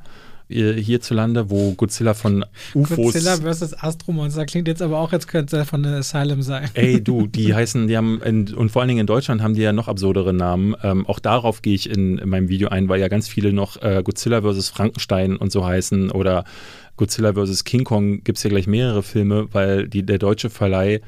[0.49, 2.45] hierzulande, wo Godzilla von
[2.75, 2.97] UFOs.
[2.97, 3.75] Godzilla vs.
[3.75, 6.71] Astromonster klingt jetzt aber auch, als könnte er von Asylum sein.
[6.75, 9.63] Ey, du, die heißen, die haben, in, und vor allen Dingen in Deutschland haben die
[9.63, 10.75] ja noch absurdere Namen.
[10.83, 13.81] Ähm, auch darauf gehe ich in, in, meinem Video ein, weil ja ganz viele noch
[13.83, 14.71] äh, Godzilla vs.
[14.71, 16.45] Frankenstein und so heißen oder
[16.97, 17.65] Godzilla vs.
[17.65, 21.01] King Kong gibt es ja gleich mehrere Filme, weil die, der deutsche Verleih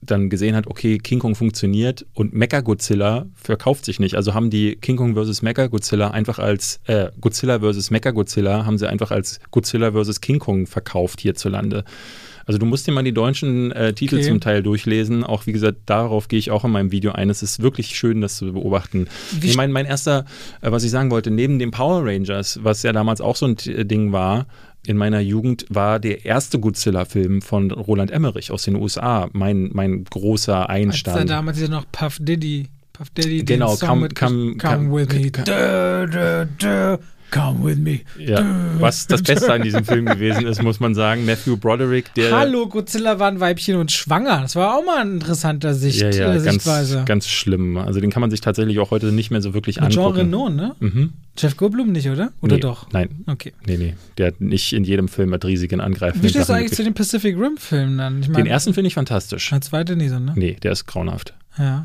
[0.00, 4.14] dann gesehen hat, okay, King Kong funktioniert und Mecha Godzilla verkauft sich nicht.
[4.14, 5.42] Also haben die King Kong vs.
[5.42, 7.90] Mecha Godzilla einfach als äh, Godzilla vs.
[7.90, 10.20] Mecha Godzilla haben sie einfach als Godzilla vs.
[10.20, 11.84] King Kong verkauft hierzulande.
[12.46, 14.28] Also du musst dir mal die deutschen äh, Titel okay.
[14.28, 15.24] zum Teil durchlesen.
[15.24, 17.28] Auch wie gesagt, darauf gehe ich auch in meinem Video ein.
[17.28, 19.08] Es ist wirklich schön, das zu beobachten.
[19.40, 20.26] Wie ich mein, mein erster,
[20.60, 23.56] äh, was ich sagen wollte, neben den Power Rangers, was ja damals auch so ein
[23.56, 24.46] Ding war,
[24.88, 30.04] in meiner Jugend war der erste Godzilla-Film von Roland Emmerich aus den USA mein, mein
[30.04, 31.16] großer Einstand.
[31.16, 35.08] Als er damals ja noch Puff Diddy Puff Daddy genau, come, come, come, come with
[35.12, 35.30] me.
[35.30, 36.98] Come, da, da,
[37.30, 38.00] Come with me.
[38.18, 38.44] Ja,
[38.78, 41.26] was das Beste an diesem Film gewesen ist, muss man sagen.
[41.26, 42.36] Matthew Broderick, der.
[42.36, 44.42] Hallo, Godzilla war ein Weibchen und schwanger.
[44.42, 47.02] Das war auch mal ein interessanter Sicht, ja, ja, äh, ganz, Sichtweise.
[47.06, 47.76] Ganz schlimm.
[47.76, 50.16] Also den kann man sich tatsächlich auch heute nicht mehr so wirklich Mit angucken.
[50.16, 50.76] Jean Renault, ne?
[50.80, 51.12] Mhm.
[51.38, 52.32] Jeff Goldblum nicht, oder?
[52.40, 52.90] Oder nee, doch?
[52.92, 53.24] Nein.
[53.26, 53.52] Okay.
[53.66, 53.94] Nee, nee.
[54.16, 56.22] Der hat nicht in jedem Film mit riesigen Angreifen.
[56.22, 58.20] Wie stehst du eigentlich zu den Pacific Rim-Filmen dann?
[58.22, 59.50] Ich mein, den ersten finde ich fantastisch.
[59.50, 60.32] Der zweite nie so, ne?
[60.34, 61.34] Nee, der ist grauenhaft.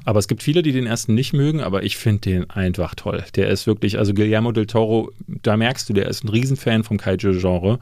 [0.06, 3.24] Aber es gibt viele, die den ersten nicht mögen, aber ich finde den einfach toll.
[3.36, 6.98] Der ist wirklich, also Guillermo del Toro, da merkst du, der ist ein Riesenfan vom
[6.98, 7.80] Kaiju-Genre.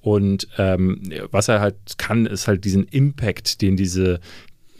[0.00, 4.20] Und ähm, was er halt kann, ist halt diesen Impact, den diese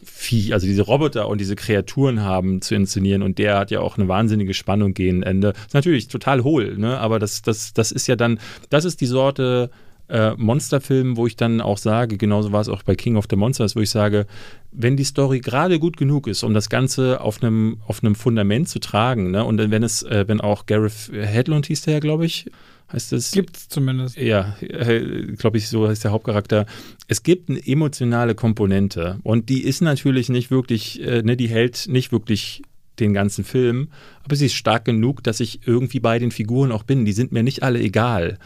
[0.05, 3.23] Vieh, also diese Roboter und diese Kreaturen haben, zu inszenieren.
[3.23, 5.53] Und der hat ja auch eine wahnsinnige Spannung gegen Ende.
[5.67, 6.99] Ist natürlich total hohl, ne?
[6.99, 8.39] Aber das, das, das ist ja dann,
[8.71, 9.71] das ist die Sorte
[10.09, 13.37] äh, Monsterfilmen, wo ich dann auch sage, genauso war es auch bei King of the
[13.37, 14.27] Monsters, wo ich sage,
[14.73, 18.69] wenn die Story gerade gut genug ist, um das Ganze auf einem auf einem Fundament
[18.69, 19.45] zu tragen, ne?
[19.45, 22.51] und wenn es, äh, wenn auch Gareth Hedlund hieß der glaube ich,
[22.93, 23.33] heißt es.
[23.33, 24.17] Gibt's zumindest.
[24.17, 26.67] Ja, äh, glaube ich, so heißt der Hauptcharakter.
[27.09, 31.87] Es gibt eine emotionale Komponente und die ist natürlich nicht wirklich, äh, ne, die hält
[31.89, 32.63] nicht wirklich
[32.99, 33.89] den ganzen Film,
[34.25, 37.05] aber sie ist stark genug, dass ich irgendwie bei den Figuren auch bin.
[37.05, 38.39] Die sind mir nicht alle egal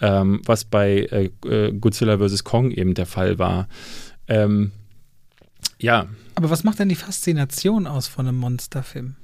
[0.00, 2.44] ähm, was bei äh, äh Godzilla vs.
[2.44, 3.68] Kong eben der Fall war.
[4.28, 4.72] Ähm,
[5.78, 6.06] ja.
[6.34, 9.16] Aber was macht denn die Faszination aus von einem Monsterfilm?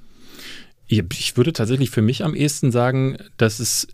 [0.87, 3.87] Ich würde tatsächlich für mich am ehesten sagen, dass es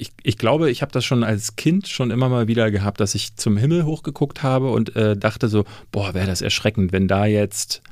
[0.00, 3.14] ich, ich, glaube, ich habe das schon als Kind schon immer mal wieder gehabt, dass
[3.14, 7.26] ich zum Himmel hochgeguckt habe und äh, dachte so, boah, wäre das erschreckend, wenn da
[7.26, 7.82] jetzt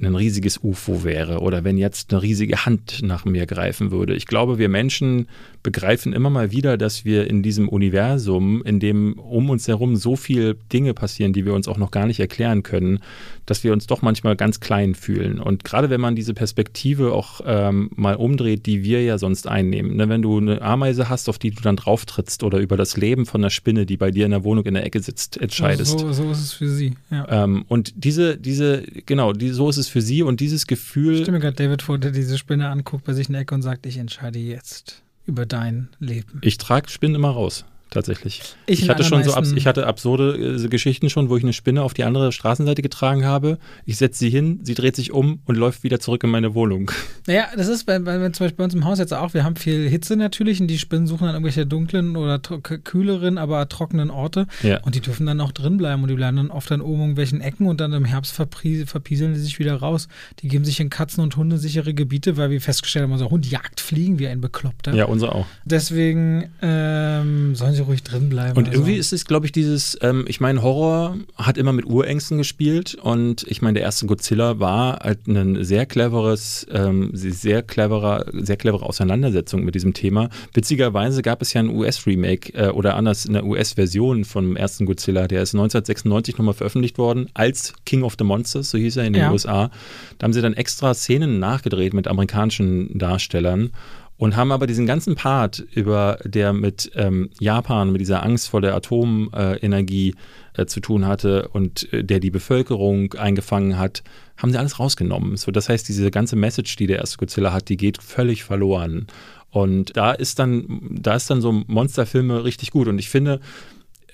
[0.00, 4.14] ein riesiges UFO wäre oder wenn jetzt eine riesige Hand nach mir greifen würde.
[4.14, 5.28] Ich glaube, wir Menschen
[5.62, 10.16] begreifen immer mal wieder, dass wir in diesem Universum, in dem um uns herum so
[10.16, 13.00] viele Dinge passieren, die wir uns auch noch gar nicht erklären können,
[13.46, 15.38] dass wir uns doch manchmal ganz klein fühlen.
[15.38, 19.96] Und gerade wenn man diese Perspektive auch ähm, mal umdreht, die wir ja sonst einnehmen,
[19.96, 20.08] ne?
[20.08, 23.26] wenn du eine Ameise hast, auf die du dann drauf trittst oder über das Leben
[23.26, 25.98] von einer Spinne, die bei dir in der Wohnung in der Ecke sitzt, entscheidest.
[25.98, 26.94] So, so ist es für sie.
[27.10, 27.44] Ja.
[27.44, 31.16] Ähm, und diese, diese, genau, die, so ist es für sie und dieses Gefühl.
[31.16, 33.62] Ich stimme gerade David vor, der diese Spinne anguckt bei sich in der Ecke und
[33.62, 36.40] sagt, ich entscheide jetzt über dein Leben?
[36.42, 37.64] Ich trage Spinnen immer raus
[37.94, 38.42] tatsächlich.
[38.66, 41.52] Ich, ich hatte schon so abs ich hatte absurde äh, Geschichten schon, wo ich eine
[41.52, 43.58] Spinne auf die andere Straßenseite getragen habe.
[43.86, 46.90] Ich setze sie hin, sie dreht sich um und läuft wieder zurück in meine Wohnung.
[47.26, 49.32] Naja, das ist bei, bei, zum Beispiel bei uns im Haus jetzt auch.
[49.32, 53.66] Wir haben viel Hitze natürlich und die Spinnen suchen dann irgendwelche dunklen oder kühleren, aber
[53.70, 54.46] trockenen Orte.
[54.62, 54.82] Ja.
[54.82, 57.00] Und die dürfen dann auch drin bleiben und die bleiben dann oft dann oben in
[57.00, 60.08] irgendwelchen Ecken und dann im Herbst verpieseln die sich wieder raus.
[60.40, 63.50] Die geben sich in Katzen- und Hunde sichere Gebiete, weil wir festgestellt haben, unser Hund
[63.50, 64.92] jagt Fliegen wie ein Bekloppter.
[64.94, 65.46] Ja, unser auch.
[65.64, 68.56] Deswegen ähm, sollen sie ruhig drin bleiben.
[68.56, 69.00] Und irgendwie so.
[69.00, 73.44] ist es, glaube ich, dieses, ähm, ich meine, Horror hat immer mit Urängsten gespielt und
[73.48, 78.84] ich meine, der erste Godzilla war halt ein sehr cleveres, ähm, sehr cleverer, sehr clevere
[78.84, 80.28] Auseinandersetzung mit diesem Thema.
[80.52, 85.42] Witzigerweise gab es ja ein US-Remake äh, oder anders eine US-Version vom ersten Godzilla, der
[85.42, 89.22] ist 1996 nochmal veröffentlicht worden als King of the Monsters, so hieß er in den
[89.22, 89.32] ja.
[89.32, 89.70] USA.
[90.18, 93.70] Da haben sie dann extra Szenen nachgedreht mit amerikanischen Darstellern
[94.16, 98.60] und haben aber diesen ganzen Part über der mit ähm, Japan, mit dieser Angst vor
[98.60, 100.14] der Atomenergie
[100.54, 104.02] äh, zu tun hatte und äh, der die Bevölkerung eingefangen hat,
[104.36, 105.36] haben sie alles rausgenommen.
[105.36, 109.06] So, das heißt, diese ganze Message, die der erste Godzilla hat, die geht völlig verloren.
[109.50, 112.88] Und da ist dann, da ist dann so Monsterfilme richtig gut.
[112.88, 113.40] Und ich finde,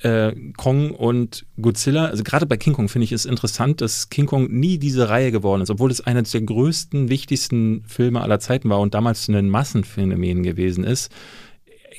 [0.02, 4.26] äh, Kong und Godzilla, also gerade bei King Kong finde ich es interessant, dass King
[4.26, 8.68] Kong nie diese Reihe geworden ist, obwohl es einer der größten, wichtigsten Filme aller Zeiten
[8.70, 11.12] war und damals ein Massenphänomen gewesen ist,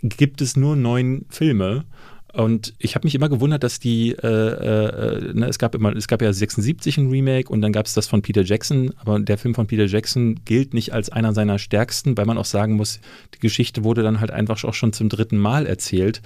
[0.02, 1.86] gibt es nur neun Filme.
[2.34, 6.08] Und ich habe mich immer gewundert, dass die, äh, äh, ne, es gab immer, es
[6.08, 9.38] gab ja 76 ein Remake und dann gab es das von Peter Jackson, aber der
[9.38, 13.02] Film von Peter Jackson gilt nicht als einer seiner stärksten, weil man auch sagen muss,
[13.36, 16.22] die Geschichte wurde dann halt einfach auch schon zum dritten Mal erzählt.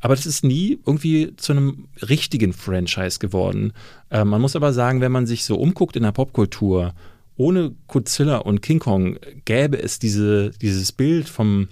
[0.00, 3.72] Aber das ist nie irgendwie zu einem richtigen Franchise geworden.
[4.10, 6.94] Äh, man muss aber sagen, wenn man sich so umguckt in der Popkultur,
[7.36, 11.68] ohne Godzilla und King Kong gäbe es diese, dieses Bild vom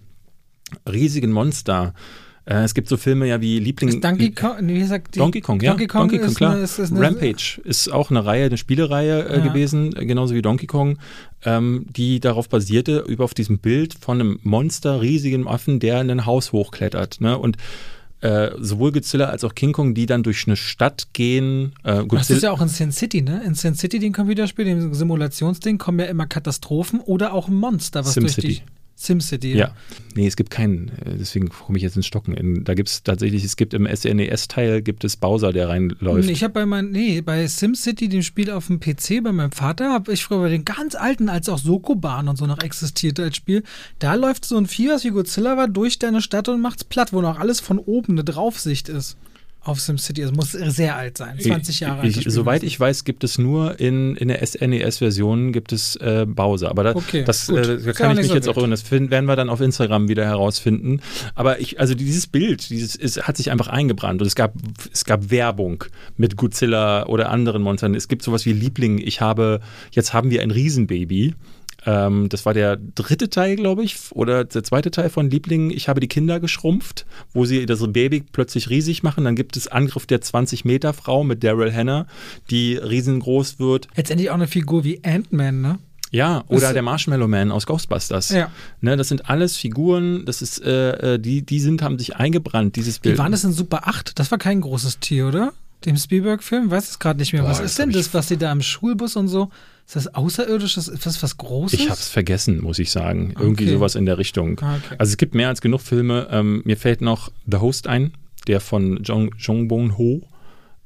[0.91, 1.95] riesigen Monster.
[2.47, 3.91] Äh, es gibt so Filme ja wie Liebling.
[3.91, 5.19] Ist Donkey Kong, wie sagt die?
[5.19, 5.73] Donkey Kong, ja.
[5.73, 6.53] Donkey Kong, Donkey Kong klar.
[6.53, 9.47] Eine, ist, ist Rampage ist auch eine Reihe, eine Spielereihe äh, ja.
[9.47, 10.99] gewesen, genauso wie Donkey Kong,
[11.45, 16.11] ähm, die darauf basierte, über auf diesem Bild von einem Monster, riesigen Affen, der in
[16.11, 17.21] ein Haus hochklettert.
[17.21, 17.37] Ne?
[17.37, 17.59] Und
[18.21, 21.73] äh, sowohl Godzilla als auch King Kong, die dann durch eine Stadt gehen.
[21.85, 23.43] Äh, das ist ja auch in Sin City, ne?
[23.45, 28.15] In Sin City, dem Computerspiel, dem Simulationsding, kommen ja immer Katastrophen oder auch Monster, was
[28.15, 28.63] Sim durch City.
[28.99, 29.53] SimCity.
[29.53, 29.59] Ja.
[29.59, 29.75] ja.
[30.17, 32.35] Nee, es gibt keinen, äh, deswegen komme ich jetzt ins Stocken.
[32.35, 36.29] In, da gibt es tatsächlich, es gibt im SNES-Teil gibt es Bowser, der reinläuft.
[36.29, 39.93] Ich habe bei meinem, nee, bei SimCity, dem Spiel auf dem PC, bei meinem Vater,
[39.93, 43.37] habe ich früher bei den ganz alten, als auch Sokoban und so noch existierte als
[43.37, 43.63] Spiel,
[44.01, 47.13] da läuft so ein Vieh, was wie Godzilla war, durch deine Stadt und macht's platt,
[47.13, 49.17] wo noch alles von oben eine Draufsicht ist
[49.69, 50.23] auf SimCity.
[50.23, 52.17] Es muss sehr alt sein, 20 Jahre alt.
[52.17, 56.71] Ich, soweit ich weiß, gibt es nur in, in der SNES-Version gibt es äh, Bowser.
[56.71, 58.57] Aber da, okay, das äh, da kann ich mich so jetzt wild.
[58.57, 58.71] auch irren.
[58.71, 61.01] Das werden wir dann auf Instagram wieder herausfinden.
[61.35, 64.55] Aber ich, also dieses Bild, dieses ist, hat sich einfach eingebrannt und es gab,
[64.93, 65.85] es gab Werbung
[66.17, 67.95] mit Godzilla oder anderen Monstern.
[67.95, 68.99] Es gibt sowas wie Liebling.
[68.99, 69.61] Ich habe,
[69.93, 71.35] jetzt haben wir ein Riesenbaby.
[71.87, 75.71] Ähm, das war der dritte Teil, glaube ich, oder der zweite Teil von Liebling.
[75.71, 79.25] Ich habe die Kinder geschrumpft, wo sie das Baby plötzlich riesig machen.
[79.25, 82.07] Dann gibt es Angriff der 20-Meter-Frau mit Daryl Hannah,
[82.51, 83.89] die riesengroß wird.
[83.95, 85.79] Letztendlich auch eine Figur wie Ant-Man, ne?
[86.11, 88.31] Ja, oder der Marshmallow Man aus Ghostbusters.
[88.31, 88.51] Ja.
[88.81, 92.77] Ne, das sind alles Figuren, das ist, äh, äh die, die sind, haben sich eingebrannt,
[92.77, 93.17] dieses Bild.
[93.17, 94.19] Wie waren das in Super 8?
[94.19, 95.53] Das war kein großes Tier, oder?
[95.85, 96.71] Dem Spielberg-Film?
[96.71, 97.43] Weiß es gerade nicht mehr.
[97.43, 99.51] Boah, was ist denn das, was sie da im Schulbus und so
[99.89, 100.89] ist das außerirdisches?
[100.89, 101.81] Ist das was Großes?
[101.81, 103.33] Ich habe es vergessen, muss ich sagen.
[103.39, 103.73] Irgendwie okay.
[103.73, 104.61] sowas in der Richtung.
[104.61, 104.97] Ah, okay.
[104.99, 106.29] Also es gibt mehr als genug Filme.
[106.31, 108.13] Ähm, mir fällt noch The Host ein,
[108.47, 110.29] der von Jong, Jong Bong Ho,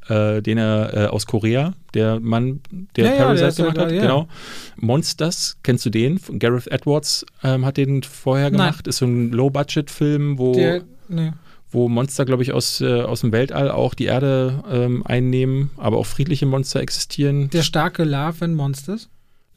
[0.07, 2.61] äh, den er äh, aus Korea, der Mann,
[2.95, 3.93] der ja, Parasite ja, der gemacht hat.
[3.93, 4.03] Ja.
[4.03, 4.29] Genau.
[4.77, 6.21] Monsters, kennst du den?
[6.39, 8.83] Gareth Edwards ähm, hat den vorher gemacht.
[8.85, 8.91] Nein.
[8.91, 10.55] Ist so ein Low-Budget-Film, wo.
[10.55, 11.33] Der, nee
[11.73, 15.99] wo Monster, glaube ich, aus, äh, aus dem Weltall auch die Erde ähm, einnehmen, aber
[15.99, 17.51] auch friedliche Monster existieren.
[17.51, 19.09] Der starke Larven Monsters?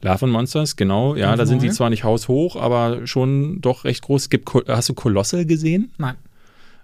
[0.02, 1.14] Larven Monsters, genau.
[1.16, 4.22] Ja, Und da sind sie zwar nicht haushoch, aber schon doch recht groß.
[4.22, 5.92] Es gibt, hast du Kolossal gesehen?
[5.98, 6.16] Nein.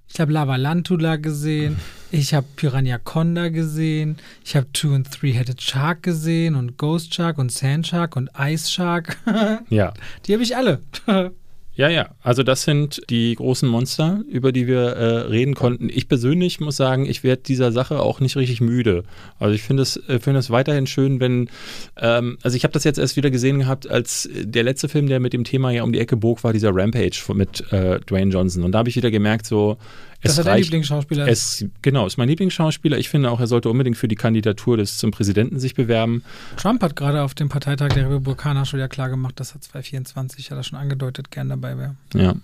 [0.08, 1.78] Ich habe Lavalantula gesehen,
[2.10, 7.38] ich habe Piranha Conda gesehen, ich habe Two and Three-Headed Shark gesehen und Ghost Shark
[7.38, 9.16] und Sand Shark und Ice Shark.
[9.70, 9.94] ja.
[10.26, 10.80] Die habe ich alle.
[11.74, 15.88] Ja, ja, also das sind die großen Monster, über die wir äh, reden konnten.
[15.88, 19.04] Ich persönlich muss sagen, ich werde dieser Sache auch nicht richtig müde.
[19.38, 21.48] Also ich finde es, äh, find es weiterhin schön, wenn,
[21.96, 25.18] ähm, also ich habe das jetzt erst wieder gesehen gehabt, als der letzte Film, der
[25.18, 28.64] mit dem Thema ja um die Ecke bog, war dieser Rampage mit äh, Dwayne Johnson.
[28.64, 29.78] Und da habe ich wieder gemerkt, so,
[30.22, 31.66] dass er dein Lieblingsschauspieler ist.
[31.82, 32.98] genau, ist mein Lieblingsschauspieler.
[32.98, 36.22] Ich finde auch, er sollte unbedingt für die Kandidatur des zum Präsidenten sich bewerben.
[36.56, 40.50] Trump hat gerade auf dem Parteitag der Republikaner schon ja klar gemacht, dass er 2024,
[40.50, 41.96] hat er schon angedeutet, gern dabei wäre.
[42.14, 42.34] Ja.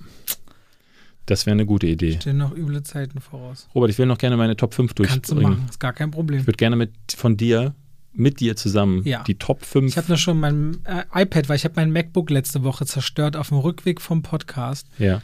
[1.26, 2.12] Das wäre eine gute Idee.
[2.20, 3.68] Stehen noch üble Zeiten voraus.
[3.74, 5.22] Robert, ich will noch gerne meine Top 5 durchbringen.
[5.22, 6.40] Kannst du machen, ist gar kein Problem.
[6.40, 7.74] Ich würde gerne mit von dir
[8.14, 9.22] mit dir zusammen ja.
[9.22, 9.86] die Top 5.
[9.86, 13.36] Ich habe nur schon mein äh, iPad, weil ich habe mein MacBook letzte Woche zerstört
[13.36, 14.88] auf dem Rückweg vom Podcast.
[14.98, 15.22] Ja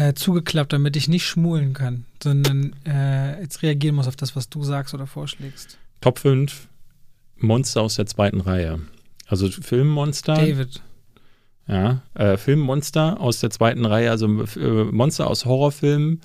[0.00, 4.48] äh, zugeklappt, damit ich nicht schmulen kann, sondern äh, jetzt reagieren muss auf das, was
[4.48, 5.78] du sagst oder vorschlägst.
[6.00, 6.68] Top 5
[7.36, 8.80] Monster aus der zweiten Reihe.
[9.26, 10.34] Also Filmmonster.
[10.34, 10.80] David.
[11.68, 16.20] Ja, äh, Filmmonster aus der zweiten Reihe, also äh, Monster aus Horrorfilmen,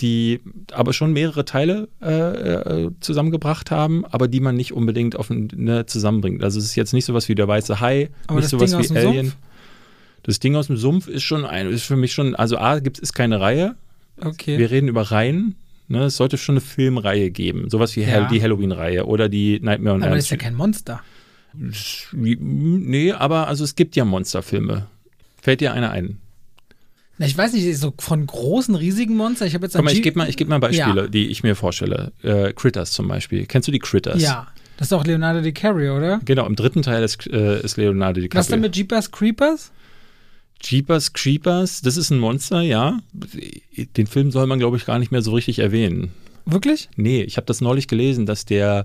[0.00, 0.40] die
[0.72, 5.86] aber schon mehrere Teile äh, äh, zusammengebracht haben, aber die man nicht unbedingt auf eine
[5.86, 6.42] zusammenbringt.
[6.42, 8.98] Also es ist jetzt nicht sowas wie der weiße Hai, Aber nicht sowas Ding wie
[8.98, 9.26] Alien.
[9.26, 9.36] Sumpf?
[10.22, 13.02] Das Ding aus dem Sumpf ist schon ein, ist für mich schon, also A, gibt
[13.02, 13.74] es keine Reihe.
[14.20, 14.58] Okay.
[14.58, 15.56] Wir reden über Reihen.
[15.88, 16.04] Ne?
[16.04, 17.68] Es sollte schon eine Filmreihe geben.
[17.70, 18.28] Sowas wie Ja.
[18.28, 20.42] Die Halloween-Reihe oder die Nightmare on aber Elm das ist ja Street.
[20.48, 21.00] kein Monster.
[22.12, 24.86] Nee, aber also es gibt ja Monsterfilme.
[25.40, 26.18] Fällt dir einer ein?
[27.18, 29.44] Na, ich weiß nicht, so von großen, riesigen Monster.
[29.46, 31.06] Ich habe jetzt mal, ich gebe mal, ich geb mal Beispiele, Ja.
[31.08, 32.12] die ich mir vorstelle.
[32.22, 33.44] Äh, Critters zum Beispiel.
[33.46, 34.22] Kennst du die Critters?
[34.22, 34.46] Ja,
[34.78, 36.20] das ist auch Leonardo DiCaprio, oder?
[36.24, 38.38] Genau, im dritten Teil ist, äh, ist Leonardo DiCaprio.
[38.38, 39.72] Was denn mit Jeepers Creepers?
[40.62, 43.00] Jeepers Creepers, das ist ein Monster, ja.
[43.96, 46.12] Den Film soll man, glaube ich, gar nicht mehr so richtig erwähnen.
[46.44, 46.88] Wirklich?
[46.96, 48.84] Nee, ich habe das neulich gelesen, dass der,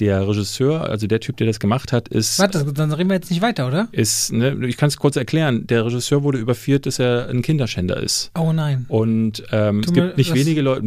[0.00, 2.38] der Regisseur, also der Typ, der das gemacht hat, ist.
[2.38, 3.88] Warte, dann reden wir jetzt nicht weiter, oder?
[3.92, 5.66] ist ne, ich kann es kurz erklären.
[5.66, 8.30] Der Regisseur wurde überführt, dass er ein Kinderschänder ist.
[8.38, 8.86] Oh nein.
[8.88, 10.82] Und ähm, es gibt nicht wenige Leute,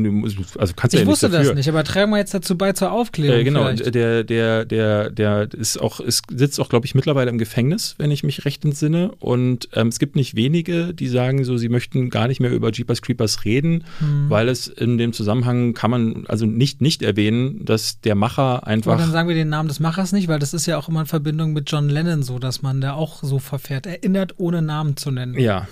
[0.57, 1.49] also kannst du Ich ja wusste nichts dafür.
[1.51, 3.39] das nicht, aber tragen wir jetzt dazu bei zur Aufklärung.
[3.39, 3.93] Äh, genau, vielleicht.
[3.93, 8.11] der, der, der, der ist auch, ist, sitzt auch, glaube ich, mittlerweile im Gefängnis, wenn
[8.11, 9.11] ich mich recht entsinne.
[9.19, 12.71] Und ähm, es gibt nicht wenige, die sagen, so, sie möchten gar nicht mehr über
[12.71, 14.29] Jeepers Creepers reden, Hm.
[14.29, 18.73] weil es in dem Zusammenhang kann man also nicht nicht erwähnen, dass der Macher Aber
[19.03, 19.19] dann einfach.
[19.19, 21.53] sagen wir den Namen des Machers nicht, weil das ist ja auch immer in Verbindung
[21.53, 23.85] mit John Lennon so, dass man da auch so verfährt.
[23.85, 25.37] Erinnert, ohne Namen zu nennen.
[25.39, 25.67] Ja.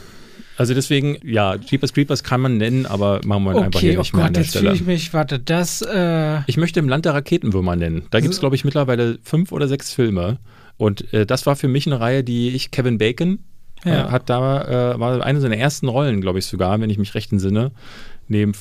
[0.58, 4.02] Also deswegen, ja, Jeepers Creepers kann man nennen, aber machen wir einfach Okay, hier oh
[4.02, 4.76] nicht mehr an Gott, der jetzt fühle Stelle.
[4.76, 8.04] ich mich, warte, das, äh, Ich möchte im Land der Raketenwürmer nennen.
[8.12, 10.38] Da gibt es, glaube ich, mittlerweile fünf oder sechs Filme.
[10.78, 13.40] Und äh, das war für mich eine Reihe, die ich, Kevin Bacon,
[13.86, 14.08] Ja.
[14.08, 17.16] äh, hat da, äh, war eine seiner ersten Rollen, glaube ich sogar, wenn ich mich
[17.16, 17.72] recht entsinne.
[18.28, 18.54] Neben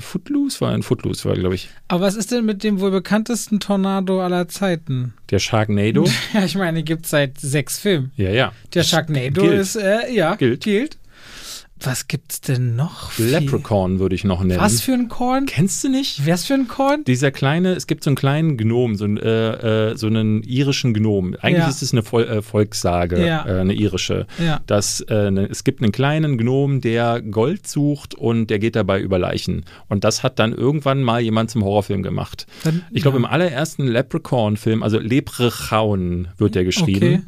[0.00, 3.60] Footloose war ein Footloose, war, glaube ich, aber was ist denn mit dem wohl bekanntesten
[3.60, 5.14] Tornado aller Zeiten?
[5.30, 6.04] der Sharknado.
[6.34, 8.12] Ja, ich meine, gibt seit sechs Filmen.
[8.16, 8.52] ja, ja.
[8.74, 9.60] Der Sharknado Gilt.
[9.60, 10.62] ist, äh, ja, Gilt.
[10.62, 10.98] gilt.
[11.80, 13.18] Was gibt's denn noch?
[13.18, 14.60] Leprechaun würde ich noch nennen.
[14.60, 15.44] Was für ein Korn?
[15.46, 16.26] Kennst du nicht?
[16.26, 17.02] Was für ein Korn?
[17.04, 20.94] Dieser kleine, es gibt so einen kleinen Gnom, so, einen, äh, äh, so einen irischen
[20.94, 21.34] Gnom.
[21.40, 21.68] Eigentlich Ja.
[21.68, 23.44] ist es eine Vol äh, Volkssage, Ja.
[23.46, 24.26] äh, eine irische.
[24.42, 24.60] Ja.
[24.66, 29.00] dass äh, ne, es gibt einen kleinen Gnom, der Gold sucht und der geht dabei
[29.00, 29.64] über Leichen.
[29.88, 32.46] Und das hat dann irgendwann mal jemand zum Horrorfilm gemacht.
[32.62, 37.20] Dann, Ich glaube, im allerersten Leprechaun-Film, also Leprechaun wird der Okay.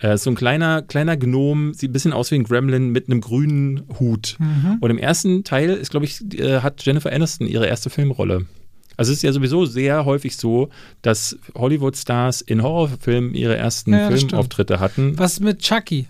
[0.00, 3.20] Äh, so ein kleiner, kleiner Gnom, sieht ein bisschen aus wie ein Gremlin mit einem
[3.20, 4.36] grünen Hut.
[4.38, 4.78] Mhm.
[4.80, 8.46] Und im ersten Teil ist, glaube ich, äh, hat Jennifer Aniston ihre erste Filmrolle.
[8.96, 10.68] Also es ist ja sowieso sehr häufig so,
[11.00, 15.18] dass Hollywood-Stars in Horrorfilmen ihre ersten Ja, Filmauftritte hatten.
[15.18, 16.08] Was mit Chucky?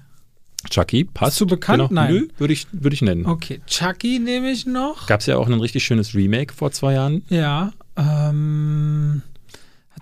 [0.68, 1.40] Chucky, passt.
[1.40, 1.88] Du bekannt?
[1.88, 2.02] Genau.
[2.02, 2.12] Nein.
[2.12, 3.26] Nö, würde ich, würde ich nennen.
[3.26, 5.06] Okay, Chucky nehme ich noch.
[5.06, 7.22] Gab es ja auch ein richtig schönes Remake vor zwei Jahren.
[7.28, 7.72] Ja.
[7.96, 9.22] Ähm,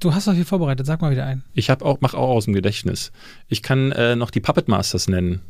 [0.01, 1.43] du hast doch hier vorbereitet, sag mal wieder ein.
[1.55, 3.13] Ich habe auch, mach auch aus dem Gedächtnis.
[3.49, 5.41] Ich kann äh, noch die Puppet Masters nennen.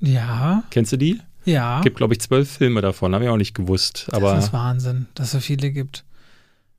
[0.00, 1.20] Ja, Kennst du die?
[1.44, 1.80] ja.
[1.82, 3.14] Gibt, glaube ich, zwölf Filme davon.
[3.14, 4.08] Habe ich auch nicht gewusst.
[4.12, 6.04] Aber das ist Wahnsinn, dass es so viele gibt.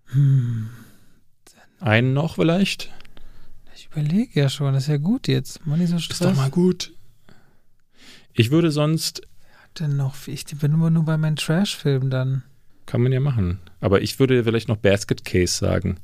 [0.07, 0.69] Hm,
[1.79, 2.91] einen noch vielleicht?
[3.75, 5.65] ich überlege ja schon, das ist ja gut jetzt.
[5.65, 6.19] Nicht so Ist Stress.
[6.19, 6.93] doch mal gut.
[8.33, 9.21] Ich würde sonst,
[9.79, 10.15] denn noch?
[10.27, 12.43] Ich bin immer nur bei meinen Trash-Filmen dann.
[12.85, 13.59] kann man ja machen.
[13.81, 15.97] Aber ich würde vielleicht noch Basket Case sagen.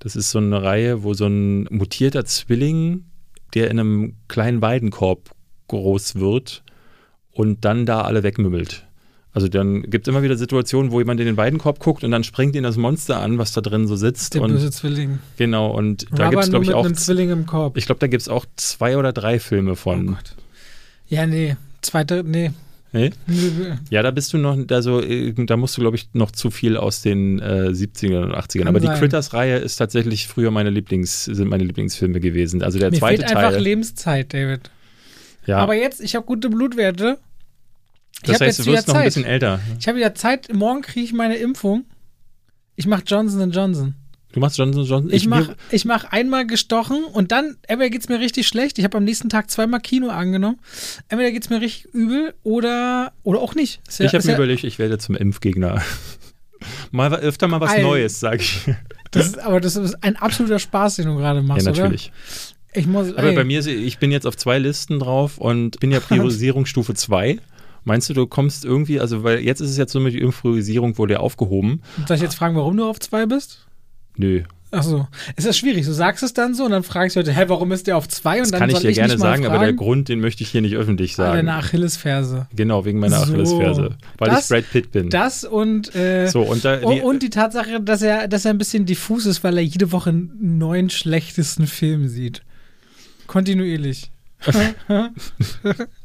[0.00, 3.04] Das ist so eine Reihe, wo so ein mutierter Zwilling,
[3.54, 5.30] der in einem kleinen Weidenkorb
[5.68, 6.64] groß wird
[7.30, 8.86] und dann da alle wegmümmelt.
[9.32, 12.24] Also dann gibt es immer wieder Situationen, wo jemand in den Weidenkorb guckt und dann
[12.24, 14.34] springt ihn das Monster an, was da drin so sitzt.
[14.34, 15.20] Der und böse Zwilling.
[15.36, 16.90] genau, und da gibt es, glaube ich, auch.
[16.90, 17.76] Zwilling im Korb.
[17.76, 20.06] Ich glaube, da gibt es auch zwei oder drei Filme oh von.
[20.06, 20.34] Gott.
[21.08, 21.56] Ja, nee.
[21.80, 22.50] Zweite, nee.
[22.92, 23.10] Nee,
[23.90, 26.76] Ja, da bist du noch, also äh, da musst du, glaube ich, noch zu viel
[26.76, 28.58] aus den äh, 70ern und 80ern.
[28.58, 28.98] Kann Aber die sein.
[28.98, 32.62] Critters-Reihe ist tatsächlich früher meine Lieblings, sind meine Lieblingsfilme gewesen.
[32.62, 33.62] Also der Mir zweite fehlt einfach Teil.
[33.62, 34.70] Lebenszeit, David.
[35.46, 37.18] Ja, Aber jetzt, ich habe gute Blutwerte.
[38.22, 39.60] Ich das heißt, jetzt du wirst noch ein bisschen älter.
[39.78, 40.52] Ich habe wieder Zeit.
[40.52, 41.84] Morgen kriege ich meine Impfung.
[42.76, 43.94] Ich mache Johnson Johnson.
[44.32, 45.12] Du machst Johnson Johnson.
[45.12, 48.78] Ich mache mir- ich mach einmal gestochen und dann, entweder geht es mir richtig schlecht.
[48.78, 50.58] Ich habe am nächsten Tag zweimal Kino angenommen.
[51.08, 53.80] Entweder geht es mir richtig übel oder, oder auch nicht.
[53.98, 55.82] Ja- ich habe mir ja, überlegt, ich werde zum Impfgegner.
[56.90, 57.82] mal öfter mal was Geil.
[57.82, 58.60] Neues, sage ich.
[59.10, 62.12] das ist, aber das ist ein absoluter Spaß, den du gerade machst, ja, natürlich.
[62.12, 62.56] oder?
[62.72, 65.90] Ich muss, Aber ey, bei mir, ich bin jetzt auf zwei Listen drauf und bin
[65.90, 67.38] ja Priorisierungsstufe 2.
[67.82, 70.98] Meinst du, du kommst irgendwie, also weil jetzt ist es jetzt so mit der Priorisierung
[70.98, 71.82] wurde ja aufgehoben.
[72.06, 73.66] Soll ich jetzt fragen, warum du auf zwei bist?
[74.20, 74.42] Nö,
[74.72, 75.08] Ach so.
[75.34, 75.84] Es ist schwierig.
[75.84, 78.06] Du sagst es dann so und dann fragst du Leute, hä, warum ist der auf
[78.06, 78.34] zwei?
[78.34, 80.44] Und das dann kann ich dir ich gerne sagen, fragen, aber der Grund, den möchte
[80.44, 81.36] ich hier nicht öffentlich Ah, sagen.
[81.38, 82.46] deine Achillesferse.
[82.54, 83.22] Genau, wegen meiner So.
[83.24, 83.96] Achillesferse.
[84.18, 85.10] Weil Das- ich Brad Pitt bin.
[85.10, 88.52] Das und, äh, so, und, da, oh, die, und die Tatsache, dass er, dass er
[88.52, 92.42] ein bisschen diffus ist, weil er jede Woche einen neuen schlechtesten Film sieht.
[93.26, 94.12] Kontinuierlich.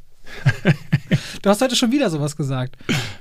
[1.42, 2.76] du hast heute schon wieder sowas gesagt.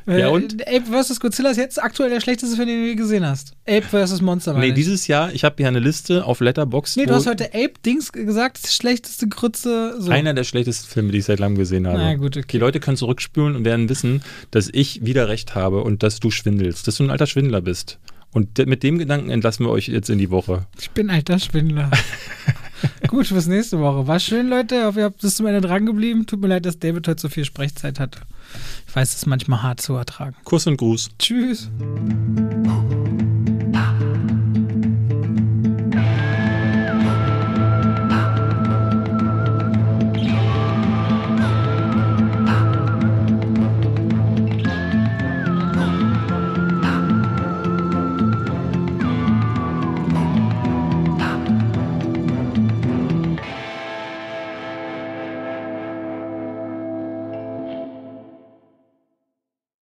[0.06, 0.62] Äh, Ja, und?
[0.66, 1.20] Ape vs.
[1.20, 3.52] Godzilla ist jetzt aktuell der schlechteste Film, den du je gesehen hast.
[3.66, 4.20] Ape vs.
[4.20, 4.52] Monster.
[4.52, 6.97] meine Nee, dieses Jahr, ich habe hier eine Liste auf Letterboxd.
[6.97, 9.97] Nee, du hast heute Ape Dings gesagt, das schlechteste Grütze.
[9.98, 10.10] So.
[10.10, 11.98] einer der schlechtesten Filme, die ich seit langem gesehen habe.
[11.98, 12.47] Na gut, okay.
[12.52, 16.31] Die Leute können zurückspülen und werden wissen, dass ich wieder recht habe und dass du
[16.31, 17.98] schwindelst, dass du ein alter Schwindler bist.
[18.35, 20.66] Und mit dem Gedanken entlassen wir euch jetzt in die Woche.
[20.81, 21.90] Ich bin alter Schwindler.
[23.06, 24.09] Gut, bis nächste Woche.
[24.09, 24.74] War schön, Leute.
[24.74, 26.27] Ich hoffe, ihr habt bis zum Ende dran geblieben.
[26.27, 28.20] Tut mir leid, dass David heute so viel Sprechzeit hatte.
[28.89, 30.35] Ich weiß, es ist manchmal hart zu ertragen.
[30.43, 31.11] Kuss und Gruß.
[31.19, 31.70] Tschüss.